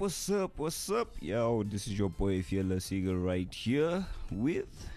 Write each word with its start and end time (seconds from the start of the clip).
up? 0.00 0.02
What's 0.02 0.30
up? 0.30 0.58
What's 0.58 0.90
up? 0.90 1.08
Yo, 1.20 1.62
this 1.62 1.86
is 1.86 1.98
your 1.98 2.08
boy 2.08 2.42
Fearless 2.42 2.90
Eagle 2.90 3.16
right 3.16 3.52
here 3.52 4.02
with 4.30 4.88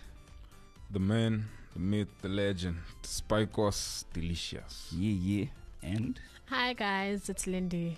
The 0.92 1.00
man, 1.00 1.46
the 1.74 1.80
myth, 1.80 2.08
the 2.22 2.30
legend, 2.30 2.78
Spikos 3.04 4.06
Delicious. 4.14 4.94
Yeah 4.96 5.12
Yeah 5.12 5.46
and 5.84 6.20
Hi 6.46 6.72
guys, 6.74 7.28
it's 7.28 7.48
Lindy. 7.48 7.98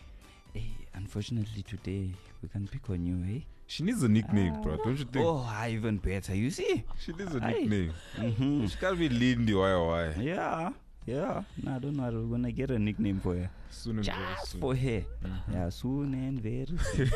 hey, 0.53 0.71
unfortunately 0.95 1.61
today 1.61 2.09
we 2.41 2.49
can't 2.49 2.71
pick 2.71 2.89
on 2.89 3.05
you, 3.05 3.37
eh? 3.37 3.41
She 3.67 3.83
needs 3.83 4.01
a 4.01 4.09
nickname, 4.09 4.61
bro. 4.63 4.77
Don't 4.77 4.97
you 4.97 5.05
think? 5.05 5.25
Oh, 5.25 5.45
even 5.69 5.97
better. 5.97 6.35
You 6.35 6.49
see? 6.49 6.83
She 6.99 7.13
needs 7.13 7.35
a 7.35 7.39
nickname. 7.39 7.93
Mm-hmm. 8.17 8.65
She 8.67 8.77
can't 8.77 8.97
be 8.97 9.09
Lindy 9.09 9.53
why 9.53 9.75
why. 9.75 10.13
Yeah, 10.19 10.71
yeah. 11.05 11.43
I 11.67 11.79
don't 11.79 11.95
know. 11.95 12.09
We're 12.11 12.37
gonna 12.37 12.51
get 12.51 12.71
a 12.71 12.79
nickname 12.79 13.19
for 13.21 13.35
her. 13.35 13.49
Soon 13.69 13.97
and 13.97 14.05
very 14.05 14.17
Just 14.35 14.51
soon. 14.51 14.61
for 14.61 14.75
her. 14.75 15.03
Mhm. 15.23 15.53
Yeah, 15.53 15.69
soon 15.69 16.13
and 16.13 16.41
very 16.41 16.67
soon. 16.93 17.09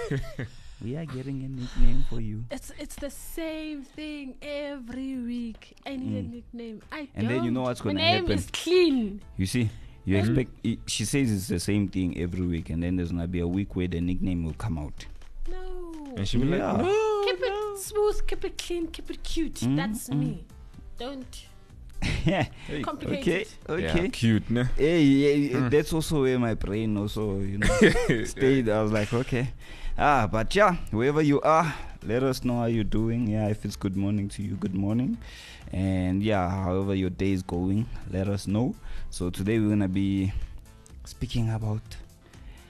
we 0.84 0.96
are 0.96 1.06
getting 1.06 1.44
a 1.44 1.48
nickname 1.50 2.06
for 2.10 2.20
you. 2.22 2.44
It's 2.52 2.72
it's 2.80 2.96
the 2.96 3.10
same 3.10 3.84
thing 3.84 4.36
every 4.42 5.16
week. 5.18 5.76
I 5.86 5.96
need 5.96 6.18
a 6.18 6.24
Mm. 6.24 6.32
nickname. 6.34 6.82
I 6.92 7.08
And 7.16 7.30
then 7.30 7.44
you 7.44 7.52
know 7.52 7.62
don't. 7.62 7.68
what's 7.70 7.84
My 7.86 7.92
gonna 7.94 8.04
name 8.06 8.22
happen. 8.24 8.38
is 8.38 8.48
clean. 8.52 9.22
You 9.38 9.46
see? 9.46 9.70
You 10.06 10.16
Mhm. 10.16 10.20
expect 10.20 10.52
i 10.66 10.78
she 10.88 11.06
says 11.06 11.32
it's 11.32 11.48
the 11.50 11.60
same 11.60 11.88
thing 11.88 12.18
every 12.18 12.42
week, 12.46 12.70
and 12.72 12.82
then 12.82 12.96
there's 12.96 13.12
gonna 13.12 13.28
be 13.28 13.40
a 13.42 13.48
week 13.48 13.76
where 13.76 13.88
the 13.88 14.02
nickname 14.02 14.44
will 14.46 14.54
come 14.58 14.78
out. 14.80 15.06
No. 15.50 16.14
And 16.18 16.28
she'll 16.28 16.42
be 16.42 16.48
Yeah. 16.48 16.72
like, 16.74 16.86
no. 16.86 17.24
keep 17.26 17.40
it 17.42 17.80
smooth, 17.80 18.28
keep 18.28 18.46
it 18.46 18.58
clean, 18.58 18.88
keep 18.88 19.10
it 19.12 19.24
cute. 19.24 19.56
Mm, 19.62 19.76
That's 19.76 20.10
mm. 20.10 20.20
me. 20.20 20.46
Don't 20.98 21.46
yeah. 22.26 22.46
Hey, 22.68 22.84
Okay. 22.88 23.46
Okay. 23.70 23.84
Yeah, 23.84 24.08
cute, 24.08 24.50
ne? 24.50 24.64
Hey, 24.78 25.02
yeah, 25.04 25.60
Mm. 25.60 25.70
that's 25.72 25.94
also 25.94 26.22
where 26.22 26.40
my 26.40 26.54
brain 26.56 26.98
also, 26.98 27.40
you 27.40 27.58
know, 27.58 27.68
stayed. 28.26 28.70
I 28.70 28.82
was 28.82 28.92
like, 28.92 29.14
okay. 29.14 29.50
Ah, 29.98 30.28
but 30.32 30.56
yeah, 30.56 30.76
wherever 30.92 31.22
you 31.22 31.42
are, 31.42 31.74
let 32.04 32.24
us 32.24 32.44
know 32.44 32.60
how 32.60 32.66
you're 32.66 32.84
doing. 32.84 33.28
Yeah, 33.28 33.48
if 33.50 33.66
it's 33.66 33.76
good 33.76 33.98
morning 33.98 34.30
to 34.30 34.42
you, 34.44 34.56
good 34.56 34.76
morning. 34.76 35.18
And 35.74 36.24
yeah, 36.24 36.50
however 36.50 36.96
your 36.96 37.10
day 37.10 37.32
is 37.34 37.44
going, 37.44 37.86
let 38.12 38.28
us 38.28 38.48
know. 38.48 38.76
So 39.10 39.30
today 39.30 39.60
we're 39.60 39.70
gonna 39.70 39.88
be 39.90 40.32
speaking 41.06 41.50
about 41.52 41.82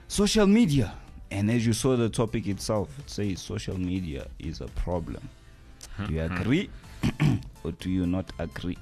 social 0.07 0.47
media. 0.47 0.93
And 1.31 1.51
as 1.51 1.65
you 1.65 1.73
saw 1.73 1.95
the 1.95 2.09
topic 2.09 2.47
itself, 2.47 2.89
it 2.99 3.09
says 3.09 3.39
social 3.41 3.77
media 3.79 4.25
is 4.39 4.61
a 4.61 4.67
problem. 4.69 5.21
Do 6.07 6.13
you 6.13 6.21
agree 6.23 6.69
or 7.63 7.71
do 7.73 7.89
you 7.89 8.05
not 8.07 8.31
agree? 8.39 8.77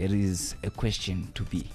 There 0.00 0.14
is 0.16 0.54
a 0.64 0.70
question 0.70 1.28
to 1.34 1.42
be 1.42 1.66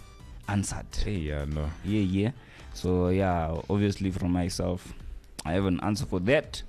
answered. 0.50 0.88
Hey, 1.04 1.18
yeah, 1.18 1.46
no. 1.46 1.70
Yeah, 1.84 2.02
yeah. 2.02 2.32
So 2.74 3.10
yeah, 3.10 3.56
obviously 3.70 4.10
from 4.10 4.32
myself, 4.32 4.94
I 5.46 5.54
have 5.54 5.66
an 5.66 5.80
answer 5.82 6.08
for 6.08 6.20
that. 6.22 6.64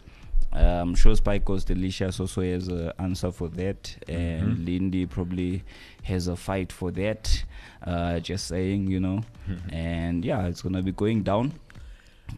Um, 0.53 0.95
sure 0.95 1.15
Spikos 1.15 1.65
Delicious 1.65 2.21
also 2.21 2.43
has 2.43 2.69
an 2.69 2.93
answer 2.99 3.33
for 3.33 3.49
that, 3.49 3.97
and 4.07 4.59
Mhm. 4.59 4.67
Lindy 4.67 5.07
probably 5.07 5.63
has 6.03 6.29
a 6.29 6.37
fight 6.37 6.73
for 6.73 6.91
that. 6.91 7.43
Uh, 7.83 8.21
just 8.21 8.49
saying, 8.49 8.89
you 8.91 9.01
know, 9.01 9.23
and 9.71 10.27
yeah, 10.27 10.47
it's 10.49 10.61
gonna 10.61 10.83
be 10.83 10.93
going 10.93 11.23
down. 11.23 11.55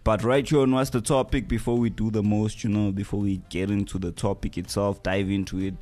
But 0.05 0.23
right 0.23 0.49
here 0.49 0.61
on 0.61 0.71
what's 0.71 0.91
the 0.91 1.01
topic 1.01 1.49
before 1.49 1.77
we 1.77 1.91
do 1.91 2.13
the 2.13 2.23
most, 2.23 2.63
you 2.63 2.71
know, 2.71 2.93
before 2.93 3.19
we 3.19 3.39
get 3.51 3.69
into 3.69 3.99
the 3.99 4.13
topic 4.13 4.57
itself, 4.57 5.03
dive 5.03 5.29
into 5.29 5.59
it, 5.59 5.75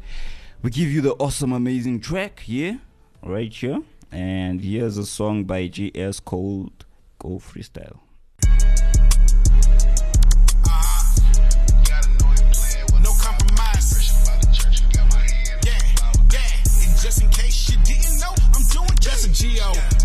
we 0.62 0.70
give 0.70 0.88
you 0.90 1.02
the 1.02 1.12
awesome, 1.18 1.52
amazing 1.52 2.00
track, 2.00 2.42
yeah, 2.46 2.76
right 3.22 3.52
here. 3.52 3.82
And 4.12 4.60
here's 4.60 4.96
a 4.98 5.06
song 5.06 5.44
by 5.44 5.68
GS 5.68 6.20
called 6.20 6.84
Go 7.18 7.38
Freestyle. 7.38 7.98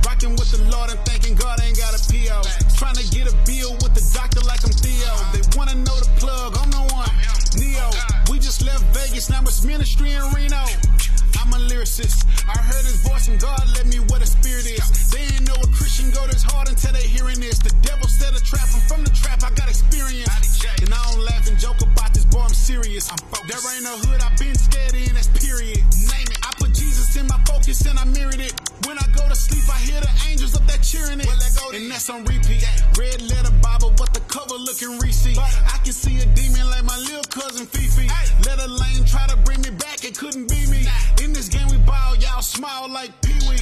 Rocking 0.06 0.32
with 0.38 0.52
the 0.52 0.64
Lord 0.70 0.90
and 0.92 1.00
thanking 1.02 1.36
God 1.36 1.60
I 1.62 1.66
ain't 1.66 1.78
got 1.78 1.94
a 1.96 2.02
PO. 2.10 2.42
Trying 2.78 2.96
to 2.96 3.06
get 3.10 3.26
a 3.26 3.36
bill 3.46 3.74
with 3.82 3.94
the 3.94 4.04
doctor 4.14 4.42
like 4.42 4.64
I'm 4.64 4.72
Theo. 4.72 5.14
They 5.34 5.42
wanna 5.58 5.76
know 5.76 5.98
the 5.98 6.10
plug, 6.18 6.58
I'm 6.58 6.70
the 6.70 6.84
one. 6.94 7.10
Neo. 7.58 7.90
We 8.30 8.40
just 8.40 8.62
left 8.62 8.84
Vegas, 8.94 9.30
now 9.30 9.42
it's 9.42 9.64
ministry 9.64 10.14
in 10.14 10.24
Reno. 10.34 10.64
Lyricist. 11.82 12.30
I 12.48 12.62
heard 12.62 12.86
his 12.86 13.02
voice 13.02 13.28
and 13.28 13.40
God 13.42 13.66
let 13.74 13.88
me 13.88 13.98
where 14.06 14.20
the 14.20 14.28
spirit 14.28 14.70
is. 14.70 15.10
They 15.10 15.22
ain't 15.34 15.48
know 15.48 15.58
a 15.58 15.68
Christian 15.74 16.12
go 16.12 16.28
this 16.28 16.44
hard 16.44 16.70
until 16.70 16.94
they 16.94 17.02
hearing 17.02 17.40
this. 17.40 17.58
The 17.58 17.74
devil 17.82 18.08
set 18.08 18.38
a 18.38 18.44
trap, 18.44 18.70
I'm 18.74 18.82
from 18.82 19.04
the 19.04 19.10
trap, 19.10 19.42
I 19.42 19.50
got 19.58 19.68
experience. 19.68 20.30
And 20.82 20.94
I 20.94 21.02
don't 21.10 21.26
laugh 21.26 21.48
and 21.48 21.58
joke 21.58 21.82
about 21.82 22.14
this, 22.14 22.26
boy, 22.26 22.42
I'm 22.42 22.54
serious. 22.54 23.10
I'm 23.10 23.18
focused. 23.18 23.50
There 23.50 23.74
ain't 23.74 23.84
no 23.84 23.98
hood 23.98 24.22
I've 24.22 24.38
been 24.38 24.54
scared 24.54 24.94
in, 24.94 25.10
that's 25.16 25.34
period. 25.34 25.82
Name 26.06 26.30
it. 26.30 26.38
I 26.46 26.54
put 26.62 26.70
Jesus 26.78 27.16
in 27.18 27.26
my 27.26 27.42
focus 27.50 27.82
and 27.90 27.98
I 27.98 28.06
mirrored 28.06 28.40
it. 28.40 28.61
When 28.88 28.98
I 28.98 29.06
go 29.14 29.28
to 29.28 29.36
sleep, 29.36 29.64
I 29.70 29.78
hear 29.80 30.00
the 30.02 30.12
angels 30.30 30.56
up 30.56 30.66
there 30.66 30.78
cheering 30.80 31.20
it. 31.20 31.28
And 31.74 31.90
that's 31.92 32.10
on 32.10 32.26
repeat. 32.26 32.66
Red 32.98 33.22
letter 33.22 33.54
Bible, 33.62 33.94
but 33.96 34.14
the 34.14 34.22
cover 34.28 34.56
looking 34.56 35.00
receipt. 35.00 35.38
I 35.38 35.78
can 35.84 35.94
see 35.94 36.20
a 36.22 36.26
demon 36.34 36.70
like 36.70 36.84
my 36.84 36.98
little 36.98 37.24
cousin 37.30 37.66
Fifi. 37.66 38.08
Let 38.46 38.60
a 38.60 38.68
lane 38.68 39.06
try 39.06 39.28
to 39.28 39.38
bring 39.38 39.62
me 39.62 39.72
back, 39.72 40.04
it 40.04 40.18
couldn't 40.18 40.50
be 40.50 40.66
me. 40.68 40.86
In 41.24 41.34
this 41.34 41.48
game 41.48 41.68
we 41.70 41.78
bow, 41.78 42.14
y'all 42.20 42.42
smile 42.42 42.90
like 42.90 43.10
Pee 43.22 43.40
Wee. 43.48 43.58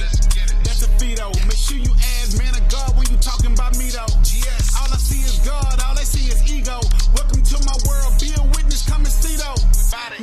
That's 0.64 0.82
a 0.82 0.88
Fido. 0.98 1.30
Make 1.46 1.60
sure 1.60 1.78
you 1.78 1.92
add 1.92 2.38
man 2.38 2.54
of 2.56 2.64
God 2.68 2.96
when 2.96 3.06
you 3.10 3.16
talking 3.18 3.52
about 3.52 3.76
me 3.78 3.90
though. 3.90 4.10
All 4.80 4.90
I 4.90 4.98
see 4.98 5.20
is 5.20 5.38
God, 5.44 5.80
all 5.84 5.98
I 5.98 6.04
see 6.04 6.32
is 6.32 6.40
ego. 6.50 6.80
Welcome 7.14 7.42
to 7.42 7.56
my 7.66 7.76
world, 7.86 8.18
be 8.20 8.32
a 8.34 8.42
witness, 8.56 8.88
come 8.88 9.04
and 9.04 9.12
see 9.12 9.36
though. 9.36 9.58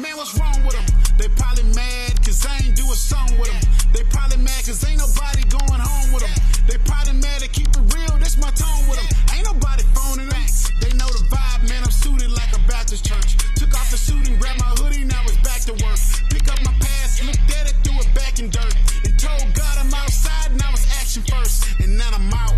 Man, 0.01 0.15
what's 0.17 0.37
wrong 0.37 0.57
with 0.65 0.75
them? 0.75 0.85
They 1.17 1.27
probably 1.29 1.63
mad 1.73 2.21
cause 2.37 2.45
I 2.45 2.65
ain't 2.65 2.75
do 2.75 2.85
a 2.91 2.95
song 2.95 3.29
with 3.39 3.49
them. 3.49 3.61
They 3.93 4.03
probably 4.09 4.37
mad 4.37 4.65
cause 4.65 4.83
ain't 4.85 4.99
nobody 4.99 5.41
going 5.49 5.81
home 5.81 6.13
with 6.13 6.23
them. 6.23 6.37
They 6.67 6.77
probably 6.85 7.13
mad 7.13 7.41
to 7.41 7.49
keep 7.49 7.67
it 7.67 7.93
real, 7.93 8.13
this 8.19 8.37
my 8.37 8.51
tone 8.51 8.85
with 8.87 8.99
them. 9.01 9.09
Ain't 9.33 9.45
nobody 9.45 9.83
phoning 9.97 10.29
them. 10.29 10.45
They 10.81 10.93
know 10.93 11.09
the 11.09 11.25
vibe, 11.33 11.69
man, 11.69 11.81
I'm 11.83 11.91
suited 11.91 12.29
like 12.31 12.53
a 12.53 12.61
Baptist 12.67 13.05
church. 13.05 13.37
Took 13.55 13.73
off 13.73 13.89
the 13.89 13.97
suit 13.97 14.27
and 14.27 14.39
grabbed 14.39 14.59
my 14.59 14.71
hoodie, 14.77 15.05
now 15.05 15.21
it's 15.25 15.37
back 15.41 15.61
to 15.65 15.73
work. 15.81 15.97
Pick 16.29 16.45
up 16.51 16.61
my 16.63 16.73
past, 16.77 17.25
looked 17.25 17.49
at 17.57 17.65
it, 17.71 17.75
threw 17.83 17.97
it 17.97 18.09
back 18.13 18.39
in 18.39 18.49
dirt. 18.49 18.75
And 19.05 19.17
told 19.17 19.45
God 19.53 19.75
I'm 19.79 19.93
outside, 19.93 20.53
now 20.57 20.69
it's 20.73 20.85
action 21.01 21.23
first. 21.23 21.65
And 21.81 21.97
now 21.97 22.11
I'm 22.13 22.33
out. 22.33 22.53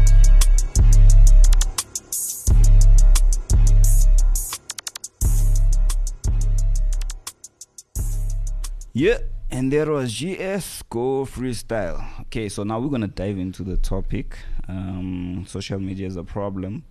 Yeah, 8.91 9.19
and 9.51 9.71
there 9.71 9.91
was 9.91 10.13
GS 10.13 10.83
Go 10.89 11.25
Freestyle. 11.25 12.03
Okay, 12.21 12.49
so 12.49 12.63
now 12.63 12.79
we're 12.79 12.89
gonna 12.89 13.07
dive 13.07 13.37
into 13.37 13.63
the 13.63 13.77
topic. 13.77 14.37
Um, 14.67 15.45
social 15.47 15.79
media 15.79 16.07
is 16.07 16.15
a 16.15 16.23
problem. 16.23 16.83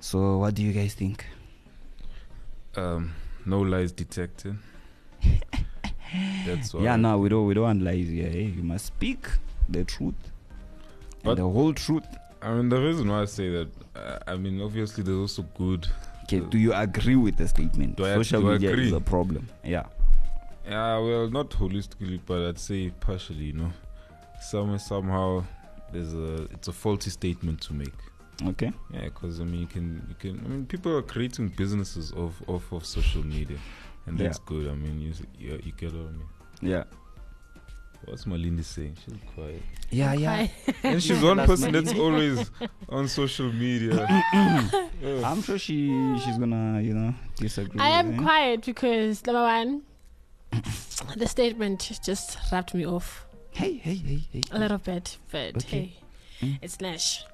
So, 0.00 0.38
what 0.38 0.54
do 0.54 0.62
you 0.62 0.72
guys 0.72 0.94
think? 0.94 1.24
Um, 2.76 3.14
no 3.46 3.60
lies 3.60 3.92
detected. 3.92 4.56
That's. 6.46 6.74
Yeah, 6.74 6.96
no, 6.96 7.18
we 7.18 7.28
don't 7.28 7.46
we 7.46 7.54
don't 7.54 7.64
want 7.64 7.82
lies 7.82 8.08
here. 8.08 8.28
Hey, 8.28 8.44
you 8.44 8.62
must 8.62 8.86
speak 8.86 9.26
the 9.68 9.84
truth, 9.84 10.14
But- 11.22 11.30
and 11.30 11.38
the 11.38 11.48
whole 11.48 11.72
truth. 11.74 12.06
I 12.42 12.52
mean, 12.52 12.68
the 12.68 12.78
reason 12.78 13.08
why 13.08 13.22
I 13.22 13.24
say 13.24 13.48
that, 13.50 13.68
uh, 13.96 14.18
I 14.26 14.36
mean, 14.36 14.60
obviously, 14.60 15.02
there's 15.02 15.16
also 15.18 15.42
good. 15.56 15.86
Okay, 16.24 16.40
do 16.40 16.58
you 16.58 16.74
agree 16.74 17.16
with 17.16 17.36
the 17.38 17.48
statement? 17.48 17.96
Do 17.96 18.04
I- 18.04 18.14
social 18.16 18.42
do 18.42 18.50
media 18.52 18.70
is 18.76 18.92
a 18.92 19.00
problem. 19.00 19.48
Yeah. 19.64 19.84
Yeah, 20.66 20.98
well, 20.98 21.28
not 21.28 21.50
holistically, 21.50 22.20
but 22.24 22.48
I'd 22.48 22.58
say 22.58 22.90
partially. 23.00 23.44
You 23.46 23.52
know, 23.54 23.72
some 24.40 24.78
somehow 24.78 25.44
there's 25.92 26.14
a 26.14 26.44
it's 26.44 26.68
a 26.68 26.72
faulty 26.72 27.10
statement 27.10 27.60
to 27.62 27.74
make. 27.74 27.94
Okay. 28.46 28.72
Yeah, 28.92 29.04
because 29.04 29.40
I 29.40 29.44
mean, 29.44 29.60
you 29.60 29.66
can 29.66 30.06
you 30.08 30.14
can. 30.18 30.44
I 30.44 30.48
mean, 30.48 30.66
people 30.66 30.96
are 30.96 31.02
creating 31.02 31.48
businesses 31.48 32.12
off 32.12 32.42
off 32.48 32.72
of 32.72 32.84
social 32.84 33.24
media, 33.24 33.58
and 34.06 34.18
that's 34.18 34.38
good. 34.38 34.68
I 34.68 34.74
mean, 34.74 35.00
you 35.00 35.12
you, 35.38 35.60
you 35.64 35.72
get 35.72 35.92
what 35.92 36.08
I 36.08 36.10
mean. 36.10 36.28
Yeah. 36.62 36.84
What's 38.06 38.24
Malindi 38.26 38.62
saying? 38.62 38.98
She's 39.02 39.14
quiet, 39.34 39.62
Yeah, 39.90 40.12
yeah. 40.12 40.48
and 40.82 41.02
she's 41.02 41.22
one 41.22 41.38
That's 41.38 41.48
person 41.48 41.72
that's 41.72 41.94
always 41.94 42.50
on 42.90 43.08
social 43.08 43.50
media. 43.50 44.06
Yeah. 44.32 45.22
I'm 45.24 45.40
sure 45.42 45.58
she 45.58 45.88
she's 46.22 46.36
gonna 46.36 46.82
you 46.82 46.92
know 46.92 47.14
disagree. 47.36 47.80
I 47.80 47.88
am 48.00 48.08
with 48.16 48.22
quiet 48.22 48.66
because 48.66 49.24
number 49.24 49.40
one, 49.42 49.82
the 51.16 51.26
statement 51.26 51.98
just 52.04 52.38
wrapped 52.52 52.74
me 52.74 52.86
off 52.86 53.26
Hey, 53.50 53.74
hey, 53.74 53.94
hey, 53.94 54.20
hey. 54.32 54.42
a 54.50 54.58
little 54.58 54.78
bit, 54.78 55.18
but 55.30 55.56
Okay. 55.56 55.94
hey, 56.40 56.46
Mm. 56.46 56.58
it's 56.62 56.80
Nash. 56.80 57.24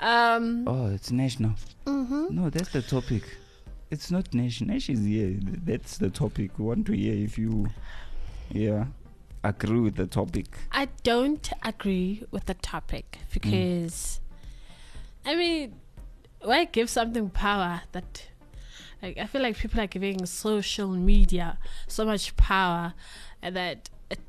Um. 0.00 0.66
Oh, 0.68 0.86
it's 0.94 1.10
Nash 1.10 1.38
now. 1.40 1.54
mhm. 1.86 2.30
No, 2.30 2.50
that's 2.50 2.70
the 2.70 2.82
topic. 2.82 3.24
It's 3.90 4.10
not 4.10 4.32
Nash. 4.32 4.60
Nash 4.60 4.88
is 4.88 5.04
here. 5.04 5.36
That's 5.40 5.98
the 5.98 6.10
topic. 6.10 6.58
We 6.58 6.64
want 6.64 6.86
to 6.86 6.92
hear 6.92 7.14
if 7.14 7.36
you, 7.38 7.68
yeah, 8.50 8.86
agree 9.44 9.80
with 9.80 9.96
the 9.96 10.06
topic. 10.06 10.46
I 10.70 10.88
don't 11.02 11.48
agree 11.64 12.24
with 12.30 12.46
the 12.46 12.54
topic 12.54 13.18
because, 13.32 14.20
I 15.26 15.34
mean, 15.34 15.74
why 16.40 16.64
give 16.64 16.88
something 16.88 17.28
power 17.30 17.82
that 17.92 18.28
like 19.02 19.18
I 19.18 19.26
feel 19.26 19.42
like 19.42 19.56
people 19.56 19.80
are 19.80 19.86
giving 19.86 20.24
social 20.26 20.88
media 20.88 21.58
so 21.88 22.04
much 22.04 22.36
power 22.36 22.94
and 23.42 23.56
that 23.56 23.90
it 24.10 24.20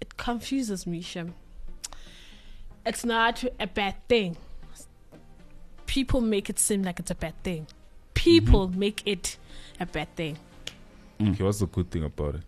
it 0.00 0.16
confuses 0.16 0.86
me, 0.86 1.02
Shem. 1.02 1.34
It's 2.86 3.04
not 3.04 3.44
a 3.60 3.66
bad 3.66 3.96
thing. 4.08 4.36
People 5.86 6.20
make 6.20 6.48
it 6.48 6.58
seem 6.58 6.82
like 6.82 6.98
it's 6.98 7.10
a 7.10 7.14
bad 7.14 7.34
thing. 7.42 7.66
People 8.14 8.68
mm-hmm. 8.68 8.78
make 8.78 9.02
it 9.04 9.36
a 9.78 9.86
bad 9.86 10.14
thing. 10.16 10.38
Mm. 11.20 11.34
Okay, 11.34 11.44
what's 11.44 11.58
the 11.58 11.66
good 11.66 11.90
thing 11.90 12.04
about 12.04 12.36
it? 12.36 12.42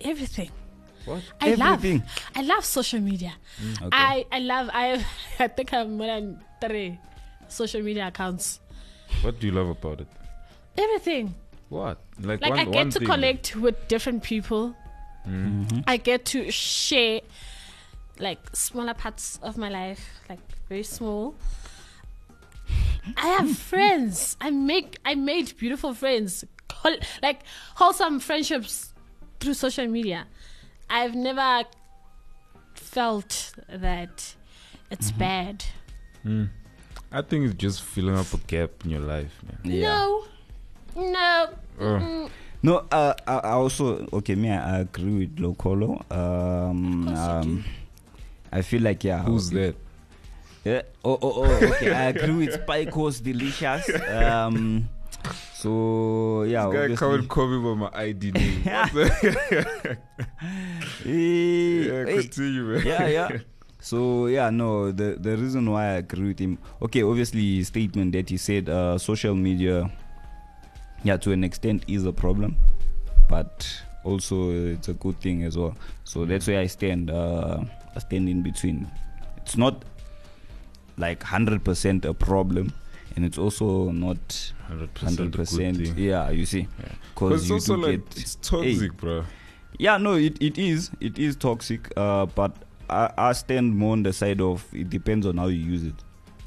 Everything. 0.00 0.50
What? 1.04 1.22
I 1.40 1.50
Everything. 1.50 1.98
love 1.98 2.08
I 2.34 2.42
love 2.42 2.64
social 2.64 3.00
media. 3.00 3.34
Mm, 3.62 3.82
okay. 3.82 3.88
I 3.92 4.26
I 4.32 4.38
love 4.40 4.70
I 4.72 5.04
I 5.38 5.48
think 5.48 5.72
I 5.72 5.78
have 5.78 5.88
more 5.88 6.06
than 6.06 6.42
three 6.60 6.98
social 7.48 7.82
media 7.82 8.08
accounts. 8.08 8.60
What 9.22 9.38
do 9.38 9.46
you 9.46 9.52
love 9.52 9.68
about 9.68 10.00
it? 10.00 10.08
Everything. 10.78 11.34
What? 11.68 11.98
Like, 12.20 12.40
Like 12.40 12.50
one, 12.50 12.58
I 12.60 12.64
get 12.64 12.74
one 12.74 12.90
to 12.90 12.98
thing. 12.98 13.08
connect 13.08 13.56
with 13.56 13.88
different 13.88 14.22
people. 14.22 14.74
Mhm. 15.26 15.84
I 15.86 15.96
get 15.98 16.24
to 16.26 16.50
share 16.50 17.20
like 18.18 18.38
smaller 18.54 18.94
parts 18.94 19.38
of 19.42 19.56
my 19.58 19.68
life, 19.68 20.00
like 20.28 20.40
very 20.68 20.82
small. 20.82 21.34
I 23.16 23.26
have 23.28 23.56
friends. 23.72 24.36
I 24.40 24.50
make 24.50 24.98
I 25.04 25.14
made 25.14 25.56
beautiful 25.58 25.94
friends, 25.94 26.44
Whole- 26.72 26.98
like 27.22 27.40
wholesome 27.74 28.20
friendships 28.20 28.94
through 29.40 29.54
social 29.54 29.86
media. 29.86 30.26
I've 30.88 31.14
never 31.14 31.64
felt 32.74 33.52
that 33.68 34.34
it's 34.90 35.10
bad. 35.12 35.64
Mm. 36.24 36.48
I 37.12 37.22
think 37.22 37.46
it's 37.46 37.54
just 37.54 37.82
filling 37.82 38.16
up 38.16 38.32
a 38.32 38.38
gap 38.46 38.70
in 38.84 38.90
your 38.90 39.00
life, 39.00 39.32
man. 39.44 39.58
Yeah. 39.64 39.88
No, 39.96 40.24
no. 40.98 41.48
Oh. 41.80 41.84
mm, 42.02 42.30
No, 42.62 42.82
uh, 42.90 43.14
I, 43.26 43.34
I 43.38 43.52
also 43.54 44.06
okay. 44.12 44.34
Me, 44.34 44.50
I 44.50 44.80
agree 44.82 45.26
with 45.26 45.36
Locolo. 45.38 46.02
Um, 46.10 47.06
Of 47.06 47.14
course 47.14 47.46
you 47.46 47.52
um, 47.52 47.64
I 48.50 48.62
feel 48.62 48.82
like 48.82 49.04
yeah. 49.04 49.22
Who's 49.22 49.48
okay. 49.52 49.70
that? 49.70 49.74
Yeah. 50.64 50.82
Oh, 51.04 51.18
oh, 51.22 51.44
oh. 51.46 51.66
Okay, 51.78 51.94
I 51.94 52.10
agree 52.10 52.34
with 52.46 52.54
Spike 52.62 52.90
Horse 52.90 53.20
Delicious. 53.20 53.86
Um, 54.10 54.88
so 55.54 56.42
yeah, 56.42 56.66
This 56.66 56.74
guy 56.74 56.82
obviously- 56.82 56.96
can't 57.18 57.28
call 57.28 57.46
me 57.46 57.58
by 57.62 57.74
my 57.78 57.90
ID 57.94 58.32
name. 58.32 58.62
What 58.66 58.92
the- 58.92 59.98
Eh, 61.06 61.86
yeah, 61.86 62.04
eh, 62.10 62.16
continue, 62.22 62.62
man. 62.64 62.82
yeah, 62.86 63.06
yeah. 63.06 63.28
So 63.80 64.26
yeah, 64.26 64.50
no, 64.50 64.90
the 64.90 65.14
the 65.22 65.36
reason 65.38 65.70
why 65.70 65.94
I 65.94 66.02
agree 66.02 66.34
with 66.34 66.40
him, 66.42 66.58
okay, 66.82 67.06
obviously 67.06 67.62
statement 67.62 68.10
that 68.12 68.26
he 68.28 68.36
said 68.36 68.66
uh, 68.68 68.98
social 68.98 69.38
media, 69.38 69.86
yeah, 71.04 71.16
to 71.18 71.32
an 71.32 71.44
extent 71.44 71.84
is 71.88 72.04
a 72.04 72.12
problem, 72.12 72.56
but 73.28 73.66
also 74.04 74.50
it's 74.50 74.88
a 74.88 74.94
good 74.94 75.20
thing 75.20 75.44
as 75.44 75.56
well. 75.56 75.76
So 76.04 76.24
that's 76.24 76.46
where 76.46 76.60
I 76.60 76.66
stand. 76.66 77.10
Uh, 77.10 77.62
I 77.94 77.98
stand 78.00 78.28
in 78.28 78.42
between. 78.42 78.90
It's 79.38 79.56
not 79.56 79.84
like 80.96 81.22
hundred 81.22 81.64
percent 81.64 82.04
a 82.04 82.12
problem, 82.14 82.72
and 83.16 83.24
it's 83.24 83.38
also 83.38 83.90
not 83.90 84.16
100% 84.70 84.98
hundred 84.98 85.32
percent. 85.32 85.78
Yeah, 85.96 86.30
you 86.30 86.44
see, 86.46 86.66
because 87.14 87.30
But 87.30 87.40
it's 87.40 87.50
also 87.50 87.76
like 87.76 88.00
it's 88.16 88.34
toxic, 88.36 88.96
bro. 88.96 89.24
yeah, 89.78 89.96
no, 89.96 90.14
it, 90.14 90.40
it 90.42 90.58
is. 90.58 90.90
It 91.00 91.18
is 91.18 91.36
toxic. 91.36 91.90
Uh, 91.96 92.26
but 92.26 92.56
I, 92.90 93.10
I 93.16 93.32
stand 93.32 93.76
more 93.76 93.92
on 93.92 94.02
the 94.02 94.12
side 94.12 94.40
of 94.40 94.64
it 94.72 94.90
depends 94.90 95.26
on 95.26 95.36
how 95.38 95.46
you 95.46 95.60
use 95.64 95.84
it. 95.84 95.94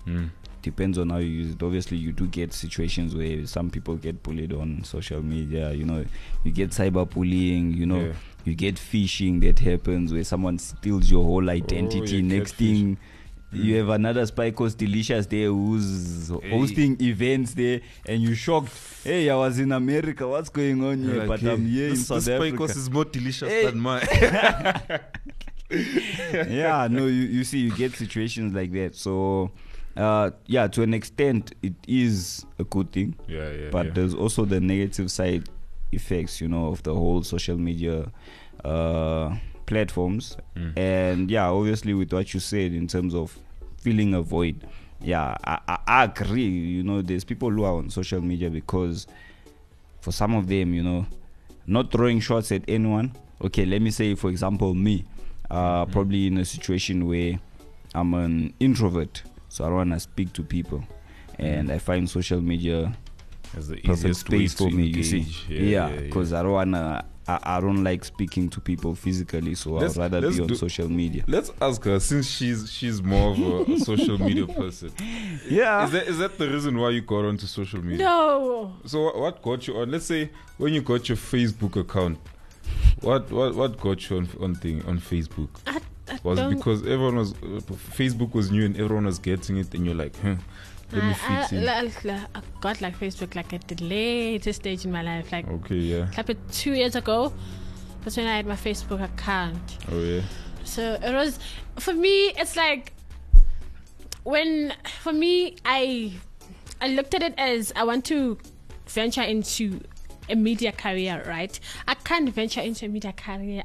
Mm. 0.06 0.30
Depends 0.62 0.98
on 0.98 1.10
how 1.10 1.18
you 1.18 1.28
use 1.30 1.54
it. 1.54 1.64
Obviously, 1.64 1.98
you 1.98 2.12
do 2.12 2.28
get 2.28 2.54
situations 2.54 3.16
where 3.16 3.46
some 3.48 3.70
people 3.72 3.96
get 3.96 4.22
bullied 4.22 4.54
on 4.54 4.84
social 4.84 5.22
media. 5.22 5.72
You 5.74 5.86
know, 5.86 6.06
you 6.44 6.52
get 6.52 6.70
cyberbullying. 6.72 7.76
You 7.76 7.86
know, 7.88 8.02
Yeah. 8.06 8.14
you 8.46 8.54
get 8.56 8.76
phishing 8.76 9.42
that 9.42 9.60
happens 9.60 10.14
where 10.14 10.24
someone 10.24 10.60
steals 10.60 11.10
your 11.10 11.24
whole 11.24 11.50
identity. 11.50 12.20
Oh, 12.20 12.22
Next 12.22 12.54
thing. 12.56 12.98
You 13.54 13.74
Mm. 13.74 13.78
have 13.80 13.90
another 13.90 14.22
Spikos 14.26 14.78
Delicious 14.78 15.26
there 15.26 15.48
who's 15.50 16.30
Hey. 16.30 16.50
hosting 16.52 16.96
events 17.02 17.54
there, 17.54 17.82
and 18.06 18.22
you 18.24 18.34
shocked. 18.34 18.72
Hey, 19.04 19.30
I 19.30 19.36
was 19.36 19.60
in 19.60 19.74
America. 19.74 20.26
What's 20.26 20.48
going 20.48 20.82
on 20.86 21.04
here? 21.04 21.16
Like, 21.16 21.28
but 21.28 21.40
hey, 21.42 21.52
I'm 21.52 21.66
here 21.66 21.90
in 21.90 21.98
South 21.98 22.20
this 22.24 22.30
Africa. 22.30 22.56
Picos 22.58 22.78
is 22.78 22.90
more 22.90 23.04
delicious 23.04 23.50
Hey. 23.50 23.66
than 23.66 23.80
mine. 23.80 24.08
yeah, 25.70 26.88
no, 26.90 27.08
you, 27.08 27.24
you 27.24 27.44
see, 27.44 27.60
you 27.60 27.72
get 27.72 27.94
situations 27.94 28.54
like 28.54 28.72
that. 28.74 28.96
So, 28.96 29.52
uh, 29.98 30.32
yeah, 30.48 30.68
to 30.68 30.82
an 30.84 30.94
extent, 30.94 31.54
it 31.62 31.74
is 31.88 32.46
a 32.60 32.64
good 32.64 32.92
thing, 32.92 33.16
yeah, 33.28 33.52
yeah. 33.52 33.70
but 33.72 33.88
yeah. 33.88 33.92
there's 33.94 34.14
also 34.14 34.46
the 34.46 34.60
negative 34.60 35.12
side 35.12 35.50
effects, 35.92 36.40
you 36.42 36.48
know, 36.48 36.68
of 36.68 36.84
the 36.84 36.94
whole 36.94 37.24
social 37.24 37.58
media 37.58 38.12
uh, 38.64 39.36
platforms. 39.66 40.38
Mm. 40.56 40.78
And 40.78 41.32
yeah, 41.32 41.48
obviously, 41.50 41.94
with 41.94 42.14
what 42.14 42.34
you 42.34 42.40
said 42.40 42.74
in 42.74 42.88
terms 42.88 43.14
of 43.14 43.38
filling 43.78 44.14
a 44.14 44.22
void, 44.22 44.68
yeah, 45.02 45.36
I, 45.44 45.60
I, 45.68 45.78
I 45.88 46.04
agree. 46.06 46.44
You 46.48 46.84
know, 46.84 47.02
there's 47.02 47.24
people 47.24 47.50
who 47.50 47.64
are 47.64 47.74
on 47.74 47.90
social 47.90 48.22
media 48.22 48.50
because 48.50 49.08
for 50.00 50.12
some 50.12 50.36
of 50.36 50.48
them, 50.48 50.74
you 50.74 50.84
know, 50.84 51.06
not 51.68 51.92
throwing 51.92 52.20
shots 52.20 52.52
at 52.52 52.64
anyone. 52.68 53.12
Okay, 53.44 53.66
let 53.66 53.82
me 53.82 53.92
say, 53.92 54.14
for 54.16 54.30
example, 54.30 54.74
me, 54.76 55.04
uh, 55.50 55.86
Mhm. 55.86 55.92
probably 55.92 56.28
in 56.28 56.38
a 56.38 56.46
situation 56.46 57.08
where 57.08 57.40
I'm 57.94 58.14
an 58.14 58.54
introvert, 58.60 59.24
so 59.52 59.66
I 59.66 59.68
don't 59.68 59.76
want 59.76 59.92
to 59.92 60.00
speak 60.00 60.32
to 60.34 60.44
people, 60.44 60.82
and 61.38 61.68
mm. 61.68 61.74
I 61.74 61.78
find 61.78 62.10
social 62.10 62.40
media 62.42 62.96
as 63.58 63.68
the 63.68 63.76
perfect 63.76 63.90
easiest 63.98 64.30
way 64.30 64.38
space 64.48 64.54
for 64.54 64.70
to 64.70 64.76
me. 64.76 64.84
You 64.86 65.04
see, 65.04 65.18
engage. 65.20 65.50
yeah, 65.50 65.90
because 65.90 66.32
I 66.32 66.42
don't 66.42 66.54
wanna. 66.54 67.06
I, 67.28 67.58
I 67.58 67.60
don't 67.60 67.84
like 67.84 68.06
speaking 68.06 68.50
to 68.50 68.62
people 68.62 68.96
physically, 68.96 69.54
so 69.56 69.74
Let's- 69.74 69.98
I'd 69.98 70.14
rather 70.14 70.32
be 70.32 70.40
on 70.40 70.48
do- 70.48 70.56
social 70.56 70.88
media. 70.90 71.26
Let's 71.28 71.52
ask 71.62 71.84
her 71.84 72.00
since 72.00 72.28
she's 72.30 72.72
she's 72.72 73.04
more 73.04 73.32
of 73.32 73.40
a, 73.40 73.74
a 73.74 73.80
social 73.92 74.18
media 74.18 74.48
person. 74.48 74.92
Yeah, 75.50 75.84
Is 75.84 75.92
that 75.92 76.08
is 76.08 76.18
that 76.20 76.38
the 76.38 76.48
reason 76.50 76.78
why 76.78 76.92
you 76.92 77.02
got 77.02 77.26
onto 77.26 77.46
social 77.46 77.84
media? 77.84 78.06
No. 78.06 78.74
So 78.86 79.04
what, 79.04 79.20
what 79.20 79.42
got 79.42 79.68
you 79.68 79.76
on? 79.80 79.92
Let's 79.92 80.06
say 80.06 80.30
when 80.58 80.74
you 80.74 80.82
got 80.82 81.10
your 81.10 81.18
Facebook 81.18 81.76
account, 81.76 82.18
what 83.02 83.30
what 83.32 83.54
what 83.56 83.80
got 83.82 84.10
you 84.10 84.18
on 84.18 84.30
on 84.40 84.56
thing 84.56 84.82
on 84.86 85.00
Facebook? 85.00 85.50
I, 86.24 86.28
I 86.28 86.30
Was 86.30 86.40
don't, 86.40 86.56
because 86.56 86.82
everyone 86.82 87.16
was 87.16 87.34
uh, 87.34 87.62
Facebook 87.98 88.34
was 88.34 88.52
new 88.52 88.66
and 88.66 88.76
everyone 88.78 89.06
was 89.06 89.20
getting 89.20 89.58
it, 89.58 89.74
and 89.74 89.86
you're 89.86 89.96
like, 89.96 90.16
huh, 90.22 90.36
let 90.92 91.04
me 91.04 91.10
I, 91.28 91.46
fit. 91.46 91.68
I, 91.68 91.82
like, 91.82 92.06
I 92.06 92.42
got 92.60 92.82
like 92.82 92.98
Facebook 93.00 93.36
like 93.36 93.54
at 93.54 93.68
the 93.68 93.84
latest 93.84 94.62
stage 94.62 94.86
in 94.86 94.92
my 94.92 95.02
life, 95.02 95.32
like 95.32 95.48
Okay, 95.48 95.76
yeah. 95.76 96.08
like 96.18 96.30
it 96.30 96.38
two 96.52 96.74
years 96.74 96.96
ago. 96.96 97.34
That's 98.04 98.18
when 98.18 98.28
I 98.28 98.36
had 98.36 98.46
my 98.46 98.56
Facebook 98.56 99.04
account. 99.04 99.78
Oh 99.92 100.00
yeah. 100.00 100.22
So 100.64 100.94
it 101.02 101.14
was 101.14 101.40
for 101.80 101.94
me. 101.94 102.30
It's 102.38 102.56
like 102.56 102.94
when 104.24 104.74
for 105.02 105.14
me, 105.14 105.56
I 105.66 106.14
I 106.82 106.90
looked 106.90 107.14
at 107.14 107.24
it 107.24 107.34
as 107.38 107.72
I 107.76 107.84
want 107.84 108.06
to 108.06 108.38
venture 108.88 109.22
into 109.22 109.82
a 110.30 110.36
media 110.36 110.72
career. 110.72 111.24
Right? 111.28 111.60
I 111.88 111.94
can't 111.94 112.30
venture 112.30 112.62
into 112.62 112.86
a 112.86 112.90
media 112.90 113.14
career 113.14 113.64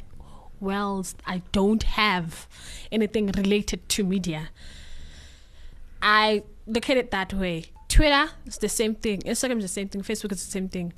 whilst 0.60 1.20
I 1.26 1.42
don't 1.52 1.82
have 1.82 2.46
anything 2.90 3.26
related 3.28 3.88
to 3.90 4.04
media. 4.04 4.48
I 6.02 6.42
look 6.66 6.88
at 6.90 6.96
it 6.96 7.10
that 7.10 7.32
way. 7.34 7.66
Twitter 7.88 8.30
is 8.46 8.58
the 8.58 8.68
same 8.68 8.94
thing. 8.94 9.20
Instagram 9.22 9.58
is 9.58 9.64
the 9.64 9.68
same 9.68 9.88
thing. 9.88 10.02
Facebook 10.02 10.32
is 10.32 10.44
the 10.44 10.50
same 10.50 10.68
thing. 10.68 10.92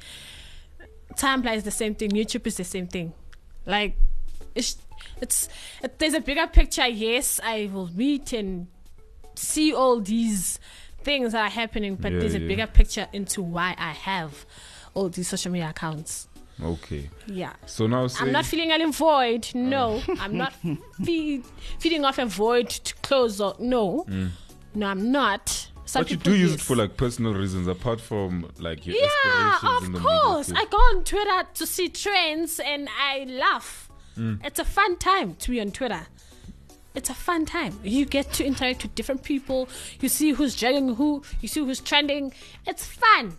Tumblr 1.14 1.54
is 1.56 1.64
the 1.64 1.70
same 1.70 1.94
thing. 1.94 2.10
YouTube 2.10 2.46
is 2.46 2.56
the 2.56 2.64
same 2.64 2.86
thing. 2.86 3.12
Like, 3.66 3.96
it's 4.54 4.76
it's 5.20 5.48
it, 5.82 5.98
there's 5.98 6.14
a 6.14 6.20
bigger 6.20 6.46
picture. 6.46 6.86
Yes, 6.86 7.40
I 7.42 7.70
will 7.72 7.88
meet 7.94 8.32
and 8.32 8.66
see 9.34 9.72
all 9.72 10.00
these 10.00 10.58
things 11.02 11.32
that 11.32 11.44
are 11.46 11.50
happening, 11.50 11.94
but 11.96 12.12
Yeah, 12.12 12.18
there's 12.20 12.34
a 12.34 12.40
yeah. 12.40 12.48
bigger 12.48 12.66
picture 12.66 13.08
into 13.12 13.42
why 13.42 13.74
I 13.78 13.92
have 13.92 14.44
all 14.94 15.08
these 15.08 15.28
social 15.28 15.52
media 15.52 15.70
accounts. 15.70 16.28
Okay. 16.62 17.08
Yeah. 17.26 17.52
So 17.66 17.86
now 17.86 18.06
say 18.08 18.24
I'm 18.24 18.32
not 18.32 18.44
feeling 18.44 18.72
any 18.72 18.90
void. 18.90 19.48
No, 19.54 20.02
I'm 20.20 20.36
not 20.36 20.52
feed, 21.04 21.44
feeding 21.78 22.04
off 22.04 22.18
a 22.18 22.26
void 22.26 22.68
to 22.70 22.94
close. 22.96 23.40
Or, 23.40 23.54
no, 23.58 24.04
Mm. 24.08 24.30
no, 24.74 24.86
I'm 24.86 25.12
not. 25.12 25.68
Some 25.84 26.02
But 26.02 26.10
you 26.10 26.16
do 26.18 26.34
use 26.36 26.52
it 26.52 26.60
for 26.60 26.76
like 26.76 26.96
personal 26.98 27.32
reasons 27.34 27.66
apart 27.66 28.00
from 28.00 28.50
like 28.58 28.86
your 28.86 28.96
Yeah, 28.96 29.56
of 29.62 29.92
course. 30.02 30.52
I 30.54 30.64
go 30.66 30.76
on 30.76 31.04
Twitter 31.04 31.48
to 31.54 31.66
see 31.66 31.88
trends 31.88 32.60
and 32.60 32.88
I 33.00 33.24
laugh. 33.28 33.88
Mm. 34.18 34.44
It's 34.44 34.58
a 34.58 34.64
fun 34.64 34.96
time 34.96 35.34
to 35.36 35.50
be 35.50 35.60
on 35.60 35.70
Twitter. 35.70 36.06
It's 36.94 37.08
a 37.08 37.14
fun 37.14 37.46
time. 37.46 37.78
You 37.84 38.04
get 38.04 38.32
to 38.34 38.44
interact 38.44 38.82
with 38.82 38.94
different 38.96 39.22
people. 39.22 39.68
You 40.00 40.08
see 40.08 40.32
who's 40.32 40.56
dragging 40.56 40.96
who. 40.96 41.22
You 41.40 41.48
see 41.48 41.60
who's 41.60 41.80
trending. 41.80 42.34
It's 42.66 42.84
fun. 42.84 43.36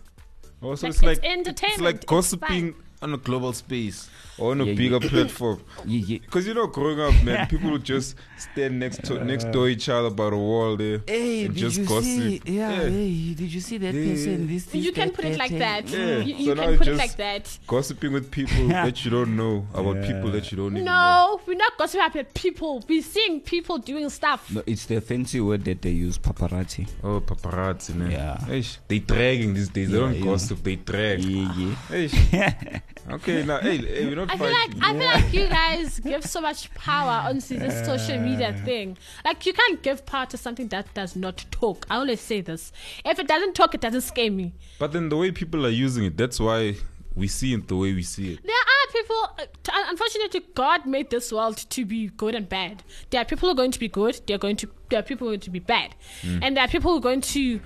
Also, 0.62 0.86
Like, 0.88 0.94
it's 0.94 1.02
like 1.02 1.18
it's 1.18 1.26
entertainment. 1.26 1.72
It's 1.74 1.80
like 1.82 1.94
It's 1.96 2.04
gossiping 2.06 2.74
on 3.02 3.14
a 3.14 3.16
global 3.16 3.52
space. 3.52 4.08
On 4.40 4.60
a 4.60 4.64
Yeah, 4.64 4.74
bigger 4.74 5.00
platform. 5.00 5.60
Yeah, 5.86 6.00
yeah. 6.06 6.18
Because 6.18 6.46
you 6.46 6.54
know, 6.54 6.66
growing 6.66 7.00
up, 7.00 7.14
man, 7.24 7.46
people 7.48 7.70
would 7.70 7.84
just 7.84 8.16
stand 8.38 8.78
next 8.78 9.04
to 9.04 9.22
next 9.24 9.50
door 9.52 9.68
each 9.68 9.88
other 9.88 10.10
by 10.10 10.30
the 10.30 10.36
wall 10.36 10.76
there. 10.76 11.02
Hey, 11.06 11.44
and 11.46 11.54
did 11.54 11.60
just 11.60 11.78
you 11.78 11.84
gossip. 11.86 12.04
see? 12.04 12.42
Yeah, 12.44 12.70
Yeah. 12.70 12.88
Hey, 12.90 13.34
did 13.34 13.52
you 13.52 13.60
see 13.60 13.78
that 13.78 13.94
Yeah, 13.94 14.12
person? 14.12 14.46
This, 14.46 14.64
this, 14.66 14.74
You 14.84 14.92
can 14.92 15.10
put 15.10 15.24
it 15.24 15.38
like 15.38 15.56
that. 15.58 15.88
Yeah. 15.88 16.18
You, 16.18 16.34
you 16.34 16.44
So 16.46 16.54
now 16.54 16.62
can 16.62 16.70
it's 16.74 16.78
put 16.78 16.88
it 16.88 16.90
just- 16.96 16.98
like 16.98 17.16
that. 17.16 17.58
Gossiping 17.66 18.12
with 18.12 18.30
people 18.30 18.68
that 18.68 19.04
you 19.04 19.10
don't 19.10 19.36
know 19.36 19.66
about 19.74 20.02
people 20.02 20.30
that 20.32 20.50
you 20.50 20.56
don't 20.56 20.72
even 20.72 20.84
know. 20.84 20.90
No, 20.90 21.40
we're 21.46 21.56
not 21.56 21.76
gossiping 21.78 22.06
about 22.20 22.34
people. 22.34 22.84
We're 22.88 23.02
seeing 23.02 23.40
people 23.40 23.78
doing 23.78 24.08
stuff. 24.10 24.50
No, 24.52 24.62
it's 24.66 24.86
the 24.86 25.00
fancy 25.00 25.40
word 25.40 25.64
that 25.64 25.82
they 25.82 25.90
use, 25.90 26.18
paparazzi. 26.18 26.88
Oh, 27.02 27.20
paparazzi, 27.20 27.94
man. 27.94 28.10
Yeah. 28.10 28.36
Eish, 28.48 28.78
they 28.88 28.98
dragging 29.00 29.54
these 29.54 29.68
days. 29.68 29.90
They 29.90 29.98
Yeah, 29.98 30.04
don't 30.04 30.14
yeah. 30.16 30.24
gossip, 30.24 30.62
they 30.62 30.76
drag. 30.76 31.24
Yeah, 31.24 31.52
yeah. 32.32 32.78
Okay, 33.10 33.44
now, 33.44 33.58
hey, 33.58 33.78
hey, 33.78 34.06
we're 34.06 34.14
not 34.14 34.29
I 34.32 34.36
feel 34.36 34.52
like. 34.52 34.70
I 34.80 34.92
feel 34.98 35.06
like 35.06 35.32
you 35.34 35.46
guys 35.48 36.00
give 36.00 36.24
so 36.24 36.40
much 36.40 36.72
power 36.74 37.28
onto 37.28 37.58
this 37.58 37.84
social 37.84 38.18
media 38.18 38.52
thing. 38.64 38.96
Like 39.24 39.44
you 39.46 39.52
can't 39.52 39.82
give 39.82 40.06
power 40.06 40.26
to 40.26 40.36
something 40.36 40.68
that 40.68 40.92
does 40.94 41.16
not 41.16 41.44
talk. 41.50 41.86
I 41.90 41.96
always 41.96 42.20
say 42.20 42.40
this. 42.40 42.72
If 43.04 43.18
it 43.18 43.26
doesn't 43.28 43.54
talk, 43.54 43.74
it 43.74 43.80
doesn't 43.80 44.02
scare 44.02 44.30
me. 44.30 44.52
But 44.78 44.92
then 44.92 45.08
the 45.08 45.16
way 45.16 45.30
people 45.32 45.66
are 45.66 45.70
using 45.86 46.04
it, 46.04 46.16
that's 46.16 46.38
why 46.38 46.76
we 47.14 47.26
see 47.26 47.52
it 47.54 47.66
the 47.66 47.76
way 47.76 47.92
we 47.92 48.02
see 48.04 48.34
it. 48.34 48.40
There 48.44 48.54
are 48.54 48.92
people. 48.92 49.16
uh, 49.40 49.84
Unfortunately, 49.88 50.42
God 50.54 50.86
made 50.86 51.10
this 51.10 51.32
world 51.32 51.56
to 51.70 51.84
be 51.84 52.08
good 52.16 52.34
and 52.36 52.48
bad. 52.48 52.82
There 53.10 53.20
are 53.20 53.24
people 53.24 53.48
who 53.48 53.52
are 53.52 53.56
going 53.56 53.72
to 53.72 53.80
be 53.80 53.88
good. 53.88 54.20
There 54.26 54.36
are 54.36 54.38
going 54.38 54.56
to. 54.56 54.68
There 54.90 54.98
are 55.00 55.02
people 55.02 55.26
who 55.26 55.30
are 55.32 55.36
going 55.36 55.40
to 55.40 55.50
be 55.50 55.58
bad, 55.60 55.94
Mm. 56.22 56.38
and 56.42 56.56
there 56.56 56.64
are 56.64 56.68
people 56.68 56.92
who 56.92 56.98
are 56.98 57.06
going 57.10 57.20
to 57.20 57.60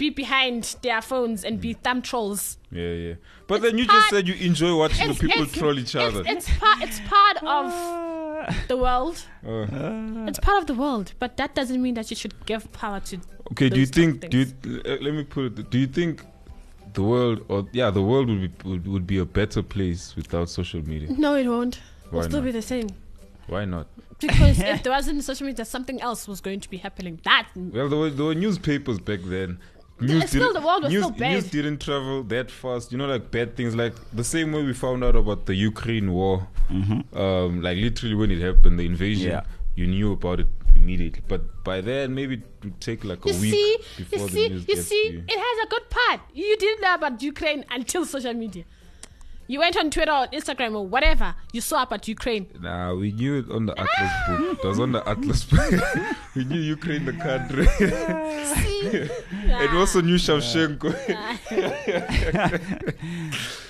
be 0.00 0.10
behind 0.10 0.62
their 0.82 1.00
phones 1.02 1.44
and 1.44 1.60
be 1.60 1.74
thumb 1.74 2.00
trolls. 2.02 2.58
Yeah, 2.72 2.92
yeah. 3.06 3.14
But 3.46 3.56
It's 3.56 3.64
then 3.66 3.78
you 3.78 3.86
part- 3.86 3.98
just 4.00 4.10
said 4.10 4.28
you 4.28 4.34
enjoy 4.48 4.72
watching 4.76 5.08
the 5.08 5.14
people 5.14 5.46
troll 5.46 5.78
each 5.78 5.94
other. 5.94 6.22
It's, 6.26 6.48
it's 6.48 6.58
part. 6.58 6.78
It's 6.82 7.00
part 7.16 7.36
of 7.44 7.66
the 8.68 8.76
world. 8.76 9.16
Uh, 9.46 10.26
It's 10.30 10.38
part 10.40 10.58
of 10.62 10.66
the 10.66 10.74
world, 10.74 11.12
but 11.18 11.36
that 11.36 11.54
doesn't 11.54 11.80
mean 11.82 11.94
that 11.94 12.10
you 12.10 12.16
should 12.16 12.34
give 12.46 12.62
power 12.72 13.00
to. 13.08 13.18
okay, 13.52 13.68
do 13.68 13.78
you 13.80 13.86
those 13.86 13.90
type 13.90 14.14
of 14.14 14.20
think? 14.20 14.30
Do 14.32 14.38
you, 14.38 14.82
uh, 14.86 14.96
let 15.06 15.14
me 15.14 15.24
put 15.24 15.42
it. 15.58 15.70
Do 15.70 15.78
you 15.78 15.86
think 15.98 16.24
the 16.94 17.02
world, 17.02 17.44
or 17.48 17.66
yeah, 17.72 17.90
the 17.90 18.02
world 18.02 18.28
would 18.30 18.40
be 18.40 18.68
would, 18.68 18.86
would 18.92 19.06
be 19.06 19.18
a 19.18 19.26
better 19.40 19.62
place 19.62 20.16
without 20.16 20.48
social 20.48 20.80
media? 20.92 21.08
No, 21.26 21.34
it 21.34 21.46
won't. 21.46 21.76
It'll 22.06 22.18
Why 22.18 22.24
still 22.28 22.40
not? 22.40 22.46
be 22.46 22.52
the 22.52 22.62
same. 22.62 22.88
Why 23.46 23.64
not? 23.64 23.86
Because 24.20 24.58
if 24.60 24.82
there 24.84 24.92
wasn't 24.92 25.22
social 25.24 25.46
media, 25.46 25.64
something 25.64 26.00
else 26.00 26.26
was 26.28 26.40
going 26.40 26.60
to 26.60 26.70
be 26.70 26.76
happening. 26.78 27.20
That 27.24 27.48
Well, 27.56 27.88
there 27.88 27.98
were, 27.98 28.10
there 28.10 28.26
were 28.26 28.34
newspapers 28.34 28.98
back 28.98 29.20
then. 29.24 29.58
News 30.00 30.28
still, 30.28 30.40
didn't- 30.42 30.54
the 30.60 30.66
world 30.66 30.82
was 30.84 30.92
news, 30.92 31.04
still 31.04 31.16
bad. 31.16 31.32
news 31.34 31.50
didn't 31.50 31.78
travel 31.80 32.22
that 32.24 32.50
fast. 32.50 32.90
You 32.92 32.98
know, 32.98 33.06
like 33.06 33.30
bad 33.30 33.56
things, 33.56 33.74
like 33.76 33.94
the 34.12 34.24
same 34.24 34.52
way 34.52 34.62
we 34.64 34.72
found 34.72 35.04
out 35.04 35.16
about 35.16 35.46
the 35.46 35.54
Ukraine 35.54 36.12
war. 36.12 36.48
Um, 37.12 37.62
like 37.62 37.76
literally 37.78 38.14
when 38.14 38.30
it 38.30 38.40
happened, 38.40 38.78
the 38.78 38.86
invasion, 38.86 39.30
Yeah. 39.30 39.42
you 39.74 39.86
knew 39.86 40.12
about 40.12 40.40
it 40.40 40.46
immediately. 40.76 41.22
But 41.28 41.62
by 41.64 41.80
then, 41.80 42.14
maybe 42.14 42.34
it 42.34 42.42
would 42.64 42.80
take 42.80 43.04
like 43.04 43.24
you 43.26 43.32
a 43.32 43.40
week 43.40 43.52
see, 43.52 43.76
before 43.98 44.18
you 44.18 44.26
the 44.26 44.32
see, 44.32 44.48
news 44.48 44.68
you 44.68 44.74
gets 44.74 44.86
see, 44.88 45.02
to 45.08 45.12
you. 45.14 45.24
it 45.28 45.38
has 45.46 45.66
a 45.66 45.68
good 45.68 45.90
part. 45.90 46.20
You 46.34 46.56
didn't 46.56 46.80
know 46.82 46.94
about 46.94 47.22
Ukraine 47.22 47.64
until 47.70 48.04
social 48.06 48.32
media. 48.34 48.64
You 49.50 49.58
went 49.58 49.76
on 49.76 49.90
Twitter 49.90 50.12
or 50.12 50.28
Instagram 50.28 50.76
or 50.76 50.86
whatever. 50.86 51.34
You 51.52 51.60
saw 51.60 51.82
about 51.82 52.06
Ukraine. 52.06 52.46
Nah, 52.60 52.94
we 52.94 53.10
knew 53.10 53.38
it 53.40 53.50
on 53.50 53.66
the 53.66 53.72
Atlas 53.72 54.12
book. 54.28 54.58
It 54.62 54.68
was 54.68 54.78
on 54.78 54.92
the 54.92 55.08
Atlas 55.08 55.42
book. 55.42 55.74
we 56.36 56.44
knew 56.44 56.60
Ukraine, 56.60 57.04
the 57.04 57.14
country. 57.14 57.66
See, 58.46 59.10
and 59.50 59.72
we 59.72 59.76
also 59.76 60.02
knew 60.02 60.14
Shevchenko. 60.14 60.94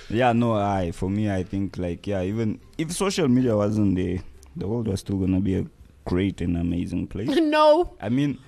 Yeah, 0.11 0.33
no, 0.33 0.55
I 0.55 0.91
for 0.91 1.09
me, 1.09 1.31
I 1.31 1.45
think 1.45 1.79
like 1.79 2.07
yeah, 2.07 2.21
even 2.23 2.61
if 2.77 2.93
social 2.93 3.29
media 3.29 3.57
wasn't 3.57 3.95
there, 3.97 4.19
the 4.57 4.69
world 4.69 4.87
was 4.87 5.01
still 5.01 5.17
gonna 5.17 5.41
be 5.41 5.55
a 5.55 5.65
great 6.05 6.43
and 6.43 6.59
amazing 6.59 7.07
place. 7.07 7.29
no, 7.41 7.97
I 8.01 8.11
mean, 8.11 8.39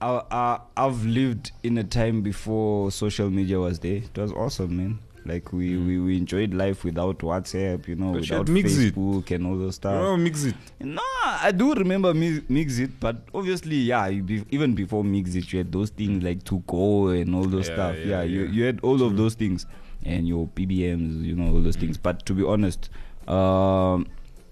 I, 0.00 0.22
I 0.30 0.60
I've 0.76 1.04
lived 1.04 1.50
in 1.64 1.78
a 1.78 1.84
time 1.84 2.20
before 2.22 2.92
social 2.92 3.28
media 3.28 3.58
was 3.58 3.80
there. 3.80 4.02
It 4.02 4.16
was 4.16 4.30
awesome, 4.30 4.76
man. 4.76 4.98
Like 5.26 5.52
we, 5.52 5.76
we, 5.76 6.00
we 6.00 6.16
enjoyed 6.16 6.54
life 6.54 6.82
without 6.82 7.18
WhatsApp, 7.18 7.86
you 7.88 7.94
know, 7.94 8.12
But 8.12 8.22
without. 8.22 8.46
Facebook 8.46 9.30
and 9.30 9.46
all 9.46 9.58
those 9.58 9.74
stuff. 9.76 9.92
oh, 9.94 10.16
MXit. 10.16 10.54
No, 10.80 11.02
I 11.14 11.52
do 11.54 11.74
remember 11.74 12.14
Mi- 12.14 12.40
MXit, 12.40 12.92
but 13.00 13.16
obviously, 13.34 13.76
yeah, 13.76 14.06
you 14.06 14.22
be, 14.22 14.44
even 14.50 14.74
before 14.74 15.04
MXit, 15.04 15.52
you 15.52 15.58
had 15.58 15.70
those 15.72 15.90
things 15.90 16.22
like 16.24 16.42
2go 16.44 17.20
and 17.20 17.34
all 17.34 17.44
those 17.44 17.68
Yeah, 17.68 17.74
stuff. 17.74 17.96
yeah, 17.98 18.06
Yeah, 18.06 18.22
you, 18.22 18.46
you 18.46 18.64
had 18.64 18.80
all 18.80 19.02
of 19.02 19.16
those 19.18 19.34
things 19.34 19.66
and 20.04 20.26
your 20.26 20.46
BBMs, 20.48 21.22
you 21.22 21.34
know, 21.34 21.52
all 21.54 21.60
those 21.60 21.76
things. 21.76 21.98
But 21.98 22.24
to 22.26 22.32
be 22.32 22.42
honest, 22.42 22.88
um, 23.28 24.06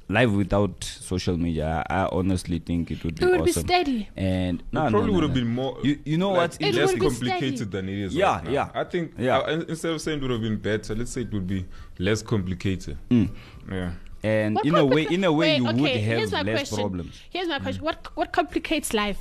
life 0.08 0.30
without 0.30 0.82
social 0.84 1.36
media, 1.36 1.84
I, 1.88 2.02
I 2.04 2.08
honestly 2.12 2.58
think 2.58 2.90
it 2.90 3.04
would 3.04 3.16
be 3.16 3.24
it 3.26 3.30
would 3.30 3.44
be 3.44 3.52
steady. 3.52 4.08
and 4.16 4.62
no, 4.72 4.84
no, 4.84 4.90
probably 4.90 5.08
no, 5.08 5.14
would 5.14 5.22
have 5.24 5.34
no. 5.36 5.40
been 5.42 5.48
more. 5.54 5.78
You, 5.82 5.98
you 6.04 6.18
know 6.18 6.30
like, 6.30 6.52
what? 6.52 6.56
It 6.62 6.74
less 6.74 6.90
would 6.92 7.00
be 7.00 7.06
complicated 7.06 7.56
steady. 7.58 7.70
than 7.70 7.88
it 7.88 7.98
is. 7.98 8.14
Yeah, 8.14 8.34
right 8.36 8.44
now. 8.44 8.50
yeah. 8.50 8.70
I 8.74 8.84
think 8.84 9.12
Yeah. 9.18 9.38
uh, 9.38 9.50
in- 9.52 9.66
instead 9.68 9.92
of 9.92 10.00
saying 10.00 10.18
it 10.18 10.22
would 10.22 10.30
have 10.30 10.40
been 10.40 10.56
better, 10.56 10.94
let's 10.94 11.10
say 11.10 11.22
it 11.22 11.32
would 11.32 11.46
be 11.46 11.66
less 11.98 12.22
complicated. 12.22 12.96
Mm. 13.10 13.28
Yeah. 13.70 13.92
And 14.22 14.56
What 14.56 14.66
in 14.66 14.74
a 14.74 14.84
way, 14.84 15.04
complica- 15.06 15.12
in 15.12 15.24
a 15.24 15.32
way, 15.32 15.46
Wait, 15.52 15.56
you 15.62 15.68
okay, 15.68 15.80
would 15.80 15.90
here's 15.90 16.32
my 16.32 16.38
have 16.38 16.46
less 16.46 16.56
question. 16.70 16.78
problems. 16.78 17.20
Here's 17.30 17.48
my 17.48 17.58
question: 17.60 17.84
What 17.84 18.08
what 18.16 18.32
complicates 18.32 18.92
life? 18.92 19.20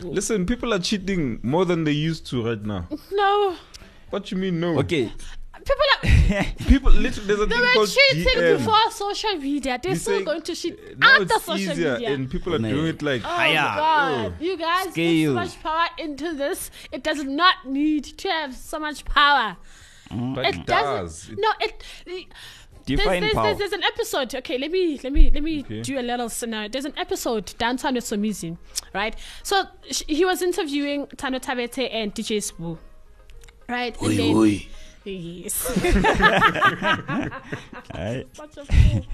Listen, 0.00 0.46
people 0.46 0.72
are 0.72 0.78
cheating 0.78 1.38
more 1.42 1.64
than 1.64 1.84
they 1.84 1.92
used 1.92 2.26
to 2.30 2.44
right 2.46 2.62
now. 2.64 2.86
No, 3.12 3.56
What 4.10 4.30
you 4.30 4.36
mean 4.38 4.60
no? 4.60 4.78
Okay, 4.78 5.12
people 5.64 5.86
are. 5.94 6.44
People 6.68 6.90
literally 6.92 7.26
there's 7.28 7.40
a 7.40 7.46
They 7.46 7.54
thing 7.56 7.64
were 7.64 7.72
called 7.74 7.88
cheating 7.88 8.24
DM. 8.42 8.58
before 8.58 8.90
social 8.90 9.34
media. 9.36 9.78
They're 9.82 9.92
You 9.92 9.98
still 9.98 10.18
say- 10.18 10.24
going 10.24 10.42
to 10.42 10.54
cheat 10.54 10.98
now 10.98 11.10
after 11.12 11.22
it's 11.24 11.44
social 11.44 11.72
easier 11.72 11.92
media. 11.94 12.10
and 12.12 12.30
people 12.30 12.54
are 12.54 12.58
Man. 12.58 12.74
doing 12.74 12.86
it 12.86 13.02
like 13.02 13.22
Oh 13.24 13.28
Higher. 13.28 13.54
my 13.54 13.76
god, 13.76 14.32
oh. 14.40 14.44
you 14.44 14.56
guys 14.56 14.86
put 14.86 14.94
so 14.94 15.32
much 15.34 15.62
power 15.62 15.86
into 15.98 16.32
this. 16.34 16.70
It 16.92 17.02
does 17.02 17.22
not 17.24 17.66
need 17.66 18.04
to 18.04 18.28
have 18.28 18.54
so 18.54 18.78
much 18.78 19.04
power. 19.04 19.56
Mm. 20.10 20.34
but 20.34 20.44
It 20.46 20.54
it 20.56 20.66
doesn't. 20.66 21.32
It- 21.34 21.38
No, 21.40 21.48
it. 21.60 21.82
There's, 22.86 23.00
define 23.00 23.20
there's, 23.22 23.32
power. 23.34 23.44
there's, 23.46 23.58
there's 23.58 23.72
an 23.72 23.82
episode. 23.84 24.34
Okay, 24.34 24.58
let 24.58 24.70
me 24.70 25.00
let 25.02 25.12
me 25.12 25.30
let 25.32 25.42
me 25.42 25.60
Okay. 25.60 25.80
do 25.82 25.98
a 25.98 26.02
little 26.02 26.28
scenario. 26.28 26.68
There's 26.68 26.84
an 26.84 26.92
episode 26.98 27.54
downtown 27.58 27.94
with 27.94 28.04
Somizi, 28.04 28.56
right? 28.94 29.14
So 29.42 29.64
sh- 29.90 30.02
he 30.06 30.24
was 30.24 30.42
interviewing 30.42 31.06
Thando 31.16 31.40
Thabethe 31.40 31.88
and 31.92 32.14
DJ 32.14 32.38
Sbu, 32.38 32.76
right? 33.68 33.94
And 34.00 34.18
then- 34.18 34.60
Yes. 35.04 35.70
Aye. 37.94 38.24
Such 38.32 38.56
a 38.56 38.64
fool. 38.64 39.06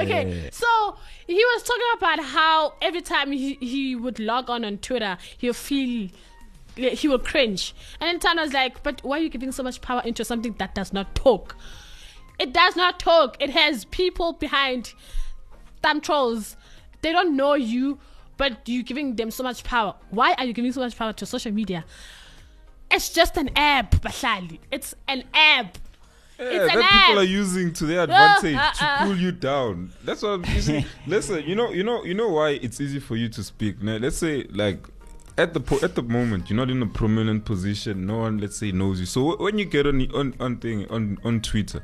okay, 0.00 0.48
so 0.52 0.96
he 1.26 1.34
was 1.34 1.62
talking 1.64 1.82
about 1.96 2.20
how 2.24 2.74
every 2.80 3.02
time 3.02 3.32
he, 3.32 3.54
he 3.54 3.96
would 3.96 4.18
log 4.20 4.48
on 4.48 4.64
on 4.64 4.78
Twitter, 4.78 5.18
he'll 5.38 5.52
feel 5.52 6.10
he 6.76 7.08
will 7.08 7.18
cringe. 7.18 7.74
And 8.00 8.08
then 8.08 8.20
Tana 8.20 8.42
was 8.42 8.52
like, 8.52 8.82
"But 8.82 9.00
why 9.02 9.18
are 9.18 9.22
you 9.22 9.28
giving 9.28 9.52
so 9.52 9.62
much 9.62 9.80
power 9.80 10.02
into 10.04 10.24
something 10.24 10.54
that 10.58 10.74
does 10.74 10.92
not 10.92 11.14
talk? 11.14 11.56
It 12.38 12.52
does 12.52 12.76
not 12.76 12.98
talk. 12.98 13.36
It 13.40 13.50
has 13.50 13.84
people 13.86 14.32
behind 14.32 14.92
thumb 15.82 16.00
trolls. 16.00 16.56
They 17.02 17.12
don't 17.12 17.36
know 17.36 17.54
you, 17.54 17.98
but 18.36 18.68
you're 18.68 18.82
giving 18.82 19.16
them 19.16 19.30
so 19.30 19.42
much 19.42 19.62
power. 19.62 19.94
Why 20.10 20.34
are 20.34 20.44
you 20.44 20.52
giving 20.52 20.72
so 20.72 20.80
much 20.80 20.96
power 20.96 21.12
to 21.12 21.26
social 21.26 21.52
media? 21.52 21.84
It's 22.94 23.08
just 23.10 23.36
an 23.36 23.50
app, 23.56 23.90
Bahlali. 23.96 24.58
It's 24.70 24.94
an 25.08 25.24
app. 25.34 25.78
Yeah, 26.38 26.46
It's 26.46 26.74
that 26.74 26.76
an 26.76 26.82
people 26.82 27.18
are 27.20 27.22
using 27.24 27.72
to 27.74 27.86
their 27.86 28.02
advantage 28.04 28.56
uh, 28.56 28.72
to 28.72 28.84
uh. 28.84 29.04
pull 29.04 29.16
you 29.16 29.32
down. 29.32 29.92
That's 30.04 30.22
what 30.22 30.30
I'm 30.30 30.44
using. 30.46 30.84
Listen, 31.06 31.44
you 31.44 31.54
know, 31.54 31.70
you 31.70 31.82
know, 31.84 32.04
you 32.04 32.14
know 32.14 32.28
why 32.28 32.50
it's 32.50 32.80
easy 32.80 33.00
for 33.00 33.16
you 33.16 33.28
to 33.30 33.42
speak. 33.42 33.82
Now, 33.82 33.96
let's 33.96 34.16
say 34.16 34.44
like 34.50 34.78
at 35.38 35.54
the 35.54 35.60
po- 35.60 35.80
at 35.82 35.94
the 35.96 36.02
moment 36.02 36.48
you're 36.50 36.56
not 36.56 36.70
in 36.70 36.82
a 36.82 36.86
prominent 36.86 37.44
position. 37.44 38.06
No 38.06 38.18
one, 38.18 38.38
let's 38.38 38.56
say, 38.56 38.72
knows 38.72 39.00
you. 39.00 39.06
So 39.06 39.32
wh- 39.32 39.40
when 39.40 39.58
you 39.58 39.64
get 39.64 39.86
on 39.86 40.00
on 40.14 40.34
on 40.40 40.56
thing 40.58 40.88
on 40.90 41.18
on 41.24 41.40
Twitter, 41.40 41.82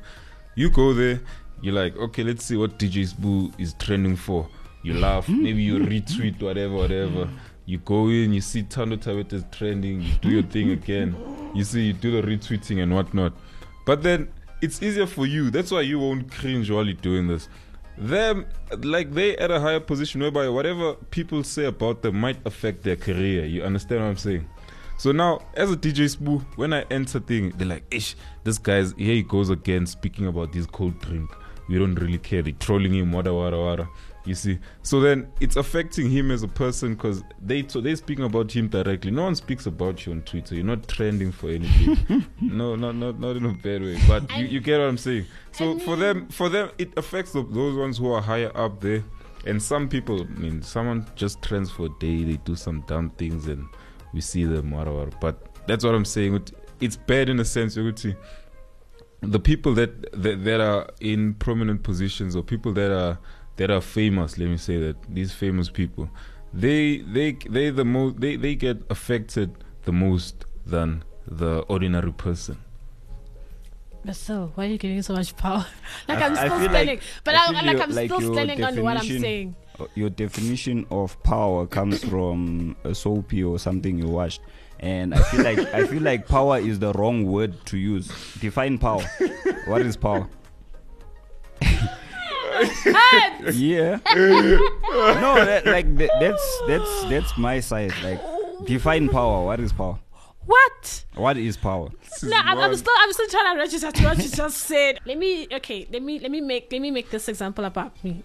you 0.55 0.71
go 0.71 0.93
there. 0.95 1.21
You're 1.63 1.75
like, 1.75 1.97
okay, 1.97 2.23
let's 2.23 2.45
see 2.45 2.57
what 2.57 2.79
DJ 2.79 3.13
Sbu 3.13 3.53
is 3.61 3.75
trending 3.75 4.17
for. 4.17 4.49
You 4.83 4.95
laugh, 4.95 5.29
maybe 5.29 5.63
you 5.63 5.79
retweet 5.79 6.41
whatever, 6.41 6.75
whatever. 6.75 7.29
You 7.71 7.79
go 7.79 8.09
in, 8.09 8.33
you 8.33 8.41
see 8.41 8.65
Thando 8.65 8.97
Thabethe 8.97 9.33
is 9.33 9.45
trending, 9.53 10.01
you 10.01 10.13
do 10.21 10.29
your 10.29 10.43
thing 10.43 10.73
again. 10.73 11.15
You 11.55 11.63
see, 11.63 11.83
you 11.83 11.93
do 11.93 12.21
the 12.21 12.27
retweeting 12.27 12.83
and 12.83 12.93
whatnot. 12.93 13.33
But 13.87 14.03
then 14.03 14.29
it's 14.61 14.83
easier 14.83 15.07
for 15.07 15.25
you. 15.25 15.51
That's 15.53 15.71
why 15.71 15.83
you 15.83 16.01
won't 16.01 16.33
cringe 16.33 16.69
while 16.69 16.85
you're 16.85 16.95
doing 16.95 17.29
this. 17.29 17.49
Them, 17.97 18.47
like 18.79 19.15
they 19.15 19.37
at 19.37 19.53
a 19.53 19.61
higher 19.61 19.79
position 19.79 20.21
whereby 20.21 20.49
whatever 20.49 20.95
people 21.13 21.45
say 21.45 21.67
about 21.67 22.03
them 22.03 22.19
might 22.19 22.45
affect 22.45 22.83
their 22.83 22.97
career. 22.97 23.45
You 23.45 23.63
understand 23.63 24.01
what 24.01 24.09
I'm 24.09 24.17
saying? 24.17 24.49
So 24.99 25.13
now, 25.13 25.39
as 25.55 25.71
a 25.71 25.77
DJ 25.77 26.17
Sbu, 26.17 26.45
when 26.57 26.73
I 26.73 26.83
enter 26.91 27.21
thing, 27.21 27.51
they're 27.57 27.69
like, 27.69 27.85
"Ish, 27.93 28.17
this 28.43 28.59
guy's 28.59 28.95
here. 28.95 29.15
He 29.15 29.23
goes 29.23 29.49
again 29.49 29.87
speaking 29.87 30.27
about 30.27 30.53
this 30.53 30.67
cold 30.67 31.01
drink. 31.01 31.31
we 31.69 31.79
don't 31.79 31.95
really 31.95 32.19
care. 32.19 32.43
They're 32.43 32.53
trolling 32.55 32.95
him, 32.95 33.13
wada 33.13 33.33
wada 33.33 33.57
wada. 33.57 33.89
You 34.25 34.35
see, 34.35 34.59
so 34.83 35.01
then 35.01 35.33
it's 35.41 35.57
affecting 35.57 36.11
him 36.11 36.31
as 36.31 36.43
a 36.43 36.49
person 36.49 36.95
because 36.95 37.25
they 37.41 37.67
so 37.67 37.81
they're 37.81 37.97
speaking 37.97 38.25
about 38.25 38.53
him 38.53 38.69
directly. 38.69 39.11
No 39.11 39.23
one 39.23 39.35
speaks 39.35 39.65
about 39.65 40.05
you 40.05 40.13
on 40.13 40.23
Twitter. 40.23 40.55
You're 40.55 40.65
not 40.65 40.87
trending 40.89 41.33
for 41.33 41.49
anything. 41.49 42.27
no, 42.41 42.77
not 42.77 42.97
not 42.97 43.19
not 43.19 43.37
in 43.37 43.47
a 43.47 43.55
bad 43.55 43.81
way, 43.81 43.99
but 44.07 44.31
you, 44.37 44.45
you 44.45 44.61
get 44.61 44.79
what 44.79 44.89
I'm 44.89 44.99
saying. 44.99 45.25
So 45.53 45.79
for 45.79 45.97
them, 45.97 46.29
for 46.29 46.51
them, 46.51 46.71
it 46.77 46.93
affects 46.99 47.33
the, 47.33 47.43
those 47.43 47.77
ones 47.77 47.97
who 47.97 48.13
are 48.13 48.21
higher 48.21 48.53
up 48.55 48.81
there. 48.81 49.03
And 49.47 49.63
some 49.63 49.89
people, 49.89 50.21
I 50.21 50.39
mean, 50.39 50.61
someone 50.61 51.07
just 51.15 51.41
trends 51.41 51.71
for 51.71 51.87
a 51.87 51.91
day. 51.99 52.25
They 52.25 52.37
do 52.45 52.55
some 52.57 52.83
dumb 52.83 53.11
things, 53.17 53.47
and 53.47 53.67
we 54.13 54.21
see 54.21 54.45
them, 54.45 54.71
wada. 54.71 55.09
But 55.19 55.67
that's 55.67 55.83
what 55.83 55.95
I'm 55.95 56.05
saying. 56.05 56.47
It's 56.81 56.97
bad 56.97 57.31
in 57.31 57.41
a 57.41 57.45
sense. 57.45 57.75
You 57.75 57.85
could 57.85 57.99
see 57.99 58.15
the 59.23 59.41
people 59.41 59.75
that, 59.75 60.13
that 60.13 60.45
that 60.45 60.61
are 60.61 60.89
in 61.01 61.35
prominent 61.35 61.83
positions 61.83 62.35
or 62.35 62.43
people 62.43 62.73
that 62.73 62.91
are 62.91 63.19
that 63.61 63.71
are 63.77 63.81
famous 63.99 64.39
let 64.41 64.49
me 64.49 64.57
say 64.57 64.77
that 64.87 64.97
these 65.19 65.33
famous 65.43 65.69
people 65.79 66.09
they 66.65 66.99
they 67.17 67.29
they 67.57 67.67
the 67.81 67.85
most 67.85 68.19
they, 68.25 68.35
they 68.45 68.55
get 68.67 68.77
affected 68.97 69.49
the 69.89 69.93
most 69.93 70.45
than 70.73 71.03
the 71.41 71.53
ordinary 71.75 72.13
person 72.27 72.57
But 74.05 74.17
so, 74.17 74.35
why 74.55 74.65
are 74.65 74.71
you 74.73 74.79
giving 74.79 75.03
so 75.05 75.13
much 75.13 75.31
power? 75.37 75.65
like 76.09 76.19
I- 76.25 76.27
I'm 76.27 76.37
still 76.37 76.57
feel 76.59 76.73
like- 76.73 76.73
standing, 76.73 77.01
but 77.25 77.35
I 77.37 77.43
I'm 77.49 77.55
like 77.55 77.65
your- 77.77 77.83
I'm 77.85 77.93
like 78.01 78.09
still 78.11 78.33
standing 78.33 78.65
on 78.69 78.75
what 78.87 78.97
I'm 78.97 79.11
saying. 79.25 79.49
Uh, 79.79 79.85
Your 79.95 80.09
definition 80.21 80.87
of 80.91 81.13
power 81.23 81.67
comes 81.77 82.01
from 82.13 82.41
a 82.85 82.95
soapy 83.03 83.45
or 83.51 83.59
something 83.67 83.99
you 84.03 84.09
watched. 84.09 84.41
And 84.93 85.13
I 85.15 85.21
feel 85.31 85.45
like 85.45 85.59
I 85.81 85.83
feel 85.93 86.03
like 86.11 86.21
power 86.37 86.57
is 86.71 86.79
the 86.85 86.93
wrong 86.99 87.19
word 87.35 87.53
to 87.67 87.77
use. 87.77 88.09
Define 88.41 88.79
power. 88.79 89.05
what 89.71 89.83
is 89.91 89.97
power? 90.09 90.25
yeah. 93.53 93.99
no, 94.15 95.35
that, 95.45 95.63
like 95.67 95.97
that, 95.97 96.11
that's 96.21 96.61
that's 96.67 97.05
that's 97.05 97.39
my 97.39 97.61
side. 97.61 97.93
Like 98.03 98.21
define 98.67 99.09
power. 99.09 99.45
What 99.47 99.61
is 99.61 99.73
power? 99.73 99.99
What? 100.47 101.05
What 101.15 101.37
is 101.37 101.57
power? 101.57 101.91
No, 102.23 102.37
I'm, 102.37 102.59
I'm 102.59 102.77
still 102.77 102.93
I'm 102.99 103.13
still 103.13 103.29
trying 103.29 103.55
to 103.55 103.61
register 103.61 103.93
to 103.93 104.05
what 104.05 104.19
you 104.19 104.29
just 104.29 104.59
said. 104.59 104.99
Let 105.05 105.19
me 105.19 105.47
okay. 105.53 105.87
Let 105.93 106.03
me 106.03 106.19
let 106.19 106.31
me 106.31 106.41
make 106.41 106.69
let 106.73 106.81
me 106.81 106.91
make 106.91 107.11
this 107.11 107.29
example 107.29 107.65
about 107.65 108.03
me. 108.03 108.23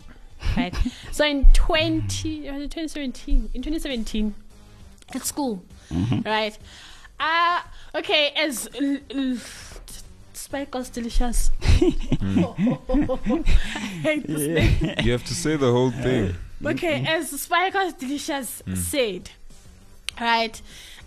Right. 0.58 0.76
so 1.12 1.26
in 1.26 1.46
20 1.54 2.42
was 2.52 2.62
2017 2.70 3.50
in 3.54 3.62
2017 3.62 4.36
at 5.14 5.24
school, 5.26 5.64
right? 6.26 6.58
Uh 7.20 7.62
okay. 7.96 8.32
As 8.36 8.70
l- 8.80 8.98
l- 9.12 9.38
Spike 10.36 10.74
was 10.74 10.90
delicious. 10.90 11.52
Mm. 11.62 13.46
I 13.76 13.78
hate 13.80 14.28
this 14.28 14.82
name. 14.82 14.96
you 15.04 15.12
have 15.12 15.26
to 15.26 15.34
say 15.34 15.56
the 15.56 15.72
whole 15.72 15.92
thing 15.92 16.36
Okay, 16.64 17.00
mm-hmm. 17.00 17.08
as 17.08 17.30
Spikers 17.30 17.94
Delicious 17.94 18.64
mm. 18.66 18.78
said, 18.78 19.30
right? 20.20 20.60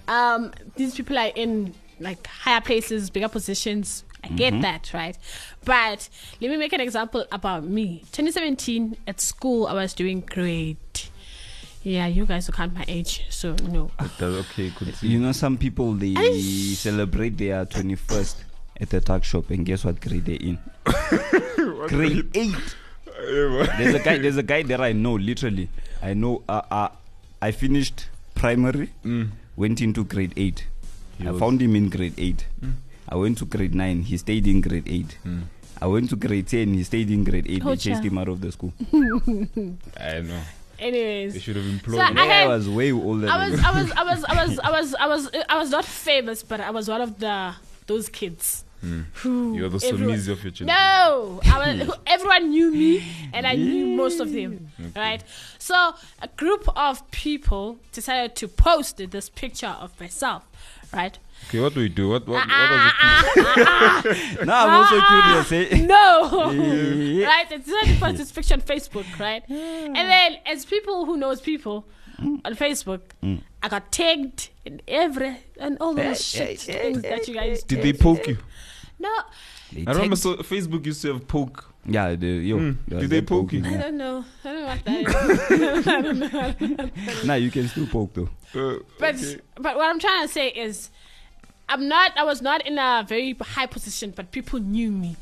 Um, 0.06 0.52
these 0.76 0.94
people 0.94 1.18
are 1.18 1.32
in 1.35 1.75
like 2.00 2.26
higher 2.26 2.61
places, 2.61 3.11
bigger 3.11 3.28
positions. 3.28 4.04
I 4.23 4.28
get 4.28 4.52
mm-hmm. 4.52 4.62
that, 4.62 4.92
right? 4.92 5.16
But 5.64 6.08
let 6.40 6.50
me 6.50 6.56
make 6.56 6.73
an 6.73 6.80
example 6.80 7.25
about 7.32 7.64
me. 7.64 8.00
2017 8.12 8.97
at 9.06 9.20
school, 9.20 9.66
I 9.66 9.75
was 9.75 9.94
doing 9.94 10.20
great. 10.20 11.11
Yeah, 11.82 12.06
you 12.06 12.26
guys 12.26 12.47
will 12.47 12.54
count 12.54 12.75
my 12.75 12.85
age, 12.88 13.25
so 13.30 13.54
no. 13.68 13.90
That's 13.98 14.20
okay 14.22 14.70
continue. 14.70 15.16
You 15.16 15.20
know, 15.20 15.33
some 15.33 15.57
people 15.57 15.94
they 15.94 16.14
celebrate 16.74 17.38
their 17.38 17.64
21st 17.64 18.35
at 18.81 18.91
the 18.91 19.01
tuck 19.01 19.25
shop, 19.25 19.51
and 19.51 19.64
guess 19.67 19.85
what 19.85 20.01
grade 20.01 20.25
they're 20.25 20.37
in? 20.41 20.59
grade 21.88 22.29
eight. 22.35 22.77
There's 23.17 23.95
a 23.95 23.99
guy. 23.99 24.19
There's 24.19 24.37
a 24.37 24.43
guy 24.43 24.62
that 24.64 24.81
I 24.81 24.93
know. 24.93 25.14
Literally, 25.14 25.69
I 26.03 26.14
know. 26.14 26.43
Uh, 26.49 26.62
uh, 26.71 26.88
I 27.43 27.51
finished 27.53 28.07
primary, 28.35 28.91
Mm. 29.05 29.31
went 29.57 29.81
into 29.81 30.05
grade 30.05 30.33
eight. 30.37 30.67
He 31.19 31.27
I 31.27 31.31
was- 31.33 31.41
found 31.41 31.61
him 31.62 31.75
in 31.77 31.88
grade 31.88 32.14
eight. 32.19 32.47
I 33.09 33.17
went 33.17 33.38
to 33.38 33.47
grade 33.47 33.75
nine. 33.75 34.03
He 34.03 34.17
stayed 34.19 34.47
in 34.47 34.61
grade 34.61 34.85
eight. 34.87 35.19
Mm. 35.27 35.43
I 35.81 35.87
went 35.87 36.11
to 36.11 36.17
grade 36.17 36.47
ten. 36.49 36.75
He 36.75 36.83
stayed 36.85 37.11
in 37.11 37.25
grade 37.25 37.47
eight. 37.49 37.64
They 37.64 37.77
chased 37.77 38.03
him 38.05 38.19
out 38.19 38.29
of 38.29 38.41
the 38.41 38.53
school. 38.53 38.73
I 39.99 40.21
know 40.21 40.41
Anyways, 40.79 41.35
they 41.35 41.41
should 41.41 41.57
have 41.57 41.64
So 41.64 41.71
employed 41.73 42.01
I 42.01 42.11
him. 42.11 42.19
I, 42.19 42.47
was 42.47 42.69
way 42.69 42.93
older. 42.93 43.29
I 43.29 43.49
was. 43.51 43.61
I 43.64 43.71
was, 43.83 43.93
I 43.93 44.03
was, 44.05 44.25
I 44.25 44.35
was, 44.43 44.59
I 44.64 44.71
was, 44.71 44.95
I 44.95 45.07
was, 45.09 45.31
I 45.49 45.59
was 45.59 45.71
not 45.71 45.85
famous, 45.85 46.43
but 46.45 46.61
I 46.61 46.71
was 46.71 46.88
one 46.88 47.01
of 47.01 47.19
the 47.19 47.55
those 47.87 48.09
kids 48.09 48.64
who 48.81 49.55
You're 49.57 49.69
the 49.69 49.85
everyone- 49.87 50.17
Somizi 50.17 50.29
of 50.29 50.43
your 50.45 50.53
generation. 50.53 50.67
No, 50.67 51.41
I 51.45 51.59
was, 51.87 51.97
everyone 52.07 52.51
knew 52.51 52.73
me, 52.73 53.05
and 53.33 53.47
I 53.47 53.55
knew 53.57 53.87
most 53.97 54.21
of 54.21 54.33
them. 54.33 54.71
Right. 54.95 55.23
So 55.59 55.95
a 56.23 56.29
group 56.37 56.69
of 56.77 57.09
people 57.11 57.79
decided 57.93 58.37
to 58.37 58.49
post 58.49 58.97
this 59.11 59.29
picture 59.29 59.75
of 59.81 59.99
myself. 60.01 60.45
Right. 60.93 61.19
Okay, 61.49 61.61
what 61.61 61.75
do 61.75 61.81
we 61.81 61.88
do? 61.91 62.09
What 62.09 62.27
what, 62.27 62.37
what 62.38 62.47
Ah, 62.51 63.23
was 63.37 63.37
it? 63.37 63.45
ah, 63.69 64.03
ah, 64.41 64.45
now 64.45 64.67
I'm 64.67 64.75
also 64.81 65.01
curious. 65.51 65.73
Eh? 65.73 65.87
no. 65.87 66.51
Yeah. 66.51 67.27
right? 67.27 67.53
It's 67.53 67.67
decided 67.67 67.95
to 67.95 68.01
post 68.01 68.17
this 68.17 68.33
picture 68.33 68.55
on 68.55 68.62
Facebook, 68.62 69.07
right? 69.19 69.43
And 69.49 69.95
then, 69.97 70.38
as 70.47 70.64
people 70.64 71.05
who 71.05 71.17
knows 71.19 71.41
people 71.43 71.85
on 72.21 72.55
Facebook, 72.57 73.01
I 73.62 73.69
got 73.69 73.93
tagged 73.93 74.49
in 74.64 74.81
every 74.88 75.37
and 75.61 75.77
all 75.81 75.95
those 75.95 76.25
shit 76.25 76.61
things 76.61 77.03
that 77.03 77.29
you 77.29 77.35
guys 77.35 77.62
Did 77.64 77.83
they 77.83 77.93
poke 77.93 78.27
you? 78.27 78.38
No, 79.00 79.14
They 79.72 79.84
I 79.87 79.92
remember 79.92 80.16
so 80.16 80.37
Facebook 80.38 80.84
used 80.87 81.02
to 81.02 81.12
have 81.12 81.28
poke. 81.28 81.64
Yeah, 81.87 82.14
the, 82.16 82.26
yo. 82.26 82.58
Mm. 82.58 82.76
yeah, 82.88 82.98
Did 82.98 83.11
they 83.11 83.20
that 83.20 83.28
poke 83.28 83.52
you? 83.52 83.62
poking, 83.62 83.76
I 83.78 83.80
don't 83.82 83.96
know. 83.96 84.24
I 84.44 84.52
don't 86.02 86.18
know 86.18 86.28
what 86.28 86.58
that 86.58 86.90
is. 86.96 87.24
Nah, 87.24 87.34
you 87.34 87.50
can 87.50 87.68
still 87.68 87.87
poke 87.87 88.12
though. 88.14 88.28
Uh, 88.54 88.80
But 88.98 89.14
okay. 89.14 89.38
but 89.56 89.76
what 89.76 89.88
I'm 89.88 89.98
trying 90.00 90.26
to 90.26 90.32
say 90.32 90.48
is, 90.48 90.90
I'm 91.68 91.87
not. 91.88 92.12
I 92.16 92.24
was 92.24 92.42
not 92.42 92.66
in 92.66 92.78
a 92.78 93.04
very 93.08 93.34
high 93.40 93.66
position, 93.66 94.12
but 94.16 94.32
people 94.32 94.58
knew 94.58 94.90
me, 94.90 95.16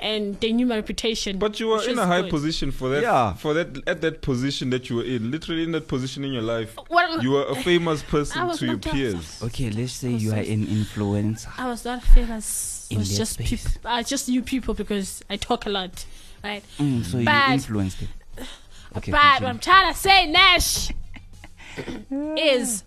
and 0.00 0.38
they 0.40 0.52
knew 0.52 0.66
my 0.66 0.76
reputation. 0.76 1.38
But 1.38 1.58
you 1.58 1.68
were 1.68 1.82
in 1.88 1.98
a 1.98 2.06
high 2.06 2.22
good. 2.22 2.30
position 2.30 2.70
for 2.72 2.88
that. 2.90 3.02
Yeah. 3.02 3.32
For 3.34 3.54
that, 3.54 3.88
at 3.88 4.00
that 4.02 4.20
position 4.22 4.70
that 4.70 4.90
you 4.90 4.96
were 4.96 5.04
in, 5.04 5.30
literally 5.30 5.62
in 5.64 5.72
that 5.72 5.88
position 5.88 6.24
in 6.24 6.32
your 6.32 6.42
life, 6.42 6.76
What- 6.88 7.22
you 7.22 7.30
were 7.30 7.46
a 7.46 7.54
famous 7.56 8.02
person 8.14 8.48
to 8.56 8.66
your 8.66 8.78
peers. 8.78 9.40
Okay, 9.42 9.70
let's 9.70 9.92
say 9.92 10.10
you 10.10 10.32
are 10.32 10.36
an 10.36 10.66
influencer. 10.66 11.48
I 11.58 11.68
was 11.68 11.84
not 11.84 12.02
famous. 12.02 12.74
It 12.90 12.94
In 12.94 12.98
was 13.00 13.16
just 13.16 13.34
space. 13.34 13.48
people. 13.74 13.90
I 13.90 14.02
just 14.02 14.28
knew 14.28 14.42
people 14.42 14.74
because 14.74 15.22
I 15.28 15.36
talk 15.36 15.66
a 15.66 15.70
lot, 15.70 16.04
right? 16.42 16.62
Mm, 16.78 17.04
so 17.04 17.22
But- 17.24 17.48
you 17.48 17.54
influenced 17.54 18.02
it. 18.02 18.08
Okay, 18.96 19.12
but 19.12 19.42
what. 19.42 19.48
I'm 19.50 19.58
trying 19.58 19.92
to 19.92 19.98
say, 19.98 20.26
Nash, 20.26 20.90
is 22.38 22.84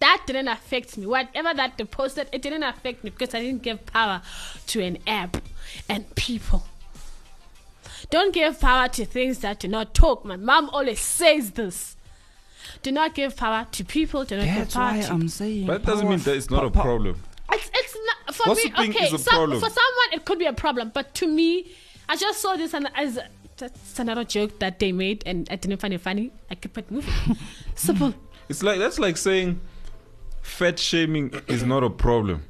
that 0.00 0.22
didn't 0.26 0.48
affect 0.48 0.98
me. 0.98 1.06
Whatever 1.06 1.54
that 1.54 1.78
they 1.78 1.84
posted, 1.84 2.28
it 2.32 2.42
didn't 2.42 2.64
affect 2.64 3.04
me 3.04 3.10
because 3.10 3.32
I 3.32 3.40
didn't 3.40 3.62
give 3.62 3.86
power 3.86 4.20
to 4.66 4.82
an 4.82 4.98
app 5.06 5.36
and 5.88 6.12
people. 6.16 6.64
Don't 8.10 8.34
give 8.34 8.58
power 8.60 8.88
to 8.88 9.04
things 9.04 9.38
that 9.40 9.60
do 9.60 9.68
not 9.68 9.94
talk. 9.94 10.24
My 10.24 10.36
mom 10.36 10.70
always 10.70 11.00
says 11.00 11.52
this. 11.52 11.96
Do 12.82 12.90
not 12.90 13.14
give 13.14 13.36
power 13.36 13.66
to 13.70 13.84
people. 13.84 14.24
Do 14.24 14.38
not 14.38 14.46
give 14.46 14.54
That's 14.56 14.74
power 14.74 14.92
why 14.96 15.02
to 15.02 15.12
I'm 15.12 15.28
saying. 15.28 15.66
But 15.66 15.84
that 15.84 15.92
doesn't 15.92 16.08
mean 16.08 16.18
that 16.18 16.34
it's 16.36 16.50
not 16.50 16.64
a 16.64 16.70
pow- 16.70 16.80
pow- 16.80 16.82
problem. 16.82 17.22
It's, 17.52 17.70
it's 17.74 17.96
not 18.06 18.34
for 18.34 18.44
Gossiping 18.46 18.90
me. 18.90 18.96
Okay, 18.96 19.06
is 19.06 19.12
a 19.12 19.18
some, 19.18 19.34
problem. 19.34 19.60
for 19.60 19.68
someone 19.68 20.08
it 20.12 20.24
could 20.24 20.38
be 20.38 20.46
a 20.46 20.52
problem, 20.52 20.90
but 20.94 21.14
to 21.16 21.26
me, 21.26 21.70
I 22.08 22.16
just 22.16 22.40
saw 22.40 22.56
this 22.56 22.74
and 22.74 22.88
as 22.94 23.18
that's 23.56 23.98
another 23.98 24.24
joke 24.24 24.58
that 24.58 24.78
they 24.78 24.90
made, 24.90 25.22
and 25.26 25.46
I 25.50 25.56
didn't 25.56 25.78
find 25.80 25.92
it 25.94 26.00
funny. 26.00 26.32
I 26.50 26.54
kept 26.54 26.78
it 26.78 26.90
moving. 26.90 27.36
Simple. 27.74 28.14
It's 28.48 28.62
like 28.62 28.78
that's 28.78 28.98
like 28.98 29.16
saying 29.16 29.60
fat 30.42 30.78
shaming 30.78 31.32
is 31.46 31.62
not 31.62 31.84
a 31.84 31.90
problem. 31.90 32.44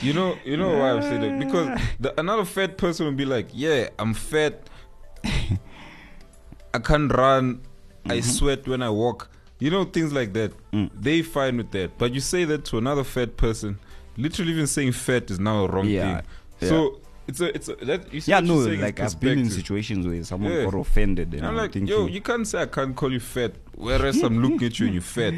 You 0.00 0.14
know, 0.14 0.36
you 0.44 0.56
know 0.56 0.78
why 0.78 0.92
I'm 0.92 1.02
saying 1.02 1.20
that 1.20 1.38
because 1.38 1.80
the, 2.00 2.18
another 2.18 2.44
fat 2.46 2.78
person 2.78 3.06
will 3.06 3.12
be 3.12 3.26
like, 3.26 3.48
"Yeah, 3.52 3.90
I'm 3.98 4.14
fat. 4.14 4.70
I 6.74 6.78
can't 6.82 7.12
run. 7.12 7.60
I 8.06 8.18
mm-hmm. 8.18 8.20
sweat 8.20 8.66
when 8.66 8.82
I 8.82 8.90
walk." 8.90 9.30
You 9.60 9.70
know, 9.70 9.84
things 9.84 10.12
like 10.12 10.32
that. 10.34 10.52
Mm. 10.72 10.90
They 10.94 11.22
fine 11.22 11.56
with 11.56 11.70
that, 11.72 11.96
but 11.98 12.12
you 12.12 12.20
say 12.20 12.44
that 12.44 12.64
to 12.66 12.78
another 12.78 13.04
fat 13.04 13.36
person. 13.36 13.78
Literally, 14.16 14.52
even 14.52 14.66
saying 14.66 14.92
fat 14.92 15.30
is 15.30 15.38
now 15.40 15.64
a 15.64 15.68
wrong 15.68 15.86
Yeah, 15.86 16.20
thing. 16.58 16.68
So 16.68 17.00
it's 17.26 17.40
a, 17.40 17.54
it's 17.54 17.68
a 17.68 17.74
that. 17.76 18.12
You 18.12 18.20
see 18.20 18.30
Yeah, 18.30 18.40
no, 18.40 18.54
you're 18.54 18.64
saying 18.64 18.78
is 18.78 18.82
like 18.82 19.00
I've 19.00 19.18
been 19.20 19.38
in 19.38 19.50
situations 19.50 20.06
where 20.06 20.22
someone 20.24 20.52
Yeah. 20.52 20.64
got 20.64 20.74
offended, 20.74 21.34
and 21.34 21.42
I'm 21.44 21.50
I'm, 21.50 21.56
like, 21.56 21.72
thinking, 21.72 21.88
yo, 21.88 22.06
you 22.06 22.20
can't 22.20 22.46
say 22.46 22.62
I 22.62 22.66
can't 22.66 22.94
call 22.94 23.12
you 23.12 23.20
fat, 23.20 23.52
whereas 23.74 24.22
I'm 24.22 24.42
looking 24.42 24.66
at 24.66 24.78
you 24.78 24.86
and 24.86 24.94
you're 24.94 25.02
fat. 25.02 25.34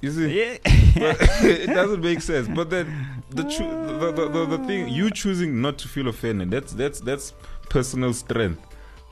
You 0.00 0.12
see, 0.12 0.38
yeah, 0.38 0.56
it 0.64 1.66
doesn't 1.66 2.00
make 2.02 2.20
sense. 2.22 2.46
But 2.48 2.70
then 2.70 2.86
the, 3.30 3.42
choo- 3.44 3.68
the, 3.68 4.12
the, 4.12 4.28
the 4.28 4.46
the 4.58 4.66
thing 4.66 4.88
you 4.88 5.10
choosing 5.10 5.60
not 5.60 5.76
to 5.78 5.88
feel 5.88 6.06
offended 6.08 6.50
that's 6.52 6.72
that's 6.72 7.00
that's 7.00 7.32
personal 7.68 8.12
strength. 8.14 8.60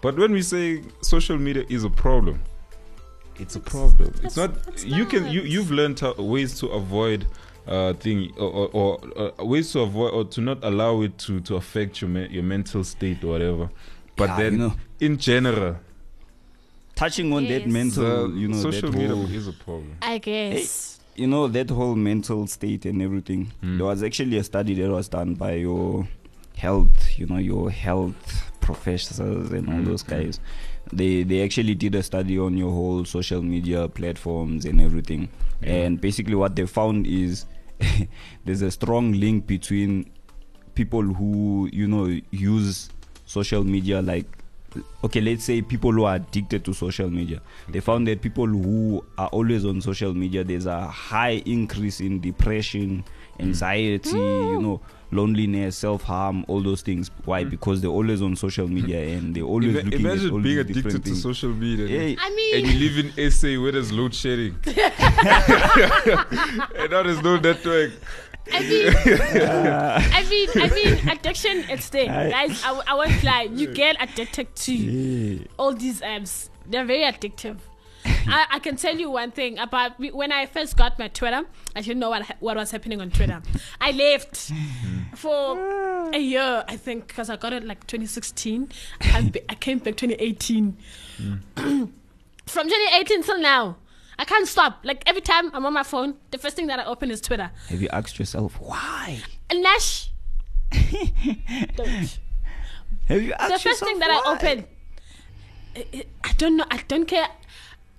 But 0.01 0.16
when 0.16 0.31
we 0.33 0.42
say 0.42 0.83
social 1.01 1.38
media 1.38 1.64
is 1.68 1.83
a 1.85 1.90
problem, 1.90 2.40
it's 3.38 3.57
a 3.57 3.61
problem. 3.61 4.14
It's 4.22 4.37
not. 4.37 4.62
that's 4.64 4.85
You 4.85 5.05
can. 5.07 5.27
You 5.27 5.42
you've 5.42 5.70
learned 5.70 6.01
how, 6.01 6.14
ways 6.14 6.59
to 6.61 6.68
avoid 6.68 7.27
uh, 7.66 7.92
thing 7.94 8.33
or, 8.38 8.68
or, 8.72 9.01
or 9.16 9.33
uh, 9.40 9.44
ways 9.44 9.72
to 9.72 9.81
avoid 9.81 10.12
or 10.12 10.25
to 10.25 10.40
not 10.40 10.59
allow 10.64 11.03
it 11.03 11.18
to 11.18 11.40
to 11.40 11.57
affect 11.57 12.01
your 12.01 12.11
me- 12.11 12.29
your 12.31 12.42
mental 12.44 12.85
state 12.85 13.22
or 13.25 13.29
whatever. 13.29 13.70
But 14.16 14.29
Yeah, 14.31 14.37
then, 14.37 14.53
you 14.53 14.59
know. 14.59 14.75
in 15.01 15.18
general, 15.18 15.77
touching 16.94 17.33
on 17.33 17.46
that 17.49 17.66
mental, 17.66 18.29
the 18.29 18.35
you 18.38 18.49
know, 18.49 18.57
social 18.57 18.90
that 18.90 18.99
media 18.99 19.14
whole, 19.14 19.31
is 19.31 19.49
a 19.49 19.53
problem. 19.53 19.96
I 20.03 20.18
guess. 20.18 21.01
you 21.14 21.27
know, 21.27 21.49
that 21.49 21.70
whole 21.70 21.94
mental 21.94 22.46
state 22.46 22.85
and 22.87 23.01
everything. 23.03 23.53
Mm. 23.62 23.79
There 23.79 23.87
was 23.87 24.03
actually 24.03 24.37
a 24.38 24.44
study 24.44 24.75
that 24.75 24.90
was 24.90 25.09
done 25.09 25.35
by 25.35 25.53
your 25.55 26.07
health, 26.57 27.18
you 27.18 27.27
know, 27.27 27.38
your 27.38 27.70
health 27.70 28.51
professors 28.61 29.51
and 29.53 29.68
all 29.68 29.75
Mm, 29.75 29.85
those 29.87 30.03
mm. 30.03 30.09
guys. 30.09 30.40
They 30.92 31.25
they 31.25 31.42
actually 31.42 31.75
did 31.75 31.94
a 31.94 32.03
study 32.03 32.38
on 32.38 32.57
your 32.57 32.70
whole 32.70 33.05
social 33.05 33.42
media 33.42 33.88
platforms 33.88 34.64
and 34.64 34.81
everything. 34.81 35.29
Yeah. 35.61 35.72
And 35.72 36.01
basically, 36.01 36.35
what 36.35 36.57
they 36.57 36.66
found 36.66 37.07
is 37.07 37.46
there's 38.44 38.62
a 38.62 38.70
strong 38.70 39.12
link 39.12 39.46
between 39.46 40.11
people 40.75 41.03
who 41.03 41.68
you 41.72 41.88
know 41.88 42.20
use 42.31 42.90
social 43.25 43.64
media 43.64 44.01
like 44.03 44.27
okay 45.03 45.20
let's 45.20 45.42
say 45.44 45.62
people 45.62 45.90
who 45.90 46.05
are 46.05 46.16
addicted 46.16 46.64
to 46.64 46.75
social 46.75 47.09
media 47.11 47.40
they 47.68 47.81
found 47.81 48.07
that 48.07 48.20
people 48.20 48.46
who 48.46 49.03
are 49.16 49.29
always 49.29 49.64
on 49.64 49.81
social 49.81 50.12
media 50.14 50.44
there's 50.44 50.66
a 50.66 50.87
high 50.87 51.42
increase 51.46 52.01
in 52.01 52.20
depression 52.20 53.03
anxiety 53.40 54.11
you 54.11 54.16
mm. 54.16 54.62
know 54.62 54.81
loneliness 55.12 55.77
self-harm 55.77 56.45
all 56.49 56.61
those 56.61 56.83
things 56.83 57.11
why 57.25 57.45
mm. 57.45 57.51
because 57.51 57.81
they're 57.81 57.90
always 57.90 58.21
on 58.21 58.35
social 58.35 58.66
media 58.66 59.01
and 59.16 59.35
they're 59.35 59.45
always 59.45 59.69
Ima- 59.69 59.83
looking 59.83 59.92
at 59.92 60.01
all 60.01 60.11
imagine 60.11 60.42
being 60.42 60.66
these 60.66 60.77
addicted 60.79 61.05
to 61.05 61.14
social 61.14 61.51
media. 61.51 61.87
Hey, 61.87 62.16
I 62.19 62.31
mean, 62.31 62.57
and 62.57 62.66
mean, 62.66 62.79
you 62.79 62.88
live 62.88 63.16
in 63.16 63.31
SA 63.31 63.61
where 63.61 63.73
there's 63.73 63.92
load 63.92 64.14
shedding. 64.14 64.57
and 64.66 64.77
now 66.90 67.03
there's 67.03 67.23
no 67.23 67.37
network. 67.38 67.92
I 68.53 68.61
mean, 68.61 68.87
I 68.97 70.27
mean, 70.31 70.49
I 70.55 70.69
mean, 70.75 71.09
addiction. 71.09 71.64
It's 71.69 71.88
there, 71.90 72.11
I- 72.11 72.31
guys. 72.31 72.62
I, 72.64 72.81
I 72.87 72.95
won't 72.95 73.23
lie. 73.25 73.49
You 73.53 73.73
get 73.75 73.97
addicted 74.01 74.55
to 74.55 74.73
yeah. 74.73 75.47
all 75.59 75.75
these 75.75 76.01
apps. 76.01 76.49
They're 76.69 76.85
very 76.85 77.03
addictive. 77.03 77.59
I, 78.29 78.47
I 78.53 78.59
can 78.59 78.77
tell 78.77 78.97
you 78.97 79.11
one 79.11 79.31
thing 79.31 79.59
about 79.59 79.99
when 79.99 80.33
I 80.33 80.47
first 80.47 80.77
got 80.77 80.99
my 80.99 81.09
Twitter. 81.09 81.45
I 81.75 81.81
didn't 81.81 81.99
know 81.99 82.11
what 82.11 82.27
what 82.41 82.57
was 82.57 82.71
happening 82.71 83.01
on 83.01 83.11
Twitter. 83.11 83.43
I 83.81 83.93
left 83.93 84.49
hmm. 84.49 85.15
for 85.15 85.59
a 85.59 86.11
ah. 86.12 86.17
year, 86.17 86.65
I 86.69 86.77
think, 86.77 87.09
because 87.09 87.31
I 87.31 87.37
got 87.37 87.53
it 87.53 87.65
like 87.65 87.87
2016. 87.87 88.69
I, 89.01 89.07
came 89.07 89.33
I 89.49 89.55
came 89.55 89.79
back 89.79 89.97
2018. 89.97 90.77
Hmm. 91.17 91.35
From 92.47 92.69
2018 92.69 93.23
till 93.23 93.41
now, 93.41 93.77
I 94.19 94.25
can't 94.25 94.47
stop. 94.47 94.81
Like 94.85 95.03
every 95.07 95.23
time 95.23 95.51
I'm 95.55 95.67
on 95.67 95.73
my 95.73 95.83
phone, 95.83 96.17
the 96.31 96.39
first 96.39 96.57
thing 96.57 96.67
that 96.69 96.79
I 96.79 96.85
open 96.85 97.11
is 97.11 97.21
Twitter. 97.21 97.51
have 97.69 97.83
you 97.83 97.89
asked 97.91 98.19
yourself 98.19 98.59
why 98.61 99.23
Nash, 99.53 100.11
don't. 101.77 102.19
have 103.07 103.23
you 103.23 103.33
the 103.33 103.49
first 103.49 103.65
yourself 103.65 103.79
thing 103.89 103.99
that 104.01 104.09
why? 104.09 104.23
I 104.25 104.35
open, 104.35 104.65
I 106.25 106.33
don't 106.39 106.57
know. 106.57 106.65
I 106.71 106.79
don't 106.89 107.07
care 107.07 107.29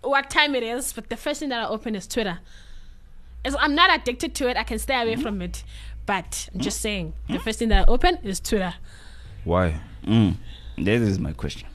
what 0.02 0.30
time 0.30 0.56
it 0.56 0.64
is, 0.64 0.94
but 0.94 1.10
the 1.10 1.18
first 1.18 1.40
thing 1.40 1.50
that 1.50 1.62
I 1.62 1.68
open 1.68 1.96
is 1.96 2.08
Twitter. 2.08 2.40
It's, 3.46 3.56
I'm 3.60 3.76
not 3.76 3.94
addicted 4.00 4.36
to 4.36 4.50
it. 4.50 4.58
I 4.58 4.64
can 4.64 4.80
stay 4.80 5.00
away 5.02 5.14
Mm-hmm. 5.14 5.22
from 5.22 5.42
it, 5.42 5.64
but 6.06 6.50
I'm 6.54 6.60
just 6.60 6.82
saying 6.82 7.14
the 7.30 7.40
first 7.40 7.60
thing 7.60 7.70
that 7.70 7.88
I 7.88 7.92
open 7.92 8.18
is 8.24 8.40
Twitter. 8.40 8.74
Why? 9.44 9.80
mm. 10.06 10.36
is 10.78 11.20
my 11.20 11.34
question 11.34 11.68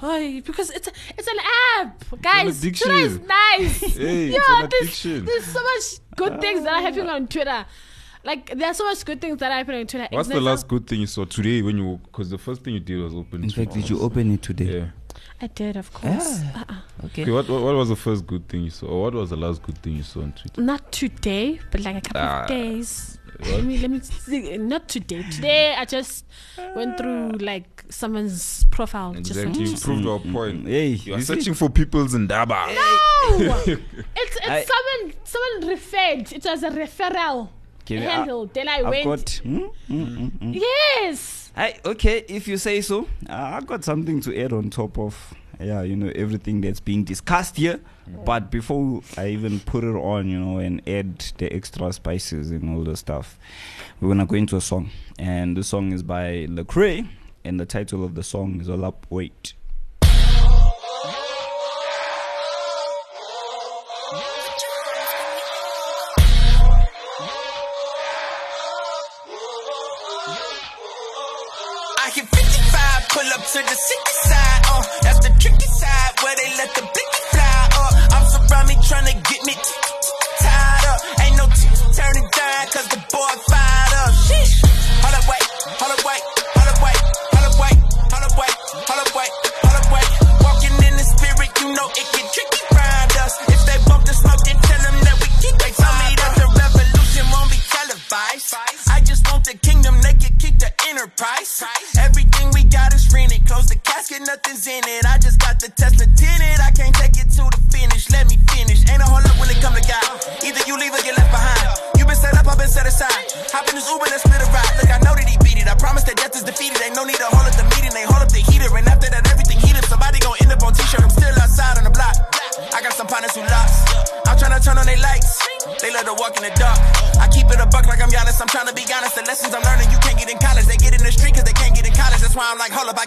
Why? 0.00 0.40
Because 0.40 0.70
it's 0.70 0.86
a, 0.88 0.92
it's 1.16 1.26
an 1.28 1.36
app, 1.78 2.04
guys. 2.22 2.58
addiction. 2.58 2.88
Twitter 2.88 3.04
is 3.06 3.20
nice. 3.20 3.80
Hey, 3.96 4.26
yeah, 4.28 4.38
it's 4.38 4.48
an 4.48 4.68
there's, 4.70 4.82
addiction. 4.82 5.24
there's 5.24 5.44
so 5.46 5.62
much 5.62 6.16
good 6.16 6.40
things 6.40 6.62
that 6.64 6.72
are 6.74 6.80
happening 6.82 7.08
on 7.08 7.26
Twitter. 7.26 7.66
Like 8.24 8.50
there's 8.56 8.76
so 8.76 8.84
much 8.84 9.04
good 9.04 9.20
things 9.20 9.38
that 9.38 9.50
are 9.50 9.56
happening 9.58 9.80
on 9.80 9.86
Twitter. 9.86 10.08
What's 10.10 10.28
the 10.28 10.40
last 10.40 10.68
good 10.68 10.86
thing 10.86 11.00
you 11.00 11.06
saw 11.06 11.24
today 11.24 11.62
when 11.62 11.78
you? 11.78 12.00
Because 12.04 12.30
the 12.30 12.38
first 12.38 12.62
thing 12.62 12.74
you 12.74 12.80
did 12.80 12.98
was 12.98 13.14
open. 13.14 13.42
in 13.44 13.50
fact 13.50 13.72
did 13.72 13.88
you 13.88 14.00
open 14.00 14.32
it 14.34 14.42
today 14.42 14.78
Yeah. 14.80 14.86
I 15.40 15.46
did, 15.46 15.76
of 15.76 15.92
course. 15.92 16.40
Ah. 16.54 16.64
Uh-uh. 16.68 17.06
okay 17.06 17.22
Okay. 17.22 17.30
What, 17.30 17.48
what 17.48 17.62
what 17.62 17.74
was 17.76 17.88
the 17.90 17.96
first 17.96 18.26
good 18.26 18.48
thing 18.48 18.64
you 18.64 18.70
saw? 18.70 18.86
Or 18.86 19.02
what 19.04 19.14
was 19.14 19.30
the 19.30 19.36
last 19.36 19.62
good 19.62 19.78
thing 19.78 19.94
you 19.96 20.02
saw 20.02 20.22
on 20.22 20.32
Twitter? 20.32 20.60
Not 20.60 20.90
today, 20.90 21.60
but 21.70 21.80
like 21.82 21.96
a 21.96 22.00
couple 22.00 22.20
Ah, 22.20 22.42
of 22.42 22.48
days. 22.48 23.18
what? 23.38 23.48
Let 23.50 23.64
me 23.64 23.78
let 23.78 23.90
me 23.90 24.00
see. 24.00 24.56
Not 24.58 24.88
today. 24.88 25.22
Today 25.30 25.74
I 25.78 25.84
just 25.84 26.24
went 26.74 26.98
through 26.98 27.28
like 27.38 27.84
someone's 27.88 28.64
profile. 28.72 29.14
Exactly. 29.16 29.60
You 29.62 29.68
Just 29.70 29.84
proved 29.84 30.06
our 30.08 30.18
point. 30.18 30.64
mm, 30.64 30.68
hey 30.68 30.88
You 30.88 31.14
are 31.14 31.18
you 31.18 31.22
see? 31.22 31.34
searching 31.34 31.54
for 31.54 31.70
people's 31.70 32.14
Ndaba. 32.14 32.74
no, 32.74 33.38
it's 33.66 33.80
it's 34.16 34.38
I- 34.42 34.66
someone 34.72 35.14
someone 35.22 35.68
referred. 35.70 36.32
It 36.32 36.44
was 36.44 36.62
a 36.64 36.70
referral 36.70 37.50
Can 37.86 37.98
I- 37.98 38.10
handle. 38.10 38.46
then 38.52 38.66
I 38.68 38.78
I've 38.82 38.88
went. 38.90 39.04
got 39.04 39.26
mm, 39.46 39.70
mm, 39.88 40.06
mm, 40.18 40.30
mm. 40.42 40.54
yes. 40.98 41.37
I, 41.58 41.74
okay, 41.84 42.24
if 42.28 42.46
you 42.46 42.56
say 42.56 42.80
so, 42.80 43.08
uh, 43.28 43.58
I 43.58 43.60
got 43.62 43.82
something 43.82 44.20
to 44.20 44.40
add 44.40 44.52
on 44.52 44.70
top 44.70 44.96
of 44.96 45.34
yeah, 45.58 45.82
you 45.82 45.96
know 45.96 46.12
everything 46.14 46.60
that's 46.60 46.78
being 46.78 47.02
discussed 47.02 47.56
here. 47.56 47.80
But 48.24 48.48
before 48.48 49.02
I 49.16 49.30
even 49.30 49.58
put 49.58 49.82
it 49.82 49.96
on, 49.96 50.28
you 50.28 50.38
know, 50.38 50.58
and 50.58 50.80
add 50.88 51.18
the 51.38 51.52
extra 51.52 51.92
spices 51.92 52.52
and 52.52 52.76
all 52.76 52.84
the 52.84 52.96
stuff, 52.96 53.40
we're 54.00 54.08
gonna 54.08 54.24
go 54.24 54.36
into 54.36 54.56
a 54.56 54.60
song, 54.60 54.90
and 55.18 55.56
the 55.56 55.64
song 55.64 55.92
is 55.92 56.04
by 56.04 56.46
Lecrae, 56.48 57.08
and 57.44 57.58
the 57.58 57.66
title 57.66 58.04
of 58.04 58.14
the 58.14 58.22
song 58.22 58.60
is 58.60 58.68
"Hold 58.68 58.84
Up 58.84 59.06
Wait." 59.10 59.54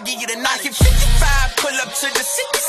Give 0.04 0.20
you 0.20 0.26
the 0.26 0.36
hit 0.60 0.74
55, 0.74 1.56
pull 1.56 1.76
up 1.80 1.94
to 1.94 2.06
the 2.10 2.24
city 2.24 2.61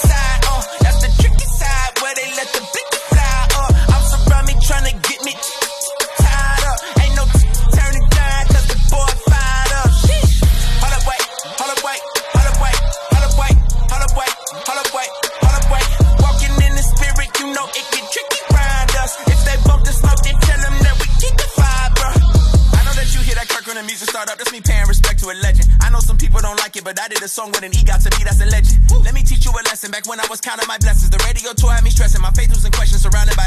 song 27.34 27.50
with 27.50 27.65
an 27.65 27.74
EGOT 27.74 27.98
to 28.06 28.10
me, 28.13 28.22
that's 28.24 28.38
a 28.41 28.46
legend. 28.46 28.78
Let 29.02 29.17
me 29.17 29.24
teach 29.26 29.43
you 29.43 29.50
a 29.50 29.63
lesson. 29.65 29.89
Back 29.89 30.06
when 30.06 30.22
I 30.22 30.28
was 30.30 30.39
counting 30.39 30.67
my 30.69 30.78
blessings, 30.78 31.10
the 31.10 31.17
radio 31.26 31.50
tour 31.58 31.74
had 31.74 31.84
me 31.84 31.89
stressing. 31.89 32.22
My 32.22 32.30
faith 32.30 32.54
was 32.54 32.63
in 32.63 32.72
question, 32.72 33.02
surrounded 33.02 33.36
by 33.36 33.43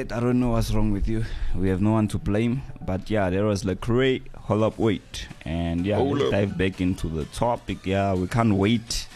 I 0.00 0.20
don't 0.20 0.40
know 0.40 0.50
what's 0.50 0.72
wrong 0.72 0.90
with 0.92 1.06
you. 1.08 1.24
We 1.54 1.68
have 1.68 1.80
no 1.80 1.92
one 1.92 2.08
to 2.08 2.18
blame. 2.18 2.62
But 2.80 3.10
yeah, 3.10 3.28
there 3.30 3.44
was 3.44 3.64
Lecrae, 3.64 4.22
hold 4.34 4.62
up, 4.62 4.78
wait. 4.78 5.28
And 5.44 5.84
yeah, 5.86 5.96
Hold 5.96 6.18
let's 6.18 6.24
up. 6.26 6.30
dive 6.32 6.58
back 6.58 6.80
into 6.80 7.08
the 7.08 7.24
topic. 7.26 7.84
Yeah, 7.86 8.14
we 8.14 8.26
can't 8.26 8.54
wait. 8.54 9.06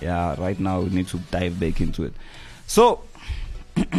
Yeah, 0.00 0.34
right 0.40 0.58
now 0.58 0.80
we 0.80 0.90
need 0.90 1.08
to 1.08 1.18
dive 1.30 1.58
back 1.58 1.80
into 1.80 2.04
it. 2.04 2.12
So, 2.66 3.02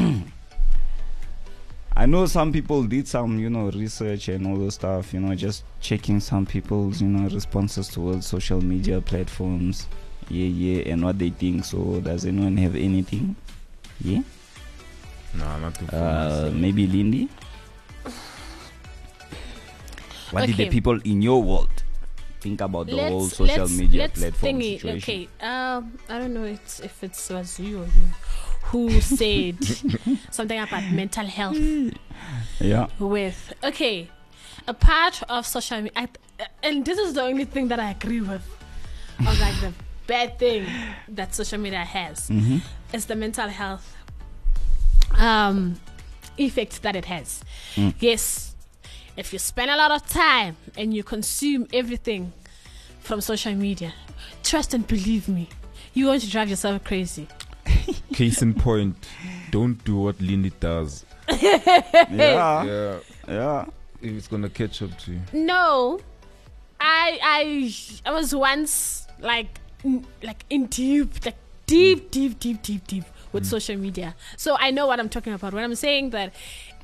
I 1.95 2.05
know 2.05 2.25
some 2.27 2.53
people 2.53 2.83
did 2.83 3.07
some, 3.07 3.37
you 3.39 3.49
know, 3.49 3.69
research 3.71 4.29
and 4.29 4.47
all 4.47 4.55
those 4.57 4.75
stuff, 4.75 5.13
you 5.13 5.19
know, 5.19 5.35
just 5.35 5.63
checking 5.81 6.21
some 6.21 6.45
people's, 6.45 7.01
you 7.01 7.07
know, 7.09 7.27
responses 7.29 7.89
towards 7.89 8.25
social 8.25 8.61
media 8.63 9.01
platforms. 9.01 9.87
Yeah, 10.29 10.45
yeah, 10.47 10.93
and 10.93 11.03
what 11.03 11.19
they 11.19 11.31
think. 11.31 11.65
So, 11.65 11.99
does 12.01 12.25
anyone 12.25 12.55
have 12.57 12.75
anything? 12.75 13.35
Yeah? 13.99 14.21
Nah, 15.33 15.57
nothing. 15.59 15.87
for 15.87 15.95
Uh, 15.95 16.49
maybe 16.53 16.87
Lindy. 16.87 17.29
What 20.31 20.45
did 20.45 20.57
the 20.57 20.69
people 20.69 20.99
in 21.03 21.21
your 21.21 21.41
world 21.41 21.69
think 22.41 22.61
about 22.61 22.87
the 22.87 22.95
whole 22.97 23.23
let's 23.23 23.35
social 23.35 23.57
let's 23.67 23.77
media 23.77 24.01
let's 24.07 24.19
platform 24.19 24.59
thingy. 24.59 24.79
situation? 24.79 24.97
Okay, 24.97 25.29
um, 25.41 25.97
I 26.07 26.19
don't 26.19 26.33
know 26.33 26.43
it's, 26.43 26.79
if 26.79 27.03
it 27.03 27.17
was 27.31 27.59
you 27.59 27.79
or 27.81 27.85
you 27.85 28.07
who 28.69 29.01
said 29.01 29.57
something 30.29 30.59
about 30.59 30.91
mental 30.91 31.25
health 31.25 31.57
Yeah. 32.59 32.87
with 32.99 33.53
okay, 33.63 34.09
a 34.67 34.73
part 34.73 35.23
of 35.29 35.45
social 35.47 35.81
media, 35.81 36.07
and 36.63 36.85
this 36.85 36.97
is 36.99 37.13
the 37.13 37.23
only 37.23 37.45
thing 37.45 37.67
that 37.69 37.79
I 37.79 37.91
agree 37.91 38.21
with. 38.21 38.45
Of 39.25 39.39
like 39.39 39.59
the 39.59 39.73
bad 40.07 40.39
thing 40.39 40.95
that 41.09 41.33
social 41.35 41.57
media 41.59 41.83
has 41.83 42.29
Mm-hmm. 42.29 42.57
is 42.93 43.05
the 43.05 43.15
mental 43.15 43.49
health 43.49 43.95
um 45.17 45.79
effect 46.37 46.81
that 46.83 46.95
it 46.95 47.05
has. 47.05 47.43
Mm. 47.75 47.93
Yes, 47.99 48.55
if 49.17 49.33
you 49.33 49.39
spend 49.39 49.69
a 49.71 49.75
lot 49.77 49.91
of 49.91 50.07
time 50.07 50.55
and 50.77 50.93
you 50.93 51.03
consume 51.03 51.67
everything 51.73 52.31
from 53.01 53.21
social 53.21 53.53
media, 53.53 53.93
trust 54.43 54.73
and 54.73 54.87
believe 54.87 55.27
me, 55.27 55.49
you're 55.93 56.07
going 56.07 56.19
to 56.19 56.29
drive 56.29 56.49
yourself 56.49 56.83
crazy. 56.83 57.27
Case 58.13 58.41
in 58.41 58.53
point, 58.53 58.95
don't 59.51 59.83
do 59.83 59.97
what 59.97 60.19
Lindy 60.21 60.51
does. 60.59 61.05
Yeah. 61.29 62.63
Yeah, 62.63 62.99
Yeah. 63.27 63.65
if 64.01 64.11
it's 64.13 64.27
gonna 64.27 64.49
catch 64.49 64.81
up 64.81 64.97
to 64.99 65.11
you. 65.13 65.19
No, 65.33 65.99
I 66.79 67.19
I 67.21 67.73
I 68.05 68.11
was 68.13 68.33
once 68.33 69.07
like 69.19 69.59
in, 69.83 70.05
like 70.23 70.45
in 70.49 70.67
deep 70.67 71.25
like 71.25 71.35
deep 71.65 72.09
deep 72.11 72.39
deep 72.39 72.61
deep 72.63 72.87
deep 72.87 73.03
with 73.31 73.43
mm. 73.43 73.47
social 73.49 73.77
media, 73.77 74.15
so 74.37 74.55
I 74.59 74.71
know 74.71 74.87
what 74.87 74.99
I'm 74.99 75.09
talking 75.09 75.33
about 75.33 75.53
when 75.53 75.63
I'm 75.63 75.75
saying 75.75 76.09
that 76.11 76.33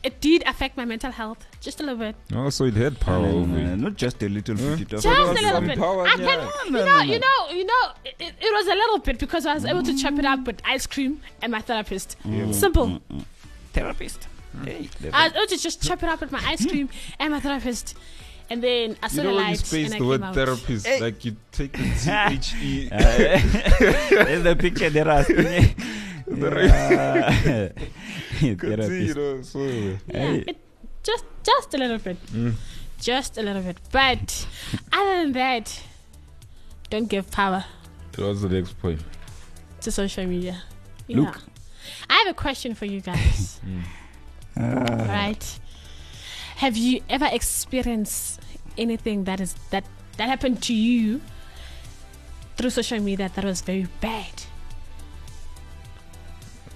it 0.03 0.21
did 0.21 0.43
affect 0.45 0.77
my 0.77 0.85
mental 0.85 1.09
health 1.11 1.45
just 1.61 1.79
a 1.79 1.83
little 1.83 1.97
bit. 1.97 2.15
Oh, 2.33 2.43
also, 2.43 2.65
it 2.65 2.75
had 2.75 2.99
power 2.99 3.21
No, 3.23 3.31
no, 3.31 3.37
over 3.39 3.47
no, 3.47 3.57
you. 3.57 3.65
no, 3.65 3.75
not 3.75 3.95
just 3.95 4.21
a 4.21 4.29
little 4.29 4.55
Huh? 4.55 4.75
bit. 4.75 4.81
It 4.81 4.89
Just 4.89 5.05
a 5.05 5.09
little 5.09 5.61
bit. 5.61 5.79
power, 5.79 6.05
I 6.07 6.15
yeah. 6.15 6.27
can, 6.27 6.71
No, 6.71 6.79
you 6.79 6.85
know, 6.85 7.01
you 7.01 7.19
know, 7.19 7.49
you 7.59 7.65
know. 7.65 7.83
It, 8.05 8.15
it- 8.19 8.35
it 8.39 8.53
was 8.53 8.67
a 8.67 8.75
little 8.75 8.99
bit 8.99 9.17
because 9.17 9.47
I 9.47 9.55
was 9.55 9.65
able 9.65 9.81
to 9.83 9.97
chop 9.97 10.13
it 10.19 10.25
up 10.25 10.45
with 10.45 10.61
ice 10.63 10.85
cream 10.85 11.21
and 11.41 11.51
my 11.51 11.61
therapist. 11.61 12.17
Mm, 12.23 12.47
mm, 12.49 12.53
Simple. 12.53 13.01
Therapist. 13.73 14.27
Hey, 14.63 14.89
I 15.11 15.27
was 15.27 15.33
able 15.35 15.47
to 15.47 15.57
just 15.57 15.81
chop 15.81 16.01
it 16.03 16.09
up 16.09 16.21
with 16.21 16.31
my 16.31 16.41
ice 16.45 16.65
cream 16.65 16.87
and 17.19 17.33
my 17.33 17.39
therapist, 17.41 17.95
and 18.49 18.61
then 18.63 18.95
I 19.03 19.07
saw 19.07 19.15
You 19.15 19.17
saw 19.17 19.23
know 19.23 19.29
the 19.31 19.35
when 19.35 19.43
you 19.45 19.49
light 19.49 19.57
space 19.59 19.85
and 19.85 19.95
I 19.95 19.97
the 19.97 20.03
came 20.03 20.07
word 20.07 20.21
out. 20.23 20.35
therapist, 20.35 20.85
Hey. 20.87 21.01
like 21.01 21.25
you 21.25 21.35
take 21.51 21.73
the 21.73 21.83
T 22.03 22.35
H 22.35 22.53
E. 22.61 22.89
Uh, 22.91 22.97
There's 24.25 24.43
the 24.43 24.55
picture 24.55 24.89
there. 24.91 25.09
asking. 25.09 25.75
Yeah. 26.35 27.69
You 28.41 28.55
Therapist. 28.55 29.51
so 29.51 29.59
Yeah, 29.59 29.97
Hey. 30.11 30.43
it, 30.47 30.57
just 31.03 31.25
just 31.43 31.73
a 31.73 31.77
little 31.77 31.99
bit, 31.99 32.17
Mm. 32.33 32.53
just 32.99 33.37
a 33.37 33.41
little 33.43 33.61
bit. 33.61 33.77
But 33.91 34.47
other 34.91 35.21
than 35.23 35.31
that, 35.33 35.81
don't 36.89 37.07
give 37.09 37.29
power 37.31 37.65
That 38.13 38.21
was 38.25 38.41
the 38.41 38.49
next 38.49 38.79
point. 38.81 39.01
to 39.81 39.91
social 39.91 40.25
media. 40.25 40.63
Yeah. 41.07 41.17
Look. 41.19 41.41
I 42.09 42.13
have 42.25 42.27
a 42.27 42.33
question 42.33 42.73
for 42.75 42.85
you 42.85 43.01
guys. 43.01 43.59
Ah. 44.57 44.61
right? 45.07 45.59
Have 46.57 46.75
you 46.77 47.01
ever 47.09 47.29
experienced 47.31 48.41
anything 48.77 49.25
that 49.25 49.39
is 49.39 49.53
that 49.69 49.83
that 50.17 50.27
happened 50.29 50.63
to 50.63 50.73
you 50.73 51.21
through 52.57 52.71
social 52.71 52.99
media 52.99 53.29
that 53.35 53.43
was 53.45 53.61
very 53.61 53.87
bad? 54.01 54.33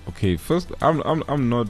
Okay, 0.10 0.38
first, 0.38 0.72
I'm 0.82 1.02
I'm 1.04 1.24
I'm 1.28 1.50
not 1.50 1.68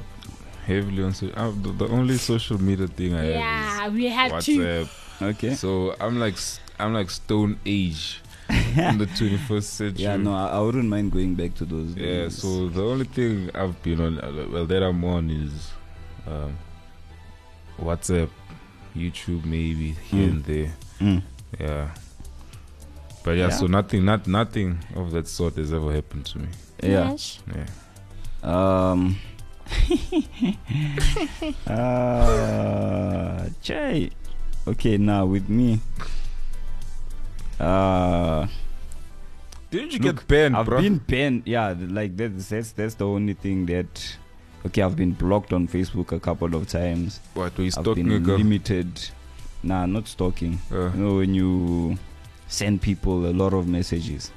heavily 0.65 1.03
on 1.03 1.13
social. 1.13 1.37
I'm, 1.37 1.61
the, 1.63 1.71
the 1.71 1.87
only 1.87 2.17
social 2.17 2.61
media 2.61 2.87
thing 2.87 3.13
I 3.15 3.29
yeah, 3.31 3.87
we 3.89 4.05
have 4.05 4.31
had 4.31 4.39
is 4.39 4.45
to. 4.45 4.57
WhatsApp. 4.59 5.21
Okay. 5.31 5.53
So 5.55 5.95
I'm 5.99 6.19
like 6.19 6.33
s- 6.35 6.59
I'm 6.79 6.93
like 6.93 7.09
Stone 7.09 7.59
Age 7.65 8.21
in 8.49 8.97
the 8.97 9.05
21st 9.19 9.63
century. 9.63 10.03
Yeah, 10.03 10.15
no, 10.17 10.33
I, 10.33 10.47
I 10.57 10.59
wouldn't 10.59 10.87
mind 10.87 11.11
going 11.11 11.35
back 11.35 11.55
to 11.55 11.65
those. 11.65 11.93
Days. 11.93 12.05
Yeah, 12.05 12.23
days. 12.23 12.37
so 12.41 12.69
the 12.69 12.83
only 12.83 13.05
thing 13.05 13.49
I've 13.53 13.81
been 13.83 13.99
on, 13.99 14.19
uh, 14.19 14.47
well, 14.51 14.65
that 14.65 14.81
I'm 14.83 15.03
on 15.03 15.29
is 15.29 15.71
um, 16.27 16.55
WhatsApp, 17.81 18.29
YouTube, 18.95 19.43
maybe 19.45 19.91
here 20.09 20.27
Mm. 20.27 20.31
and 20.31 20.43
there. 20.45 20.71
Mm. 20.99 21.21
Yeah. 21.59 21.89
But 23.23 23.31
yeah, 23.31 23.47
Yeah. 23.49 23.57
so 23.59 23.67
nothing, 23.67 24.05
not 24.05 24.27
nothing 24.27 24.79
of 24.95 25.11
that 25.11 25.27
sort 25.27 25.55
has 25.57 25.73
ever 25.73 25.91
happened 25.91 26.25
to 26.27 26.39
me. 26.39 26.47
Yeah. 26.81 27.09
Nash? 27.09 27.39
Yeah. 27.53 27.65
Um. 28.43 29.17
uh, 31.67 33.47
Jay. 33.61 34.09
Okay, 34.67 34.97
now 34.97 35.25
with 35.25 35.49
me. 35.49 35.79
Uh, 37.59 38.47
Didn't 39.71 39.93
you 39.93 39.99
Look, 39.99 40.17
get 40.17 40.27
banned, 40.27 40.55
I've 40.57 40.65
bro? 40.65 40.81
been 40.81 40.97
banned. 40.99 41.43
Yeah, 41.45 41.75
like 41.77 42.15
that's 42.17 42.49
that's 42.49 42.71
that's 42.71 42.95
the 42.95 43.05
only 43.07 43.33
thing 43.33 43.65
that. 43.67 44.17
Okay, 44.65 44.81
I've 44.81 44.95
been 44.97 45.13
blocked 45.13 45.53
on 45.53 45.67
Facebook 45.67 46.11
a 46.11 46.19
couple 46.19 46.53
of 46.55 46.67
times. 46.67 47.21
what 47.33 47.57
were 47.57 47.63
you 47.63 47.71
I've 47.77 47.83
been 47.95 48.11
a 48.11 48.17
limited. 48.19 49.09
Nah, 49.63 49.85
not 49.85 50.07
stalking. 50.07 50.59
Uh, 50.71 50.91
You 50.93 50.99
know 50.99 51.15
when 51.15 51.33
you 51.33 51.97
send 52.47 52.81
people 52.81 53.25
a 53.25 53.31
lot 53.33 53.53
of 53.53 53.67
messages, 53.67 54.31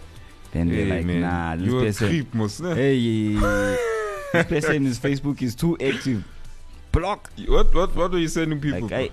then 0.53 0.69
hey, 0.69 0.77
they're 0.85 0.97
like, 0.97 1.07
man, 1.07 1.21
nah, 1.23 1.57
this 1.57 1.67
you 1.67 1.79
a 1.79 1.83
person. 1.85 2.09
creep, 2.09 2.35
most. 2.35 2.61
eh? 2.61 2.75
Hey, 2.75 2.99
this 4.33 4.47
person 4.47 4.85
his 4.85 4.99
Facebook 4.99 5.43
is 5.43 5.55
too 5.55 5.77
active. 5.81 6.25
Block. 6.93 7.31
What 7.49 7.75
what 7.75 7.95
what 7.97 8.11
were 8.13 8.19
you 8.19 8.29
sending 8.29 8.61
people? 8.61 8.83
Like 8.89 8.93
I, 8.93 9.11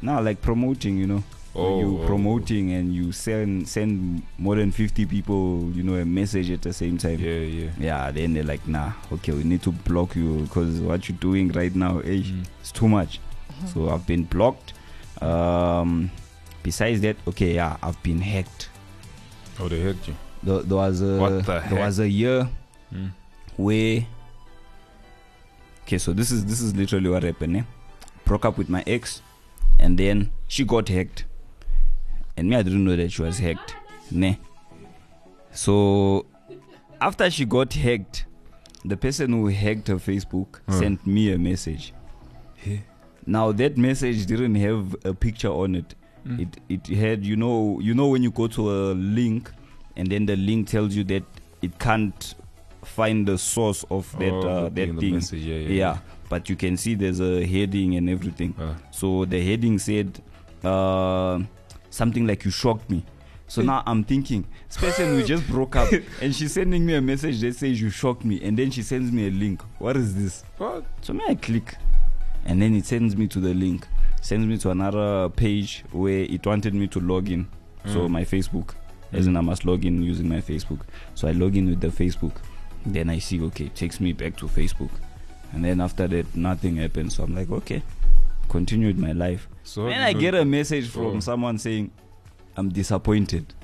now 0.00 0.20
like 0.20 0.40
promoting, 0.42 0.96
you 0.98 1.06
know. 1.06 1.22
Oh, 1.54 1.80
you 1.80 2.00
oh, 2.02 2.06
promoting 2.06 2.72
and 2.72 2.94
you 2.94 3.12
send 3.12 3.68
send 3.68 4.22
more 4.38 4.56
than 4.56 4.72
50 4.72 5.04
people 5.04 5.70
you 5.74 5.82
know 5.82 5.96
a 5.96 6.04
message 6.06 6.50
at 6.50 6.62
the 6.62 6.72
same 6.72 6.96
time 6.96 7.18
yeah, 7.20 7.40
yeah. 7.40 7.70
yeah 7.78 8.10
then 8.10 8.32
they're 8.32 8.42
like 8.42 8.66
nah 8.66 8.92
okay 9.12 9.32
we 9.32 9.44
need 9.44 9.60
to 9.64 9.70
block 9.70 10.16
you 10.16 10.38
because 10.48 10.80
what 10.80 11.06
you're 11.10 11.18
doing 11.18 11.52
right 11.52 11.74
now 11.76 11.98
eh, 11.98 12.22
Mm. 12.24 12.46
it's 12.60 12.72
too 12.72 12.88
much 12.88 13.20
so 13.70 13.90
i've 13.90 14.06
been 14.06 14.24
blocked 14.24 14.72
um 15.20 16.10
besides 16.62 17.02
that 17.02 17.16
okay 17.28 17.56
yeah 17.56 17.76
i've 17.82 18.02
been 18.02 18.22
hacked 18.22 18.70
Oh, 19.60 19.68
they 19.68 19.80
hacked 19.80 20.08
you. 20.08 20.14
There, 20.42 20.60
there 20.60 20.76
was 20.76 21.00
a 21.00 21.04
the 21.04 21.42
there 21.46 21.60
heck? 21.60 21.78
was 21.78 21.98
a 21.98 22.08
year 22.08 22.48
Mm. 22.92 23.10
where 23.56 24.04
okay 25.84 25.96
so 25.98 26.12
this 26.12 26.30
is 26.30 26.44
this 26.44 26.60
is 26.60 26.74
literally 26.76 27.08
what 27.08 27.22
happened 27.22 27.56
eh? 27.56 27.62
broke 28.26 28.44
up 28.44 28.58
with 28.58 28.68
my 28.68 28.82
ex 28.86 29.22
and 29.80 29.96
then 29.98 30.30
she 30.46 30.64
got 30.64 30.88
hacked 30.88 31.24
and 32.36 32.50
me 32.50 32.56
i 32.56 32.62
didn't 32.62 32.84
know 32.84 32.94
that 32.96 33.10
she 33.10 33.22
was 33.22 33.38
hacked 33.38 33.74
ne 34.10 34.38
so 35.52 36.26
after 37.00 37.30
she 37.30 37.44
got 37.44 37.72
hacked 37.72 38.26
the 38.84 38.96
person 38.96 39.32
who 39.32 39.46
hacked 39.48 39.88
her 39.88 39.96
facebook 39.96 40.60
Huh. 40.68 40.78
sent 40.80 41.06
me 41.06 41.32
a 41.32 41.38
message 41.38 41.92
now 43.26 43.52
that 43.52 43.76
message 43.78 44.26
didn't 44.26 44.56
have 44.56 44.94
a 45.04 45.14
picture 45.14 45.48
on 45.50 45.74
it 45.76 45.94
It 46.38 46.56
it 46.68 46.86
had 46.86 47.24
you 47.26 47.36
know 47.36 47.80
you 47.80 47.94
know 47.94 48.08
when 48.08 48.22
you 48.22 48.30
go 48.30 48.46
to 48.48 48.70
a 48.70 48.94
link 48.94 49.50
and 49.96 50.08
then 50.08 50.26
the 50.26 50.36
link 50.36 50.68
tells 50.68 50.94
you 50.94 51.04
that 51.04 51.22
it 51.62 51.78
can't 51.78 52.34
find 52.84 53.26
the 53.26 53.38
source 53.38 53.84
of 53.90 54.10
that 54.18 54.32
Oh, 54.32 54.40
uh, 54.66 54.70
thing, 54.70 54.94
that 54.94 55.00
thing. 55.00 55.14
message, 55.14 55.42
yeah, 55.42 55.56
yeah, 55.56 55.68
yeah, 55.68 55.98
but 56.28 56.48
you 56.48 56.56
can 56.56 56.76
see 56.76 56.94
there's 56.94 57.20
a 57.20 57.46
heading 57.46 57.96
and 57.96 58.10
everything. 58.10 58.54
Ah. 58.58 58.74
So 58.90 59.24
the 59.24 59.40
heading 59.40 59.78
said 59.78 60.20
uh, 60.64 61.40
something 61.90 62.26
like 62.26 62.44
"You 62.44 62.50
shocked 62.50 62.90
me." 62.90 63.04
So 63.48 63.60
now 63.60 63.82
I'm 63.86 64.02
thinking, 64.02 64.46
this 64.66 64.78
person 64.78 65.14
we 65.14 65.22
just 65.24 65.46
broke 65.46 65.76
up, 65.76 65.92
and 66.22 66.34
she's 66.34 66.52
sending 66.54 66.86
me 66.86 66.94
a 66.94 67.00
message 67.00 67.40
that 67.42 67.54
says 67.54 67.80
"You 67.80 67.90
shocked 67.90 68.24
me," 68.24 68.40
and 68.42 68.56
then 68.58 68.70
she 68.70 68.82
sends 68.82 69.12
me 69.12 69.28
a 69.28 69.30
link. 69.30 69.62
What 69.78 69.96
is 69.96 70.14
this? 70.14 70.42
What? 70.58 70.84
So 71.02 71.12
may 71.12 71.24
I 71.28 71.34
click, 71.34 71.76
and 72.46 72.60
then 72.62 72.74
it 72.74 72.86
sends 72.86 73.14
me 73.16 73.26
to 73.28 73.40
the 73.40 73.52
link, 73.54 73.86
sends 74.22 74.46
me 74.46 74.56
to 74.58 74.70
another 74.70 75.28
page 75.28 75.84
where 75.92 76.20
it 76.24 76.46
wanted 76.46 76.74
me 76.74 76.86
to 76.88 77.00
log 77.00 77.28
in. 77.28 77.46
So 77.86 78.06
Mm. 78.08 78.10
my 78.10 78.24
Facebook, 78.24 78.74
as 79.12 79.26
in 79.26 79.36
I 79.36 79.40
must 79.40 79.64
log 79.64 79.84
in 79.84 80.02
using 80.02 80.28
my 80.28 80.40
Facebook. 80.40 80.80
So 81.14 81.28
I 81.28 81.32
log 81.32 81.56
in 81.56 81.68
with 81.68 81.80
the 81.80 81.88
Facebook. 81.88 82.36
Then 82.84 83.10
I 83.10 83.18
see 83.18 83.40
okay, 83.42 83.66
it 83.66 83.74
takes 83.74 84.00
me 84.00 84.12
back 84.12 84.36
to 84.38 84.46
Facebook, 84.48 84.90
and 85.52 85.64
then 85.64 85.80
after 85.80 86.08
that 86.08 86.34
nothing 86.34 86.76
happens. 86.76 87.14
So 87.16 87.22
I'm 87.24 87.34
like 87.34 87.50
okay, 87.50 87.82
continue 88.48 88.88
with 88.88 88.98
my 88.98 89.12
life. 89.12 89.48
So 89.64 89.84
Then 89.86 90.00
I 90.00 90.12
get 90.12 90.34
a 90.34 90.44
message 90.44 90.86
oh. 90.88 90.90
from 90.90 91.16
Oh. 91.18 91.20
someone 91.20 91.58
saying, 91.58 91.90
I'm 92.56 92.68
disappointed. 92.70 93.54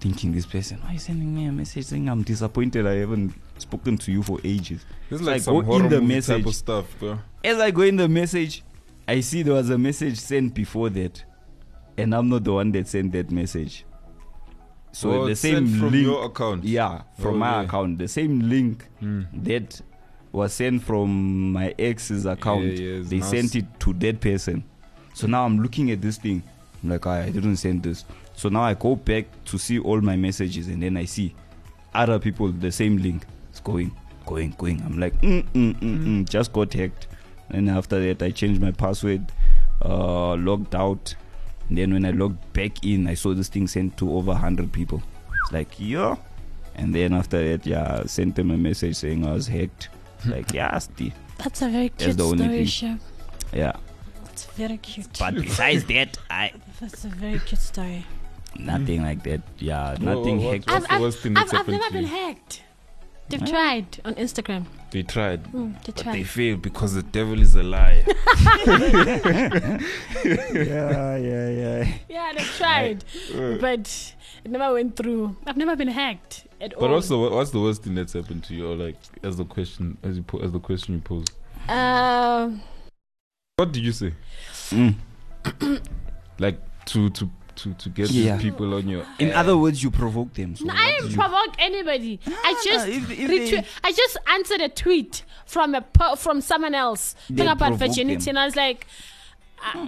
Thinking 0.00 0.32
this 0.32 0.46
person, 0.46 0.78
why 0.80 0.90
are 0.90 0.92
you 0.94 0.98
sending 0.98 1.34
me 1.34 1.44
a 1.44 1.52
message 1.52 1.84
saying 1.84 2.08
I'm 2.08 2.22
disappointed? 2.22 2.86
I 2.86 2.94
haven't 2.94 3.34
spoken 3.58 3.98
to 3.98 4.10
you 4.10 4.22
for 4.22 4.38
ages. 4.42 4.86
This 5.10 5.20
is 5.20 5.20
It's 5.20 5.26
like, 5.26 5.34
like 5.34 5.42
some 5.42 5.62
go 5.62 5.76
in 5.76 5.90
the 5.90 6.00
message. 6.00 6.36
type 6.38 6.46
of 6.46 6.54
stuff, 6.54 6.86
bro. 6.98 7.18
As 7.44 7.58
I 7.58 7.70
go 7.70 7.82
in 7.82 7.96
the 7.96 8.08
message, 8.08 8.64
I 9.06 9.20
see 9.20 9.42
there 9.42 9.52
was 9.52 9.68
a 9.68 9.76
message 9.76 10.16
sent 10.18 10.54
before 10.54 10.88
that, 10.88 11.22
and 11.98 12.14
I'm 12.14 12.30
not 12.30 12.44
the 12.44 12.54
one 12.54 12.72
that 12.72 12.88
sent 12.88 13.12
that 13.12 13.30
message. 13.30 13.84
So 14.92 15.10
Oh, 15.22 15.26
the 15.28 15.36
same 15.36 15.66
from 15.68 15.92
link, 15.92 16.04
your 16.04 16.24
account. 16.24 16.64
yeah, 16.64 17.02
from 17.18 17.36
Oh, 17.36 17.38
my 17.38 17.50
yeah. 17.50 17.62
account, 17.62 17.98
the 17.98 18.08
same 18.08 18.40
link 18.48 18.86
Mm. 19.02 19.26
that 19.44 19.80
was 20.32 20.52
sent 20.52 20.82
from 20.82 21.52
my 21.52 21.74
ex's 21.78 22.26
account. 22.26 22.64
Yeah, 22.78 23.00
they 23.04 23.18
nice. 23.18 23.30
sent 23.30 23.54
it 23.56 23.66
to 23.80 23.92
that 23.94 24.20
person. 24.20 24.64
So 25.14 25.26
now 25.26 25.44
I'm 25.44 25.60
looking 25.60 25.90
at 25.90 26.00
this 26.00 26.18
thing. 26.18 26.42
I'm 26.82 26.90
like, 26.90 27.06
"Ah, 27.06 27.22
I 27.22 27.30
didn't 27.30 27.56
send 27.56 27.82
this. 27.82 28.04
So 28.34 28.48
now 28.48 28.62
I 28.62 28.74
go 28.74 28.96
back 28.96 29.26
to 29.46 29.58
see 29.58 29.78
all 29.78 30.00
my 30.00 30.16
messages, 30.16 30.66
and 30.68 30.82
then 30.82 30.96
I 30.96 31.04
see 31.04 31.34
other 31.94 32.18
people 32.18 32.48
the 32.52 32.72
same 32.72 32.96
link. 32.96 33.26
It's 33.50 33.60
going, 33.60 33.90
going, 34.26 34.54
going. 34.58 34.80
I'm 34.82 34.98
like, 34.98 35.20
mm, 35.20 35.42
mm, 35.52 35.74
mm, 35.80 36.04
mm, 36.04 36.28
just 36.28 36.52
got 36.52 36.72
hacked. 36.72 37.06
And 37.50 37.68
after 37.68 38.00
that, 38.00 38.22
I 38.22 38.30
changed 38.30 38.60
my 38.60 38.70
password, 38.70 39.30
uh, 39.84 40.34
logged 40.36 40.74
out. 40.74 41.14
And 41.70 41.78
then 41.78 41.92
when 41.94 42.04
I 42.04 42.10
logged 42.10 42.52
back 42.52 42.84
in, 42.84 43.06
I 43.06 43.14
saw 43.14 43.32
this 43.32 43.48
thing 43.48 43.66
sent 43.68 43.96
to 43.98 44.12
over 44.12 44.32
100 44.32 44.72
people. 44.72 45.00
It's 45.44 45.52
like, 45.52 45.72
yeah. 45.78 46.16
And 46.74 46.92
then 46.94 47.14
after 47.14 47.38
that, 47.56 47.64
yeah, 47.64 48.00
I 48.02 48.06
sent 48.06 48.34
them 48.34 48.50
a 48.50 48.56
message 48.58 48.96
saying 48.96 49.24
I 49.24 49.32
was 49.32 49.46
hacked. 49.46 49.88
like, 50.26 50.52
yeah, 50.52 50.76
Steve. 50.78 51.14
That's 51.38 51.62
a 51.62 51.68
very 51.68 51.88
That's 51.88 52.04
cute 52.04 52.16
the 52.18 52.24
only 52.24 52.38
story, 52.38 52.56
thing. 52.58 52.66
Chef. 52.66 53.00
Yeah. 53.54 53.72
It's 54.32 54.44
very 54.46 54.76
cute. 54.78 55.16
But 55.18 55.34
besides 55.36 55.84
that, 55.84 56.18
I 56.28 56.52
That's 56.80 57.04
a 57.04 57.08
very 57.08 57.38
cute 57.38 57.60
story. 57.60 58.04
nothing 58.58 59.02
like 59.02 59.22
that. 59.22 59.40
Yeah, 59.58 59.90
What- 59.92 60.00
nothing 60.02 60.42
what- 60.42 60.52
hacked. 60.54 60.70
What's 60.70 60.84
I've, 60.90 60.98
the 60.98 61.02
worst 61.04 61.18
thing 61.20 61.36
I've, 61.36 61.54
I've 61.54 61.68
never 61.68 61.90
been 61.92 62.04
hacked. 62.04 62.62
They've 63.30 63.40
Huh? 63.40 63.46
tried 63.46 64.00
on 64.04 64.14
Instagram. 64.14 64.64
They 64.90 65.04
tried. 65.04 65.44
Mm, 65.52 65.80
they 65.84 65.92
But 65.92 66.04
they 66.12 66.24
failed 66.24 66.62
because 66.62 66.94
the 66.94 67.02
devil 67.04 67.40
is 67.40 67.54
a 67.54 67.62
liar. 67.62 68.04
yeah, 68.66 69.78
yeah, 71.16 71.48
yeah. 71.50 71.92
Yeah, 72.08 72.32
they 72.36 72.42
tried, 72.44 73.04
but 73.60 74.14
it 74.44 74.50
never 74.50 74.72
went 74.74 74.96
through. 74.96 75.36
I've 75.46 75.56
never 75.56 75.76
been 75.76 75.86
hacked 75.88 76.46
at 76.60 76.74
all. 76.74 76.80
But 76.80 76.90
also, 76.90 77.30
what's 77.34 77.50
the 77.50 77.60
worst 77.60 77.82
thing 77.84 77.94
that's 77.94 78.12
happened 78.14 78.42
to 78.44 78.54
you? 78.54 78.72
Or 78.72 78.76
like, 78.76 78.96
as 79.22 79.36
the 79.36 79.44
question, 79.44 79.96
as 80.02 80.16
you 80.16 80.22
po- 80.24 80.40
as 80.40 80.50
the 80.52 80.60
question 80.60 80.94
you 80.94 81.00
pose, 81.00 81.26
Um, 81.68 82.60
what 83.56 83.70
did 83.72 83.84
you 83.84 83.92
say? 83.92 84.12
Mm. 84.70 84.94
Like 86.38 86.58
to 86.86 87.10
to 87.10 87.30
to 87.62 87.74
to 87.74 87.88
get 87.88 88.10
Yeah. 88.10 88.36
these 88.36 88.42
people 88.50 88.74
on 88.74 88.88
your. 88.88 89.04
In 89.18 89.32
other 89.32 89.56
words, 89.56 89.82
you 89.82 89.90
provoke 89.90 90.34
them. 90.34 90.56
So 90.56 90.64
no, 90.64 90.74
I 90.74 90.86
did 90.86 90.96
didn't 90.96 91.10
you- 91.12 91.16
provoke 91.18 91.54
anybody. 91.58 92.20
I 92.26 92.60
just 92.64 92.88
if- 92.88 93.10
if 93.10 93.30
retweet. 93.30 93.64
I 93.84 93.92
just 93.92 94.16
answered 94.28 94.60
a 94.60 94.68
tweet 94.68 95.22
from 95.46 95.74
a 95.74 95.80
po- 95.82 96.16
from 96.16 96.40
someone 96.40 96.74
else 96.74 97.14
They 97.28 97.36
talking 97.44 97.52
about 97.52 97.68
provoke 97.70 97.88
virginity, 97.88 98.24
them. 98.24 98.28
and 98.30 98.38
I 98.38 98.44
was 98.46 98.56
like, 98.56 98.86
uh, 99.64 99.86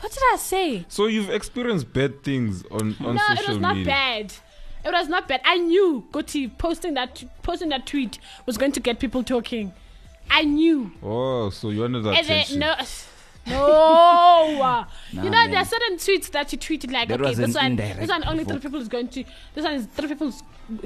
"What 0.00 0.12
did 0.12 0.22
I 0.32 0.36
say?" 0.36 0.84
So 0.88 1.06
you've 1.06 1.30
experienced 1.30 1.92
bad 1.92 2.22
things 2.22 2.64
on 2.70 2.96
on 3.04 3.14
no, 3.16 3.22
it 3.30 3.48
was 3.48 3.58
not 3.58 3.76
media. 3.76 3.92
bad. 3.92 4.32
It 4.86 4.92
was 4.92 5.08
not 5.08 5.26
bad. 5.28 5.40
I 5.44 5.56
knew 5.56 6.04
Goti 6.12 6.50
posting 6.58 6.94
that 6.94 7.24
posting 7.42 7.70
that 7.70 7.86
tweet 7.86 8.18
was 8.46 8.58
going 8.58 8.72
to 8.72 8.80
get 8.80 8.98
people 8.98 9.22
talking. 9.22 9.72
I 10.30 10.42
knew. 10.44 10.90
Oh, 11.02 11.50
so 11.50 11.70
you 11.70 11.80
wanted 11.82 12.02
that 12.04 12.18
And 12.18 12.26
then, 12.26 12.40
attention. 12.40 12.58
no, 12.60 12.74
no. 13.50 14.56
Nah, 14.58 14.86
you 15.22 15.30
know, 15.30 15.46
there 15.48 15.58
are 15.58 15.64
certain 15.64 15.96
tweets 15.96 16.30
that 16.32 16.52
you 16.52 16.58
tweeted 16.58 16.90
like, 16.92 17.08
That 17.08 17.20
okay, 17.20 17.28
was 17.30 17.38
this 17.38 17.54
an 17.56 17.62
one, 17.62 17.66
indirect 17.72 18.00
this 18.00 18.08
one 18.08 18.24
only 18.26 18.44
three 18.44 18.52
provoke. 18.54 18.62
people 18.62 18.80
is 18.80 18.88
going 18.88 19.08
to, 19.08 19.24
this 19.54 19.64
one 19.64 19.74
is 19.74 19.86
three 19.86 20.08
people 20.08 20.28
is 20.28 20.42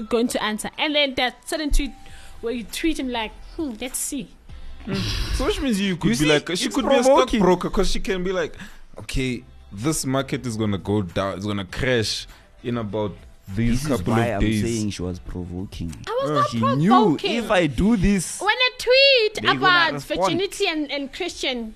going 0.08 0.28
to 0.28 0.42
answer, 0.42 0.70
and 0.78 0.94
then 0.94 1.14
there's 1.14 1.32
certain 1.46 1.70
tweet 1.70 1.92
where 2.40 2.52
you 2.52 2.64
tweet 2.64 2.98
him 2.98 3.08
like, 3.10 3.32
hmm, 3.56 3.72
let's 3.80 3.98
see. 3.98 4.28
So 5.34 5.44
which 5.46 5.60
means 5.60 5.80
you 5.80 5.96
could 5.96 6.06
You 6.06 6.10
be 6.10 6.16
see, 6.16 6.26
like, 6.32 6.48
she 6.56 6.66
it's 6.66 6.74
could 6.74 6.88
be 6.88 6.94
a 6.94 7.02
provoking. 7.02 7.40
stockbroker 7.40 7.68
because 7.68 7.90
she 7.90 8.00
can 8.00 8.24
be 8.24 8.32
like, 8.32 8.56
okay, 8.98 9.44
this 9.70 10.06
market 10.06 10.46
is 10.46 10.56
gonna 10.56 10.78
go 10.78 11.02
down, 11.02 11.34
it's 11.36 11.44
gonna 11.46 11.64
crash 11.66 12.26
in 12.62 12.78
about 12.78 13.12
these 13.54 13.82
This 13.82 13.90
is 13.90 13.98
couple 13.98 14.12
why 14.14 14.26
of 14.26 14.34
I'm 14.36 14.40
days. 14.40 14.62
saying 14.62 14.90
she 14.90 15.02
was 15.02 15.18
provoking. 15.18 15.92
I 16.06 16.18
was 16.22 16.30
not 16.30 16.50
She 16.50 16.58
knew 16.76 16.90
provoking. 16.90 17.36
if 17.36 17.50
I 17.50 17.66
do 17.66 17.96
this, 17.96 18.40
when 18.40 18.50
I 18.50 18.70
tweet 18.78 19.34
They 19.36 19.40
gonna 19.42 19.58
about 19.58 19.92
respond. 19.94 20.20
virginity 20.22 20.66
and, 20.68 20.90
and 20.90 21.12
Christian 21.12 21.74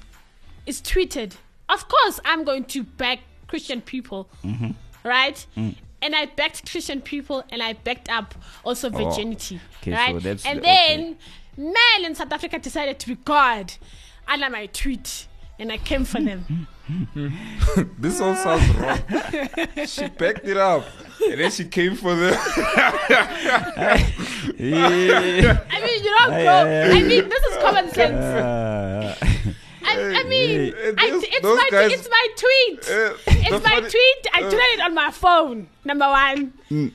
is 0.66 0.80
tweeted, 0.80 1.34
of 1.68 1.88
course 1.88 2.20
I'm 2.24 2.44
going 2.44 2.64
to 2.66 2.82
back 2.84 3.20
Christian 3.48 3.80
people, 3.80 4.28
Mm-hmm. 4.44 4.70
right? 5.04 5.44
Mm. 5.56 5.74
And 6.00 6.16
I 6.16 6.26
backed 6.26 6.68
Christian 6.70 7.00
people, 7.00 7.44
and 7.50 7.62
I 7.62 7.74
backed 7.74 8.08
up 8.08 8.34
also 8.64 8.90
virginity, 8.90 9.60
Oh, 9.62 9.76
Okay, 9.82 9.92
right? 9.92 10.12
so 10.14 10.18
that's 10.20 10.44
and 10.44 10.58
the- 10.58 10.62
then 10.62 11.16
men 11.56 12.04
in 12.04 12.14
South 12.14 12.32
Africa 12.32 12.58
decided 12.58 12.98
to 12.98 13.06
be 13.08 13.14
God 13.24 13.74
under 14.26 14.50
my 14.50 14.66
tweet, 14.66 15.26
and 15.60 15.70
I 15.70 15.78
came 15.78 16.04
for 16.04 16.20
them. 16.20 16.66
This 17.98 18.20
all 18.20 18.34
sounds 18.34 18.68
wrong. 18.74 18.98
she 19.86 20.08
backed 20.08 20.46
it 20.48 20.56
up. 20.56 20.84
And 21.30 21.38
then 21.40 21.50
she 21.52 21.64
came 21.66 21.94
for 21.94 22.14
the 22.16 22.30
Yeah. 24.58 25.64
I 25.70 25.80
mean, 25.80 26.04
you 26.04 26.10
don't 26.18 26.32
Aye, 26.32 26.42
go. 26.44 26.50
aye, 26.50 26.82
aye. 26.82 26.90
I 26.90 27.02
mean, 27.02 27.28
this 27.28 27.42
is 27.44 27.56
common 27.62 27.88
sense. 27.92 28.14
Uh, 28.16 29.14
I, 29.84 30.20
I 30.20 30.24
mean, 30.24 30.72
Hey, 30.74 30.94
I, 30.98 31.20
it's, 31.22 31.42
my, 31.42 31.68
guys- 31.70 31.92
it's 31.92 32.08
my 32.10 32.26
tweet. 32.36 32.90
Uh, 32.90 33.14
It's 33.26 33.50
my 33.64 33.70
funny- 33.70 33.90
tweet. 33.90 34.26
I 34.34 34.42
uh, 34.42 34.50
tweeted 34.50 34.74
it 34.74 34.80
on 34.80 34.94
my 34.94 35.10
phone, 35.10 35.68
number 35.84 36.06
one. 36.08 36.52
Mm. 36.70 36.92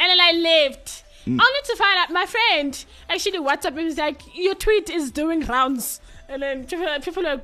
And 0.00 0.10
then 0.10 0.20
I 0.20 0.32
left. 0.32 1.04
Only 1.26 1.42
to 1.64 1.76
find 1.76 1.98
out 1.98 2.10
my 2.10 2.24
friend 2.24 2.84
actually 3.10 3.38
WhatsApp 3.38 3.74
me 3.74 3.84
was 3.84 3.98
like, 3.98 4.22
Your 4.34 4.54
tweet 4.54 4.88
is 4.88 5.10
doing 5.10 5.40
rounds. 5.42 6.00
And 6.28 6.42
then 6.42 6.64
people, 6.64 6.86
people 7.02 7.26
are 7.26 7.42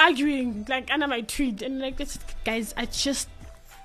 arguing 0.00 0.66
like 0.68 0.92
under 0.92 1.06
my 1.06 1.20
tweet. 1.20 1.62
And 1.62 1.78
like, 1.78 1.96
this, 1.96 2.18
guys, 2.44 2.74
I 2.76 2.86
just 2.86 3.28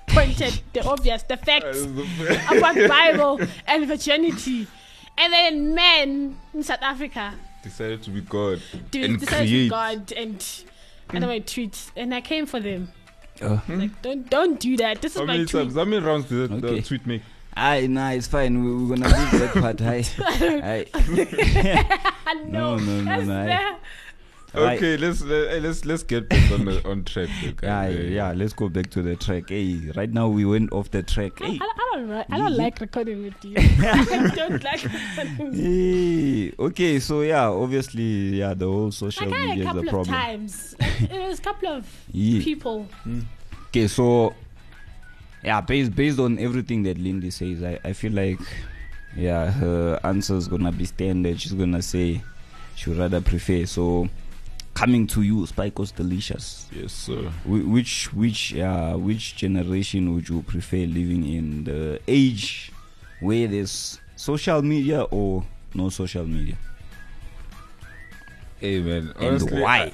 pointed 0.08 0.60
the 0.72 0.84
obvious, 0.84 1.22
the 1.24 1.36
facts 1.36 1.82
about 2.50 2.74
Bible 2.88 3.40
and 3.68 3.86
virginity. 3.86 4.66
And 5.18 5.32
then 5.32 5.74
men 5.74 6.38
in 6.52 6.62
South 6.64 6.82
Africa 6.82 7.34
decided 7.66 8.02
to 8.04 8.10
be 8.10 8.20
God 8.20 8.60
de- 8.90 9.04
and 9.04 9.18
decided 9.20 9.44
to 9.44 9.50
create. 9.50 9.70
God 9.70 10.12
and 10.16 10.64
under 11.10 11.26
my 11.26 11.40
tweets. 11.40 11.90
And 11.96 12.14
I 12.14 12.20
came 12.20 12.46
for 12.46 12.60
them. 12.60 12.88
uh, 13.42 13.58
Like, 13.68 14.00
don't 14.02 14.28
don't 14.30 14.58
do 14.58 14.76
that. 14.78 15.02
This 15.02 15.12
is 15.14 15.18
How 15.20 15.26
my 15.26 15.34
many 15.34 15.46
tweet. 15.46 15.62
times? 15.64 15.74
How 15.74 15.84
many 15.84 16.02
rounds 16.04 16.26
did 16.28 16.50
the 16.62 16.82
tweet 16.82 17.06
make? 17.06 17.22
Aye, 17.58 17.86
nah, 17.86 18.10
it's 18.10 18.26
fine. 18.26 18.62
We, 18.62 18.70
we're 18.84 18.96
gonna 18.96 19.08
leave 19.08 19.30
that 19.40 19.52
part. 19.54 19.80
Aye. 19.80 20.04
Aye. 20.72 20.86
I 22.26 22.34
know. 22.34 22.76
No, 22.76 22.76
no, 22.76 23.00
no, 23.00 23.04
That's 23.04 23.26
no, 23.26 23.76
I- 24.56 24.60
there. 24.60 24.64
Right. 24.66 24.76
Okay, 24.78 24.96
let's 24.96 25.22
let, 25.22 25.62
let's 25.62 25.84
let's 25.84 26.02
get 26.02 26.28
back 26.28 26.50
on 26.52 26.64
the, 26.64 26.88
on 26.88 27.04
track. 27.04 27.28
guys. 27.56 27.94
Yeah, 27.94 28.00
yeah, 28.02 28.32
let's 28.32 28.52
go 28.52 28.68
back 28.68 28.90
to 28.90 29.02
the 29.02 29.16
track. 29.16 29.50
Hey, 29.50 29.80
right 29.94 30.10
now 30.10 30.28
we 30.28 30.44
went 30.44 30.72
off 30.72 30.90
the 30.90 31.02
track. 31.02 31.40
I, 31.42 31.46
Hey, 31.46 31.58
I, 31.60 31.64
I 31.64 31.96
don't, 31.96 32.10
I 32.32 32.38
don't 32.38 32.56
like 32.56 32.80
recording 32.80 33.22
with 33.22 33.44
you. 33.44 33.54
I 33.58 34.32
don't 34.34 34.62
like 34.64 34.82
recording 34.82 35.38
with 35.50 35.56
you. 35.56 36.50
hey. 36.50 36.52
okay, 36.58 36.98
so 37.00 37.22
yeah, 37.22 37.46
obviously, 37.48 38.38
yeah, 38.38 38.54
the 38.54 38.66
whole 38.66 38.90
social 38.92 39.28
tried 39.30 39.36
a 39.44 39.46
media 39.48 39.62
is 39.64 39.66
couple 39.66 39.78
a 39.80 39.82
of 39.82 39.88
problem. 39.90 40.14
times. 40.14 40.74
Like, 41.00 41.10
it 41.10 41.28
was 41.28 41.38
a 41.38 41.42
couple 41.42 41.68
of 41.68 41.86
Yeah. 42.12 42.42
people. 42.42 42.84
Hmm. 43.04 43.20
Okay, 43.68 43.86
so 43.88 44.34
yeah, 45.44 45.60
based 45.60 45.94
based 45.94 46.18
on 46.18 46.38
everything 46.38 46.82
that 46.84 46.96
Lindy 46.98 47.30
says, 47.30 47.62
I, 47.62 47.78
I 47.84 47.92
feel 47.92 48.12
like 48.12 48.40
yeah, 49.14 49.50
her 49.50 50.00
answer 50.04 50.36
is 50.36 50.48
gonna 50.48 50.72
be 50.72 50.84
standard. 50.86 51.40
She's 51.40 51.52
gonna 51.52 51.82
say 51.82 52.22
she 52.74 52.90
would 52.90 52.98
rather 52.98 53.20
prefer. 53.20 53.66
So 53.66 54.08
coming 54.76 55.06
to 55.08 55.22
you, 55.22 55.36
Spikos 55.46 55.94
Delicious. 55.94 56.68
Yes, 56.70 56.92
sir. 56.92 57.22
Wh- 57.44 57.66
Which 57.68 58.12
which 58.12 58.54
uh, 58.56 58.94
which 58.96 59.34
generation 59.36 60.14
would 60.14 60.28
you 60.28 60.42
prefer 60.42 60.84
living 60.86 61.24
in? 61.26 61.64
The 61.64 61.98
age 62.06 62.70
where 63.20 63.48
there's 63.48 63.98
social 64.16 64.60
media 64.62 65.02
or 65.02 65.44
no 65.74 65.88
social 65.88 66.26
media, 66.26 66.56
Hey 68.60 68.76
and 68.78 69.12
honestly, 69.18 69.60
why? 69.60 69.92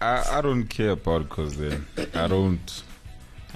I, 0.00 0.06
I, 0.06 0.38
I 0.38 0.40
don't 0.40 0.64
care 0.66 0.90
about 0.90 1.28
because 1.28 1.56
then 1.56 1.86
I 2.14 2.26
don't 2.28 2.82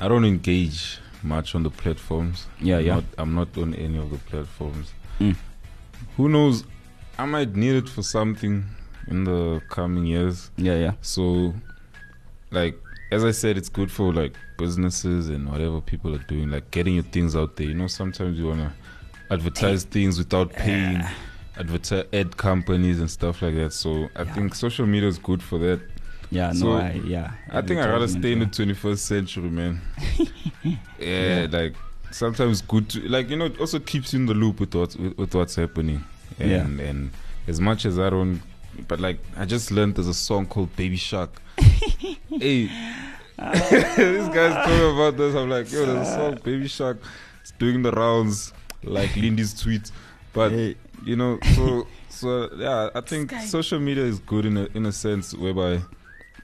I 0.00 0.08
don't 0.08 0.24
engage 0.24 0.98
much 1.22 1.54
on 1.54 1.62
the 1.62 1.70
platforms. 1.70 2.46
Yeah, 2.60 2.78
I'm 2.78 2.84
yeah. 2.86 2.94
Not, 2.94 3.04
I'm 3.18 3.34
not 3.34 3.58
on 3.58 3.74
any 3.74 3.98
of 3.98 4.10
the 4.10 4.18
platforms. 4.18 4.92
Mm. 5.20 5.36
Who 6.16 6.28
knows? 6.28 6.64
I 7.18 7.26
might 7.26 7.54
need 7.56 7.74
it 7.76 7.88
for 7.88 8.02
something 8.02 8.64
in 9.10 9.24
the 9.24 9.60
coming 9.68 10.06
years. 10.06 10.50
Yeah, 10.56 10.76
yeah, 10.76 10.92
So, 11.02 11.54
like 12.50 12.78
as 13.10 13.24
I 13.24 13.30
said, 13.30 13.56
it's 13.56 13.68
good 13.68 13.90
for 13.90 14.12
like 14.12 14.34
businesses 14.58 15.28
and 15.28 15.50
whatever 15.50 15.80
people 15.80 16.14
are 16.14 16.24
doing, 16.28 16.50
like 16.50 16.70
getting 16.70 16.94
your 16.94 17.04
things 17.04 17.34
out 17.36 17.56
there. 17.56 17.66
You 17.66 17.74
know, 17.74 17.86
sometimes 17.86 18.38
you 18.38 18.46
wanna 18.46 18.72
advertise 19.30 19.84
things 19.84 20.18
without 20.18 20.52
paying, 20.52 21.02
advertise 21.56 22.04
ad 22.12 22.36
companies 22.36 23.00
and 23.00 23.10
stuff 23.10 23.40
like 23.42 23.54
that. 23.54 23.72
So 23.72 24.08
I 24.16 24.22
Yeah. 24.22 24.34
think 24.34 24.54
social 24.54 24.86
media 24.86 25.08
is 25.08 25.18
good 25.18 25.42
for 25.42 25.58
that. 25.58 25.80
yeah. 26.30 26.52
So, 26.52 26.66
no, 26.66 26.76
I, 26.76 27.00
yeah. 27.04 27.32
I 27.50 27.62
think 27.62 27.80
I'd 27.80 27.88
rather 27.90 28.08
stay 28.08 28.32
in 28.32 28.40
the 28.40 28.46
21st 28.46 28.98
century, 28.98 29.48
man. 29.50 29.80
yeah, 30.62 30.76
Yeah. 31.00 31.46
like 31.50 31.74
sometimes 32.10 32.62
good 32.62 32.88
to 32.88 33.00
like 33.08 33.28
you 33.28 33.36
know 33.36 33.44
it 33.44 33.60
also 33.60 33.78
keeps 33.78 34.14
you 34.14 34.18
in 34.20 34.24
the 34.26 34.32
loop 34.34 34.60
with 34.60 34.74
what's 34.74 34.96
with, 34.96 35.16
with 35.18 35.34
what's 35.34 35.54
happening. 35.56 36.04
Yeah. 36.38 36.64
And 36.64 36.80
and 36.80 37.10
as 37.46 37.60
much 37.60 37.86
as 37.86 37.98
I 37.98 38.10
don't, 38.10 38.42
but 38.86 39.00
like 39.00 39.18
I 39.36 39.44
just 39.44 39.70
learned 39.70 39.96
there's 39.96 40.08
a 40.08 40.14
song 40.14 40.46
called 40.46 40.74
Baby 40.76 40.96
Shark. 40.96 41.40
hey, 41.58 42.66
this 43.38 44.28
guy's 44.28 44.54
talking 44.54 44.94
about 44.94 45.16
this. 45.16 45.34
I'm 45.34 45.48
like, 45.48 45.70
yo, 45.70 45.86
there's 45.86 46.08
a 46.08 46.12
song 46.12 46.38
Baby 46.42 46.68
Shark. 46.68 46.98
It's 47.40 47.52
doing 47.52 47.82
the 47.82 47.92
rounds 47.92 48.52
like 48.82 49.14
Lindy's 49.16 49.60
tweet, 49.60 49.90
but 50.32 50.52
Hey, 50.52 50.76
you 51.04 51.14
know 51.16 51.38
so 51.54 51.86
so 52.08 52.48
yeah 52.56 52.90
i 52.94 53.00
think 53.00 53.30
social 53.46 53.78
media 53.78 54.02
is 54.04 54.18
good 54.18 54.44
in 54.44 54.56
a 54.56 54.64
in 54.74 54.84
a 54.86 54.90
sense 54.92 55.32
whereby 55.32 55.80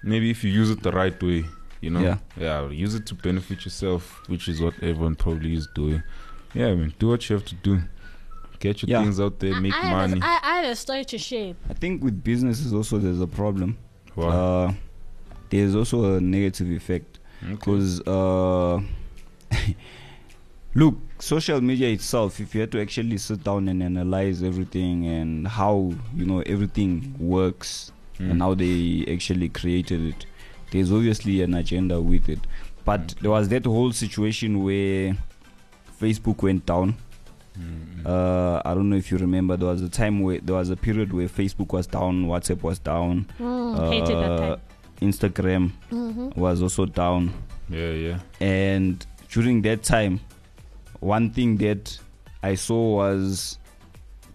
maybe 0.04 0.30
if 0.30 0.44
you 0.44 0.50
use 0.50 0.70
it 0.70 0.80
the 0.84 0.92
right 0.92 1.20
way 1.20 1.44
you 1.80 1.90
know 1.90 2.00
Yeah. 2.00 2.18
yeah 2.36 2.68
use 2.68 2.94
it 2.94 3.04
to 3.06 3.14
benefit 3.16 3.64
yourself 3.64 4.22
which 4.28 4.46
is 4.46 4.60
what 4.60 4.74
everyone 4.80 5.16
probably 5.16 5.54
is 5.54 5.66
doing 5.74 6.04
yeah 6.54 6.68
i 6.68 6.74
mean 6.76 6.94
do 7.00 7.08
what 7.08 7.28
you 7.28 7.34
have 7.34 7.44
to 7.46 7.56
do 7.56 7.80
get 8.60 8.82
your 8.82 8.90
Yeah. 8.90 9.02
things 9.02 9.20
out 9.20 9.38
there 9.40 9.60
make 9.60 9.74
I, 9.74 9.80
have 9.82 10.10
money 10.10 10.20
a, 10.20 10.24
I, 10.24 10.38
I 10.42 10.56
have 10.62 10.72
a 10.72 10.76
story 10.76 11.04
to 11.04 11.18
share. 11.18 11.54
I 11.68 11.74
think 11.74 12.02
with 12.02 12.22
businesses 12.24 12.72
also 12.72 12.98
there's 12.98 13.20
a 13.20 13.26
problem. 13.26 13.76
wow 14.16 14.28
Uh, 14.28 14.72
there's 15.50 15.74
also 15.74 16.16
a 16.16 16.20
negative 16.20 16.70
effect. 16.70 17.18
okay. 17.42 17.52
because 17.54 18.00
uh, 18.06 18.80
look 20.74 20.96
social 21.20 21.60
media 21.60 21.88
itself 21.90 22.40
if 22.40 22.54
you 22.54 22.60
had 22.60 22.72
to 22.72 22.80
actually 22.80 23.16
sit 23.18 23.44
down 23.44 23.68
and 23.68 23.82
analyze 23.82 24.42
everything 24.42 25.06
and 25.06 25.46
how 25.46 25.92
you 26.14 26.24
know 26.26 26.40
everything 26.40 27.14
works 27.18 27.90
Mm. 28.20 28.30
and 28.30 28.42
how 28.42 28.54
they 28.54 29.04
actually 29.12 29.48
created 29.48 30.00
it 30.00 30.26
there's 30.70 30.92
obviously 30.92 31.42
an 31.42 31.52
agenda 31.54 32.00
with 32.00 32.28
it 32.28 32.38
but 32.84 33.12
there 33.20 33.32
was 33.32 33.48
that 33.48 33.64
whole 33.64 33.90
situation 33.92 34.62
where 34.62 35.16
facebook 36.00 36.40
went 36.40 36.64
down 36.64 36.94
Mm, 37.58 38.04
uh, 38.06 38.60
I 38.64 38.74
don't 38.74 38.90
know 38.90 38.96
if 38.96 39.10
you 39.12 39.18
remember. 39.18 39.56
There 39.56 39.68
was 39.68 39.80
a 39.82 39.88
time 39.88 40.20
where 40.20 40.40
there 40.40 40.56
was 40.56 40.70
a 40.70 40.76
period 40.76 41.12
where 41.12 41.28
Facebook 41.28 41.72
was 41.72 41.86
down, 41.86 42.26
WhatsApp 42.26 42.62
was 42.62 42.78
down, 42.78 43.26
Mm, 43.38 43.88
hated 43.88 44.16
that 44.16 44.30
uh, 44.32 44.38
time. 44.56 44.60
Instagram 45.00 45.72
hmm 45.90 46.28
was 46.36 46.62
also 46.62 46.86
down. 46.86 47.32
yeah 47.68 47.90
yeah 47.90 48.18
and 48.40 49.04
during 49.30 49.60
that 49.62 49.82
time 49.82 50.20
one 51.00 51.30
thing 51.30 51.56
that 51.56 51.98
i 52.42 52.54
saw 52.54 52.96
was 52.96 53.58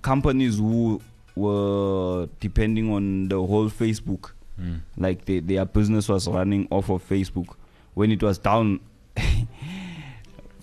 companies 0.02 0.58
who 0.58 1.00
were 1.36 2.28
depending 2.40 2.92
on 2.92 3.28
the 3.30 3.36
whole 3.36 3.70
facebook 3.70 4.32
Mm. 4.60 4.82
like 4.98 5.24
they, 5.24 5.40
their 5.40 5.64
business 5.64 6.10
was 6.10 6.28
running 6.28 6.68
off 6.70 6.90
of 6.90 7.08
facebook 7.08 7.56
when 7.94 8.12
it 8.12 8.22
was 8.22 8.38
down 8.38 8.82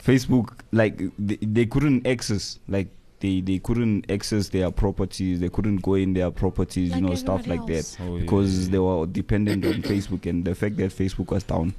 facebook 0.06 0.58
like 0.72 0.98
they, 1.18 1.36
they 1.42 1.66
couldn't 1.66 2.06
access 2.06 2.58
like 2.68 2.88
they, 3.20 3.40
they 3.40 3.58
couldn't 3.58 4.08
access 4.10 4.50
their 4.50 4.70
properties 4.70 5.40
they 5.40 5.48
couldn't 5.48 5.78
go 5.82 5.94
in 5.94 6.12
their 6.14 6.30
properties 6.30 6.90
Like 6.92 7.00
you 7.00 7.08
know 7.08 7.14
stuff 7.14 7.40
everybody 7.40 7.74
like 7.74 7.84
that. 7.84 7.96
Oh, 8.02 8.18
because 8.18 8.66
yeah, 8.66 8.72
they 8.72 8.78
were 8.78 9.06
dependent 9.06 9.64
on 9.64 9.72
facebook 9.92 10.26
and 10.28 10.44
the 10.44 10.54
fact 10.54 10.76
that 10.76 10.90
facebook 10.92 11.30
was 11.32 11.42
down 11.44 11.74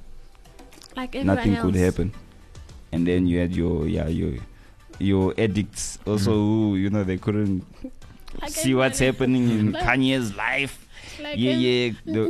Like 0.96 1.16
everyone 1.16 1.36
nothing 1.36 1.54
else. 1.56 1.62
could 1.66 1.76
happen. 1.76 2.12
And 2.92 3.06
then 3.06 3.28
you 3.28 3.38
had 3.40 3.56
your 3.56 3.88
yeah 3.88 4.08
your 4.08 4.34
your 5.00 5.34
addicts 5.38 6.00
also 6.08 6.32
who 6.32 6.76
you 6.76 6.90
know 6.90 7.04
they 7.04 7.18
couldn't 7.18 7.64
Like 8.42 8.50
see 8.52 8.74
what's 8.74 8.98
happening 9.00 9.50
in 9.50 9.72
Like- 9.74 9.84
Kanye's 9.84 10.36
life. 10.36 10.88
Like 11.22 11.38
yeah, 11.38 11.54
yeah. 11.54 11.94
They, 12.06 12.12
No. 12.14 12.26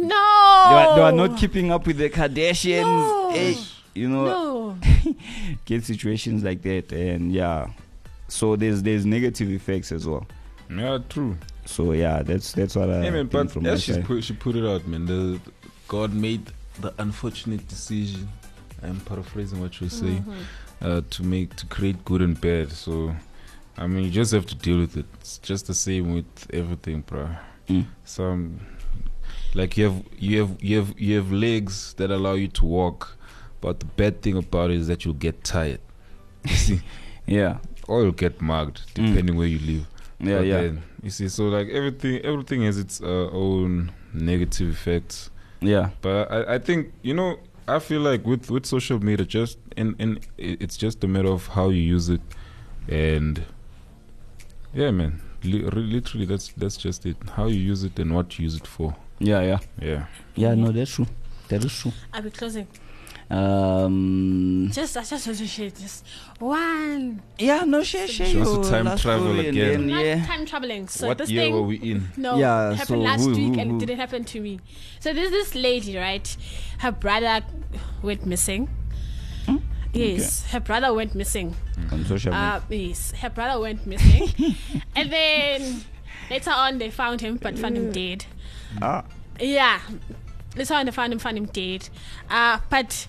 they, 0.68 0.76
were, 0.76 0.96
they 0.96 1.02
were 1.02 1.12
not 1.28 1.38
keeping 1.40 1.72
up 1.72 1.88
with 1.88 1.98
the 1.98 2.10
Kardashians. 2.10 2.84
No. 2.84 3.32
eh, 3.36 3.56
you 3.96 4.10
know, 4.10 4.26
No. 4.26 4.78
get 5.66 5.84
situations 5.84 6.44
like 6.44 6.62
that, 6.64 6.92
and 6.92 7.32
yeah. 7.32 7.68
So 8.28 8.56
there's 8.56 8.84
there's 8.84 9.06
negative 9.06 9.50
effects 9.52 9.92
as 9.92 10.06
well. 10.08 10.26
yeah 10.70 10.98
true 11.10 11.38
So 11.66 11.94
yeah, 11.94 12.24
that's 12.24 12.52
that's 12.54 12.76
what 12.76 12.90
I 12.90 13.02
hey 13.04 13.10
man 13.12 13.28
think 13.30 13.32
but 13.32 13.52
from 13.52 13.64
my 13.64 13.70
as 13.72 13.84
she 13.84 14.02
put, 14.02 14.24
she 14.24 14.34
put 14.34 14.56
it 14.56 14.66
out 14.66 14.86
man 14.88 15.06
the 15.06 15.40
god 15.88 16.14
made 16.14 16.52
the 16.82 16.94
unfortunate 17.00 17.66
decision 17.70 18.28
i'm 18.84 19.00
paraphrasing 19.02 19.60
what 19.62 19.80
you're 19.82 19.90
saying 19.90 20.24
Mhm. 20.28 20.88
uh, 20.88 21.02
to 21.10 21.24
make 21.24 21.56
to 21.56 21.66
create 21.68 22.04
good 22.06 22.22
and 22.22 22.40
bad. 22.40 22.72
So, 22.72 23.16
I 23.78 23.88
mean, 23.88 24.04
you 24.06 24.12
just 24.12 24.32
have 24.34 24.46
to 24.46 24.56
deal 24.56 24.78
with 24.80 24.96
it. 24.98 25.06
It's 25.20 25.40
just 25.40 25.66
the 25.68 25.74
same 25.74 26.14
with 26.14 26.48
everything, 26.54 27.02
bro. 27.02 27.30
Mm. 27.70 27.86
Some 28.04 28.60
like 29.56 29.76
you 29.78 29.86
have 29.90 30.04
you 30.20 30.40
have 30.42 30.62
you 30.62 30.78
have 30.78 30.94
you 31.00 31.16
have 31.18 31.32
legs 31.32 31.94
that 31.96 32.12
allow 32.12 32.34
you 32.34 32.48
to 32.50 32.66
walk, 32.66 33.17
but 33.62 33.80
the 33.80 33.86
bad 33.86 34.22
thing 34.22 34.38
about 34.38 34.72
it 34.72 34.78
is 34.78 34.88
that 34.88 35.04
you'll 35.06 35.14
get 35.28 35.44
tired. 35.44 35.80
You 36.46 36.56
see, 36.56 36.82
Yeah, 37.26 37.58
or 37.88 38.04
you'll 38.04 38.12
get 38.14 38.42
mugged 38.42 38.82
Mm. 38.96 39.08
depending 39.10 39.36
where 39.38 39.48
you 39.48 39.60
live. 39.60 39.86
yeah, 40.20 40.38
But 40.38 40.46
yeah, 40.48 40.62
then, 40.62 40.84
you 41.04 41.10
see, 41.10 41.28
so 41.30 41.44
like 41.50 41.68
everything 41.70 42.22
everything 42.26 42.64
has 42.64 42.78
its 42.78 43.02
uh, 43.02 43.30
own 43.32 43.92
negative 44.14 44.70
effects. 44.70 45.30
yeah, 45.62 45.90
But 46.02 46.32
I, 46.32 46.56
I 46.56 46.60
think 46.60 46.94
you 47.02 47.14
know 47.14 47.38
I 47.68 47.80
feel 47.80 48.02
like 48.02 48.26
with 48.26 48.50
with 48.50 48.66
social 48.66 49.00
media, 49.04 49.26
just 49.26 49.58
and 49.76 49.96
and 50.00 50.20
it's 50.38 50.78
just 50.78 51.04
a 51.04 51.08
matter 51.08 51.30
of 51.30 51.48
how 51.48 51.70
you 51.70 51.82
use 51.96 52.08
it, 52.10 52.22
and 52.88 53.44
yeah, 54.74 54.92
man, 54.92 55.22
li- 55.44 55.64
literally 55.70 56.26
that's 56.26 56.50
that's 56.58 56.78
just 56.78 57.06
it. 57.06 57.18
How 57.36 57.48
you 57.48 57.60
use 57.60 57.84
it 57.84 58.00
and 58.00 58.14
what 58.16 58.38
you 58.40 58.44
use 58.44 58.56
it 58.56 58.68
for. 58.68 58.96
yeah, 59.20 59.42
yeah, 59.42 59.60
Yeah. 59.82 60.06
yeah. 60.36 60.56
No, 60.56 60.72
that's 60.72 60.92
true. 60.96 61.08
That 61.50 61.64
is 61.66 61.74
true. 61.80 61.92
I'll 62.14 62.22
be 62.22 62.30
closing. 62.30 62.68
Um, 63.30 64.70
Just, 64.72 64.96
I 64.98 65.04
just 65.04 65.28
want 65.28 65.38
to 65.40 65.48
share 65.48 65.70
just 65.70 66.06
one. 66.40 67.22
yeah, 67.38 67.64
no, 67.66 67.84
share, 67.84 68.08
share. 68.08 68.28
She 68.28 68.38
wants 68.38 68.52
to 68.52 68.62
your 68.62 68.70
time 68.72 68.86
last 68.86 69.02
travel 69.02 69.26
story 69.34 69.48
and 69.50 69.58
again. 69.58 69.88
Not 69.88 70.06
yeah. 70.06 70.26
time 70.26 70.46
traveling. 70.46 70.88
So 70.88 71.08
what 71.08 71.18
this 71.18 71.30
year 71.30 71.44
thing. 71.44 71.54
were 71.54 71.62
we 71.64 71.76
in? 71.78 72.08
No, 72.16 72.38
Yeah, 72.38 72.72
it 72.72 72.76
happened 72.76 72.88
so 72.88 72.98
last 73.00 73.22
who- 73.26 73.36
week 73.36 73.54
who- 73.56 73.60
and 73.60 73.72
who- 73.72 73.78
it 73.78 73.80
didn't 73.82 74.00
happen 74.00 74.24
to 74.24 74.40
me. 74.40 74.60
So 75.00 75.14
there's 75.14 75.32
this 75.32 75.56
lady, 75.56 75.98
right? 75.98 76.38
Her 76.80 76.92
brother 76.92 77.42
went 78.02 78.26
missing. 78.26 78.70
Hmm? 79.46 79.58
Yes, 79.94 80.46
her 80.52 80.60
brother 80.60 80.94
went 80.94 81.14
missing. 81.16 81.56
on 81.92 82.06
social 82.06 82.32
media. 82.32 82.48
Uh, 82.48 82.62
yes, 82.70 83.12
her 83.12 83.30
brother 83.30 83.60
went 83.60 83.86
missing, 83.86 84.56
and 84.96 85.12
then 85.12 85.84
later 86.30 86.52
on 86.52 86.78
they 86.78 86.90
found 86.92 87.22
him, 87.22 87.38
but 87.38 87.58
found 87.60 87.76
him 87.78 87.92
dead. 87.92 88.26
ah, 88.82 89.04
Yeah, 89.40 89.80
later 90.56 90.74
on 90.76 90.86
they 90.86 90.92
found 90.92 91.14
him, 91.14 91.20
found 91.20 91.38
him 91.38 91.46
dead. 91.46 91.90
Uh, 92.30 92.60
but 92.70 93.08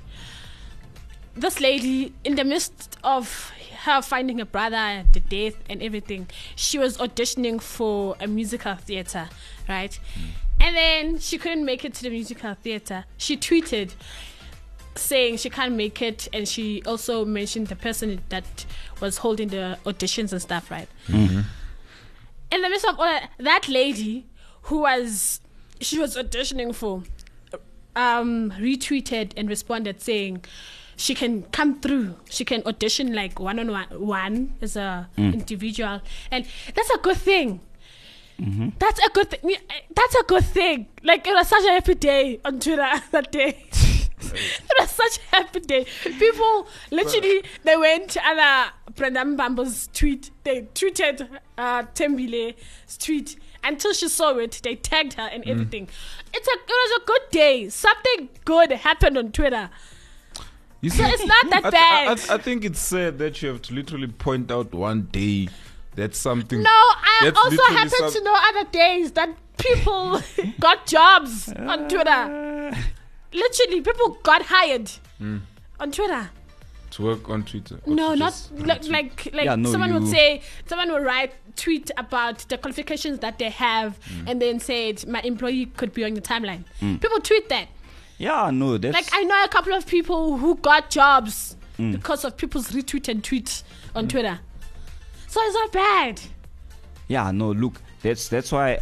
this 1.40 1.60
lady, 1.60 2.12
in 2.24 2.34
the 2.36 2.44
midst 2.44 2.98
of 3.04 3.52
her 3.84 4.02
finding 4.02 4.40
a 4.40 4.46
brother, 4.46 5.04
the 5.12 5.20
death, 5.20 5.56
and 5.70 5.82
everything, 5.82 6.26
she 6.56 6.78
was 6.78 6.98
auditioning 6.98 7.60
for 7.60 8.16
a 8.20 8.26
musical 8.26 8.74
theater, 8.74 9.28
right? 9.68 9.98
And 10.60 10.76
then 10.76 11.18
she 11.18 11.38
couldn't 11.38 11.64
make 11.64 11.84
it 11.84 11.94
to 11.94 12.02
the 12.02 12.10
musical 12.10 12.54
theater. 12.54 13.04
She 13.16 13.36
tweeted 13.36 13.92
saying 14.96 15.36
she 15.36 15.48
can't 15.48 15.74
make 15.74 16.02
it, 16.02 16.28
and 16.32 16.48
she 16.48 16.82
also 16.84 17.24
mentioned 17.24 17.68
the 17.68 17.76
person 17.76 18.20
that 18.30 18.66
was 19.00 19.18
holding 19.18 19.48
the 19.48 19.78
auditions 19.84 20.32
and 20.32 20.42
stuff, 20.42 20.70
right? 20.70 20.88
in 22.50 22.62
the 22.62 22.68
midst 22.68 22.86
of 22.86 22.98
all 22.98 23.04
that, 23.06 23.30
that 23.38 23.68
lady 23.68 24.26
who 24.62 24.80
was 24.80 25.40
she 25.80 25.98
was 25.98 26.16
auditioning 26.16 26.74
for 26.74 27.02
um 27.94 28.50
retweeted 28.58 29.32
and 29.36 29.48
responded 29.48 30.00
saying 30.00 30.44
she 30.98 31.14
can 31.14 31.42
come 31.44 31.80
through 31.80 32.14
she 32.28 32.44
can 32.44 32.62
audition 32.66 33.14
like 33.14 33.38
one 33.40 33.58
on 33.58 33.70
one 33.70 33.88
one 33.98 34.54
as 34.60 34.76
a 34.76 35.08
individual 35.16 36.02
and 36.30 36.44
that's 36.74 36.90
a 36.90 36.98
good 36.98 37.16
thing 37.16 37.60
Mm-hmm. 38.40 38.68
That's 38.78 39.00
a 39.04 39.10
good 39.10 39.30
thing. 39.30 39.56
That's 39.94 40.14
a 40.14 40.22
good 40.24 40.44
thing. 40.44 40.86
Like 41.02 41.26
it 41.26 41.34
was 41.34 41.48
such 41.48 41.64
a 41.64 41.70
happy 41.70 41.94
day 41.94 42.40
on 42.44 42.60
Twitter 42.60 42.88
that 43.10 43.32
day. 43.32 43.64
it 44.20 44.74
was 44.78 44.90
such 44.90 45.18
a 45.18 45.36
happy 45.36 45.60
day. 45.60 45.86
People 46.04 46.68
literally 46.90 47.42
they 47.64 47.76
went 47.76 48.16
and 48.16 48.38
uh, 48.38 48.66
Brenda 48.94 49.20
Mbambo's 49.24 49.88
tweet. 49.92 50.30
They 50.44 50.62
tweeted 50.62 51.28
uh, 51.56 51.82
Tembile's 51.94 52.54
tweet 52.98 53.36
until 53.64 53.92
she 53.92 54.08
saw 54.08 54.36
it. 54.36 54.60
They 54.62 54.76
tagged 54.76 55.14
her 55.14 55.28
and 55.32 55.46
everything. 55.48 55.88
It's 56.32 56.46
a 56.46 56.52
it 56.52 56.68
was 56.68 57.02
a 57.02 57.06
good 57.06 57.30
day. 57.32 57.68
Something 57.70 58.28
good 58.44 58.70
happened 58.70 59.18
on 59.18 59.32
Twitter. 59.32 59.70
You 60.80 60.90
So 60.90 61.04
it's 61.04 61.24
not 61.26 61.50
that 61.50 61.64
I, 61.64 61.70
th- 61.70 61.72
bad. 61.72 62.08
I, 62.08 62.14
th- 62.14 62.30
I 62.30 62.38
think 62.38 62.64
it's 62.64 62.78
sad 62.78 63.18
that 63.18 63.42
you 63.42 63.48
have 63.48 63.62
to 63.62 63.74
literally 63.74 64.06
point 64.06 64.50
out 64.50 64.72
one 64.72 65.08
day 65.10 65.48
that 65.96 66.14
something. 66.14 66.62
No, 66.62 66.70
I 66.70 67.32
also 67.34 67.62
happen 67.74 67.90
some- 67.90 68.12
to 68.12 68.22
know 68.22 68.36
other 68.50 68.64
days 68.70 69.12
that 69.12 69.30
people 69.58 70.20
got 70.60 70.86
jobs 70.86 71.52
on 71.52 71.88
Twitter. 71.88 72.72
Literally, 73.32 73.80
people 73.82 74.18
got 74.22 74.42
hired 74.42 74.88
Hmm. 75.18 75.38
on 75.80 75.90
Twitter. 75.92 76.30
to 76.92 77.02
work 77.02 77.28
on 77.28 77.42
Twitter. 77.42 77.78
No, 77.84 78.14
not 78.14 78.30
just 78.32 78.52
like 78.52 78.84
like 78.88 79.28
like 79.34 79.44
Yeah, 79.44 79.56
no, 79.56 79.70
someone 79.70 79.92
would 79.92 80.06
say 80.08 80.40
someone 80.66 80.90
would 80.92 81.04
write 81.04 81.34
tweet 81.56 81.90
about 81.98 82.38
the 82.48 82.56
qualifications 82.56 83.18
that 83.18 83.38
they 83.38 83.50
have 83.50 83.98
Hmm. 84.06 84.28
and 84.28 84.40
then 84.40 84.60
said 84.60 85.06
my 85.06 85.20
employee 85.22 85.66
could 85.76 85.92
be 85.92 86.04
on 86.04 86.14
the 86.14 86.20
timeline. 86.22 86.64
Hmm. 86.80 86.96
People 86.96 87.20
tweet 87.20 87.48
that. 87.50 87.68
Yeah, 88.18 88.50
no, 88.50 88.76
that's 88.78 88.94
Like 88.94 89.08
I 89.12 89.22
know 89.24 89.44
a 89.44 89.48
couple 89.48 89.72
of 89.72 89.86
people 89.86 90.36
who 90.38 90.56
got 90.56 90.90
jobs 90.90 91.56
Hmm. 91.76 91.92
because 91.92 92.24
of 92.24 92.36
people's 92.36 92.70
retweet 92.72 93.06
and 93.08 93.22
tweet 93.22 93.62
on 93.94 94.08
Twitter. 94.08 94.40
So 95.28 95.40
it's 95.42 95.54
not 95.54 95.72
bad. 95.72 96.20
yeah, 97.06 97.30
no. 97.30 97.52
Look, 97.52 97.80
that's 98.02 98.28
that's 98.28 98.50
why 98.50 98.80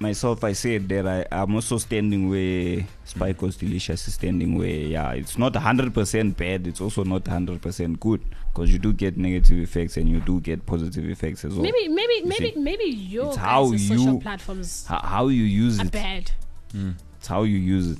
myself 0.00 0.42
I 0.44 0.52
said 0.54 0.88
that 0.88 1.06
I 1.06 1.26
I'm 1.30 1.54
also 1.54 1.76
standing 1.78 2.30
where 2.30 2.86
Spike 3.04 3.42
was 3.42 3.56
delicious 3.56 4.08
is 4.08 4.14
standing 4.14 4.56
where 4.56 4.68
yeah, 4.68 5.12
it's 5.12 5.36
not 5.36 5.54
hundred 5.56 5.92
percent 5.92 6.36
bad. 6.38 6.66
It's 6.66 6.80
also 6.80 7.04
not 7.04 7.26
hundred 7.26 7.60
percent 7.60 8.00
good 8.00 8.22
because 8.54 8.72
you 8.72 8.78
do 8.78 8.92
get 8.94 9.18
negative 9.18 9.58
effects 9.58 9.96
and 9.98 10.08
you 10.08 10.20
do 10.20 10.40
get 10.40 10.64
positive 10.64 11.04
effects 11.10 11.44
as 11.44 11.52
well. 11.52 11.62
Maybe 11.62 11.88
maybe 11.88 12.14
You 12.20 12.26
maybe 12.26 12.52
see, 12.54 12.58
maybe 12.60 12.84
your 12.84 13.26
it's 13.26 13.36
guys' 13.36 13.44
how 13.44 13.76
social 13.76 14.14
you- 14.14 14.20
platforms 14.20 14.86
how, 14.86 15.00
how 15.00 15.28
you 15.28 15.42
use 15.44 15.78
are 15.80 15.84
it. 15.84 15.92
bad. 15.92 16.30
It's 16.72 16.94
how 17.28 17.42
you 17.44 17.58
use 17.58 17.92
it. 17.92 17.98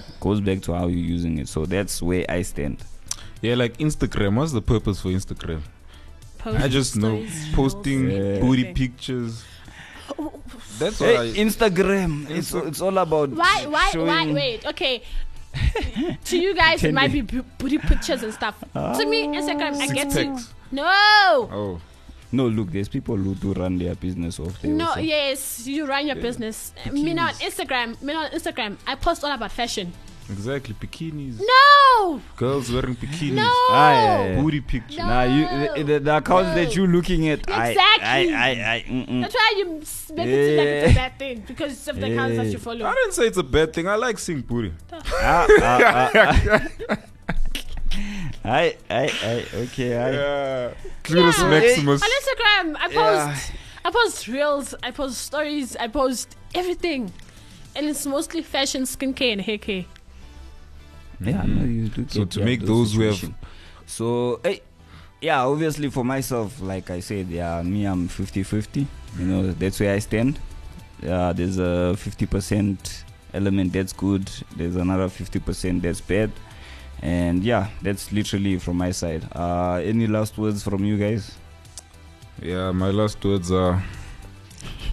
Goes 0.20 0.40
back 0.40 0.62
to 0.62 0.72
how 0.74 0.86
you're 0.88 0.98
using 1.16 1.38
it. 1.38 1.48
So 1.48 1.66
that's 1.66 2.00
where 2.02 2.24
I 2.28 2.42
stand. 2.42 2.82
Yeah, 3.42 3.54
like 3.54 3.78
Instagram. 3.78 4.36
What's 4.36 4.52
the 4.52 4.62
purpose 4.62 5.00
for 5.00 5.08
Instagram? 5.08 5.60
I 6.44 6.68
just 6.68 6.96
know 6.96 7.24
posting 7.52 8.06
reels, 8.06 8.40
booty 8.40 8.62
everything. 8.62 8.74
pictures. 8.74 9.44
That's 10.78 10.98
what 11.00 11.08
Hey, 11.10 11.16
I. 11.18 11.26
Instagram. 11.34 12.28
It's 12.30 12.52
Insta- 12.52 12.66
it's 12.66 12.80
all 12.80 12.96
about 12.98 13.30
Why 13.30 13.66
why 13.68 13.90
showing, 13.92 14.06
why 14.06 14.32
wait, 14.32 14.66
okay. 14.66 15.02
to 16.24 16.38
you 16.38 16.54
guys 16.54 16.82
it 16.84 16.94
might 16.94 17.12
be 17.12 17.20
booty 17.58 17.78
pictures 17.78 18.22
and 18.22 18.32
stuff. 18.32 18.58
to 18.72 19.06
me, 19.06 19.26
Instagram 19.26 19.74
I 19.74 19.86
Six 19.86 19.92
get 19.92 20.10
to. 20.10 20.40
No 20.72 20.84
Oh, 20.86 21.80
No, 22.32 22.46
look, 22.48 22.70
there's 22.70 22.88
people 22.88 23.16
who 23.16 23.34
do 23.34 23.52
run 23.52 23.76
their 23.78 23.94
business 23.96 24.38
off 24.38 24.60
there. 24.62 24.70
No, 24.70 24.88
also. 24.90 25.00
yes, 25.00 25.66
you 25.66 25.86
run 25.86 26.06
your 26.06 26.16
business. 26.16 26.72
Me 26.92 27.12
now 27.12 27.26
on 27.28 27.34
Instagram, 27.34 28.00
me 28.02 28.12
now 28.12 28.24
on 28.24 28.30
Instagram, 28.30 28.76
I 28.86 28.94
post 28.94 29.24
all 29.24 29.32
about 29.32 29.50
fashion. 29.50 29.92
exactly. 30.30 30.74
Bikinis. 30.74 31.40
No, 31.40 32.20
Girls 32.36 32.70
wearing 32.70 32.94
bikinis. 32.94 33.34
no. 33.34 33.50
Ah, 33.70 33.92
yeah, 33.92 34.26
yeah. 34.28 34.40
Booty 34.40 34.60
pictures. 34.60 34.98
No. 34.98 35.06
Nah, 35.06 35.22
you 35.24 35.42
the, 35.74 35.82
the, 35.82 35.98
the 35.98 36.16
account 36.18 36.46
No. 36.46 36.54
that 36.54 36.76
you're 36.76 36.86
looking 36.86 37.28
at, 37.28 37.40
Exactly. 37.40 38.04
I, 38.04 38.18
I, 38.32 38.50
I, 38.50 38.74
I. 38.88 39.20
That's 39.22 39.34
why 39.34 39.54
you 39.58 39.78
s- 39.82 40.12
make 40.14 40.28
it 40.28 40.46
seem 40.46 40.56
like 40.58 40.68
it's 40.68 40.92
a 40.92 40.94
bad 40.94 41.18
thing 41.18 41.44
because 41.48 41.88
of 41.88 41.98
the 42.00 42.12
accounts 42.12 42.36
that 42.36 42.46
you 42.46 42.58
follow. 42.58 42.86
I 42.86 42.94
didn't 42.94 43.12
say 43.14 43.26
it's 43.26 43.38
a 43.38 43.42
bad 43.42 43.72
thing. 43.74 43.88
I 43.88 43.96
like 43.96 44.20
seeing 44.20 44.42
booty. 44.42 44.72
Ah, 44.92 45.46
ah, 45.50 46.10
ah, 46.14 46.96
I, 48.44 48.76
I, 48.88 49.02
I, 49.22 49.46
okay, 49.64 49.96
I. 49.96 50.10
Yeah. 50.12 50.70
Clitoris 51.02 51.38
Yeah. 51.38 51.50
Maximus. 51.50 52.02
On 52.02 52.08
Instagram, 52.08 52.76
I 52.78 52.88
Yeah. 52.90 53.26
post, 53.34 53.52
I 53.84 53.90
post 53.90 54.28
reels, 54.28 54.74
I 54.82 54.90
post 54.90 55.18
stories, 55.18 55.76
I 55.76 55.88
post 55.88 56.36
everything, 56.54 57.12
and 57.76 57.86
it's 57.86 58.06
mostly 58.06 58.42
fashion, 58.42 58.82
skincare, 58.82 59.32
and 59.32 59.40
hair 59.42 59.58
care. 59.58 59.84
Yeah, 61.20 61.42
no, 61.46 61.64
you 61.64 61.88
do 61.88 62.06
So 62.08 62.24
to 62.24 62.40
make 62.44 62.60
those 62.62 62.94
who 62.94 63.02
have- 63.02 63.34
So, 63.86 64.40
hey, 64.42 64.62
yeah, 65.20 65.44
obviously 65.44 65.90
for 65.90 66.04
myself, 66.04 66.60
like 66.62 66.90
I 66.90 67.00
said, 67.00 67.28
yeah, 67.28 67.60
me, 67.62 67.84
I'm 67.84 68.08
50 68.08 68.42
50. 68.42 68.86
You 69.18 69.24
know, 69.26 69.52
that's 69.52 69.80
where 69.80 69.94
I 69.94 69.98
stand. 69.98 70.38
Yeah, 71.02 71.32
there's 71.34 71.58
a 71.58 71.94
50% 71.96 73.04
element 73.34 73.72
that's 73.74 73.92
good, 73.92 74.30
there's 74.56 74.76
another 74.76 75.08
50% 75.08 75.82
that's 75.82 76.00
bad. 76.00 76.30
And 77.02 77.42
yeah, 77.42 77.68
that's 77.82 78.12
literally 78.12 78.58
from 78.58 78.76
my 78.76 78.90
side. 78.90 79.26
Uh, 79.34 79.80
any 79.82 80.06
last 80.06 80.36
words 80.38 80.62
from 80.62 80.84
you 80.84 80.98
guys? 80.98 81.34
Yeah, 82.42 82.72
my 82.72 82.90
last 82.90 83.24
words 83.24 83.50
are. 83.50 83.82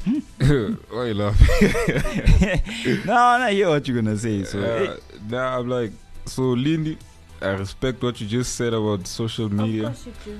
Why 0.40 1.06
you 1.08 1.14
laughing? 1.16 3.04
no, 3.06 3.14
I 3.14 3.52
hear 3.52 3.70
what 3.70 3.86
you're 3.88 4.02
gonna 4.02 4.18
say. 4.18 4.44
So, 4.46 4.60
Uh, 4.62 4.98
nah, 5.30 5.60
I'm 5.60 5.68
like, 5.68 5.92
so 6.26 6.42
Lindy, 6.44 6.98
I 7.42 7.50
respect 7.50 8.02
what 8.04 8.22
you 8.22 8.28
just 8.28 8.56
said 8.56 8.74
about 8.74 9.06
social 9.08 9.50
media, 9.52 9.94
you 10.06 10.14
do. 10.24 10.40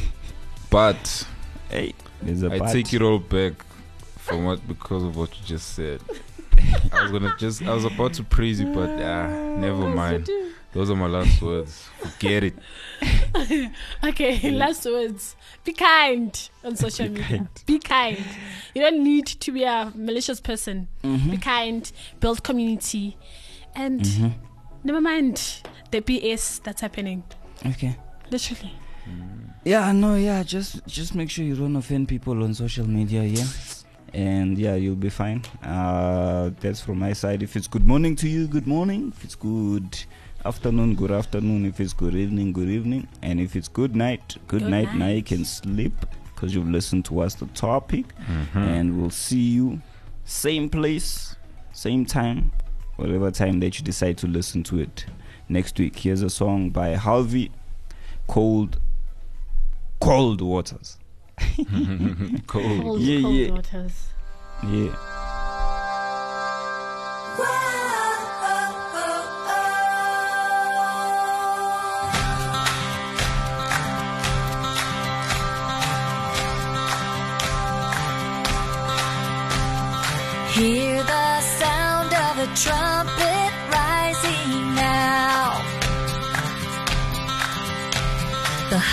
but 0.70 1.26
hey, 1.70 1.86
hey, 1.86 1.94
there's 2.22 2.42
a 2.42 2.50
I 2.52 2.58
part. 2.58 2.72
take 2.72 2.92
it 2.92 3.02
all 3.02 3.18
back 3.20 3.52
from 4.18 4.44
what 4.44 4.66
because 4.66 5.04
of 5.04 5.16
what 5.16 5.30
you 5.38 5.44
just 5.46 5.74
said. 5.74 6.00
I 6.92 7.02
was 7.02 7.12
gonna 7.12 7.34
just, 7.38 7.62
I 7.62 7.72
was 7.74 7.84
about 7.84 8.14
to 8.14 8.24
praise 8.24 8.58
you, 8.60 8.72
but 8.72 8.88
ah, 9.02 9.28
never 9.56 9.88
mind. 9.88 10.28
Those 10.76 10.90
are 10.90 10.96
my 10.96 11.06
last 11.06 11.40
words. 11.40 11.88
Forget 12.00 12.44
it. 12.44 12.54
Okay, 14.04 14.50
last 14.50 14.84
words. 14.84 15.36
Be 15.64 15.72
kind 15.72 16.48
on 16.64 16.76
social 16.76 17.08
media. 17.08 17.48
Be 17.66 17.78
kind. 17.78 18.18
You 18.74 18.82
don't 18.82 19.02
need 19.02 19.26
to 19.26 19.52
be 19.52 19.64
a 19.64 19.92
malicious 19.94 20.40
person. 20.40 20.88
Mm-hmm. 21.02 21.30
Be 21.30 21.36
kind, 21.38 21.90
build 22.20 22.42
community, 22.42 23.16
and 23.74 24.00
Mm-hmm. 24.00 24.28
never 24.84 25.00
mind 25.00 25.62
the 25.90 26.00
BS 26.00 26.62
that's 26.62 26.80
happening. 26.80 27.22
Okay. 27.64 27.96
Literally. 28.30 28.72
Yeah, 29.64 29.92
no, 29.92 30.14
yeah, 30.16 30.42
just 30.42 30.86
just 30.86 31.14
make 31.14 31.30
sure 31.30 31.44
you 31.44 31.56
don't 31.56 31.76
offend 31.76 32.08
people 32.08 32.42
on 32.44 32.54
social 32.54 32.86
media, 32.88 33.22
yeah. 33.22 33.46
And 34.14 34.56
yeah, 34.58 34.74
you'll 34.76 34.96
be 34.96 35.10
fine. 35.10 35.42
Uh 35.62 36.50
that's 36.60 36.80
from 36.80 36.98
my 36.98 37.12
side. 37.14 37.42
If 37.42 37.56
it's 37.56 37.68
good 37.68 37.86
morning 37.86 38.16
to 38.16 38.28
you, 38.28 38.46
good 38.46 38.66
morning. 38.66 39.12
If 39.16 39.24
it's 39.24 39.34
good 39.36 40.04
afternoon, 40.46 40.94
good 40.94 41.10
afternoon. 41.10 41.66
If 41.66 41.80
it's 41.80 41.92
good 41.92 42.14
evening, 42.14 42.52
good 42.52 42.68
evening. 42.68 43.08
And 43.20 43.40
if 43.40 43.56
it's 43.56 43.66
good 43.68 43.96
night, 43.96 44.36
good, 44.46 44.60
Good 44.60 44.70
night. 44.70 44.94
Now 44.94 45.08
you 45.08 45.22
can 45.22 45.44
sleep 45.44 45.92
because 46.34 46.54
you've 46.54 46.68
listened 46.68 47.04
to 47.06 47.20
us 47.20 47.34
the 47.34 47.46
topic. 47.46 48.06
Mm-hmm. 48.30 48.58
And 48.58 49.00
we'll 49.00 49.10
see 49.10 49.40
you 49.40 49.82
same 50.24 50.68
place, 50.70 51.34
same 51.72 52.06
time, 52.06 52.52
whatever 52.96 53.30
time 53.32 53.58
that 53.60 53.78
you 53.78 53.84
decide 53.84 54.18
to 54.18 54.28
listen 54.28 54.62
to 54.64 54.78
it. 54.78 55.06
Next 55.48 55.78
week, 55.78 55.96
here's 55.98 56.22
a 56.22 56.30
song 56.30 56.70
by 56.70 56.90
Halvey, 56.90 57.50
Cold 58.28 58.78
Cold 60.00 60.40
Waters. 60.40 60.98
Cool. 62.46 62.82
Cold, 62.82 63.00
Yeah, 63.00 63.20
cold 63.22 63.34
yeah. 63.34 63.50
waters. 63.50 64.06
Yeah. 64.64 64.96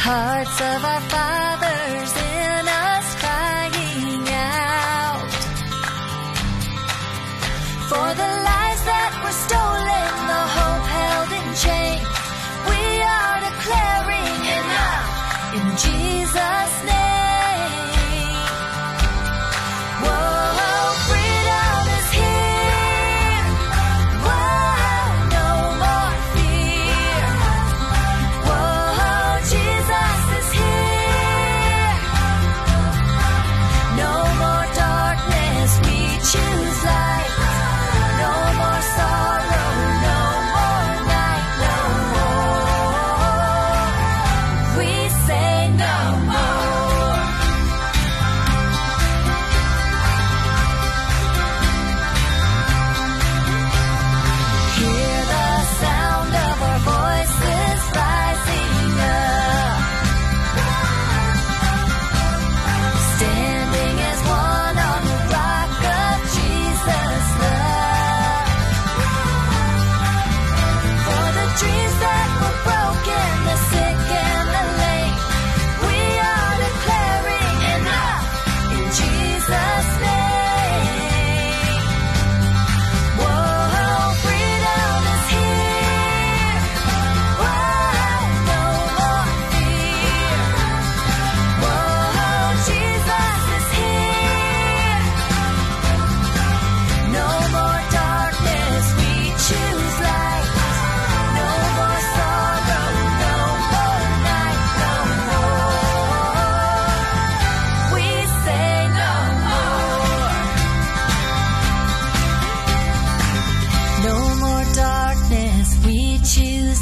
Hearts 0.04 0.60
of 0.60 0.84
our 0.84 0.99
fathers 1.10 1.43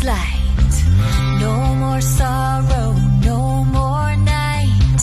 light. 0.04 0.74
No 1.39 1.76
more 1.76 2.02
sorrow, 2.02 2.93
no 3.24 3.64
more 3.66 4.16
night, 4.16 5.02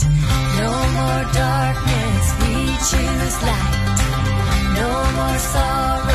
no 0.61 0.71
more 0.97 1.23
darkness. 1.33 2.25
We 2.41 2.55
choose 2.91 3.37
light. 3.49 4.01
No 4.75 4.91
more 5.17 5.39
sorrow. 5.39 6.08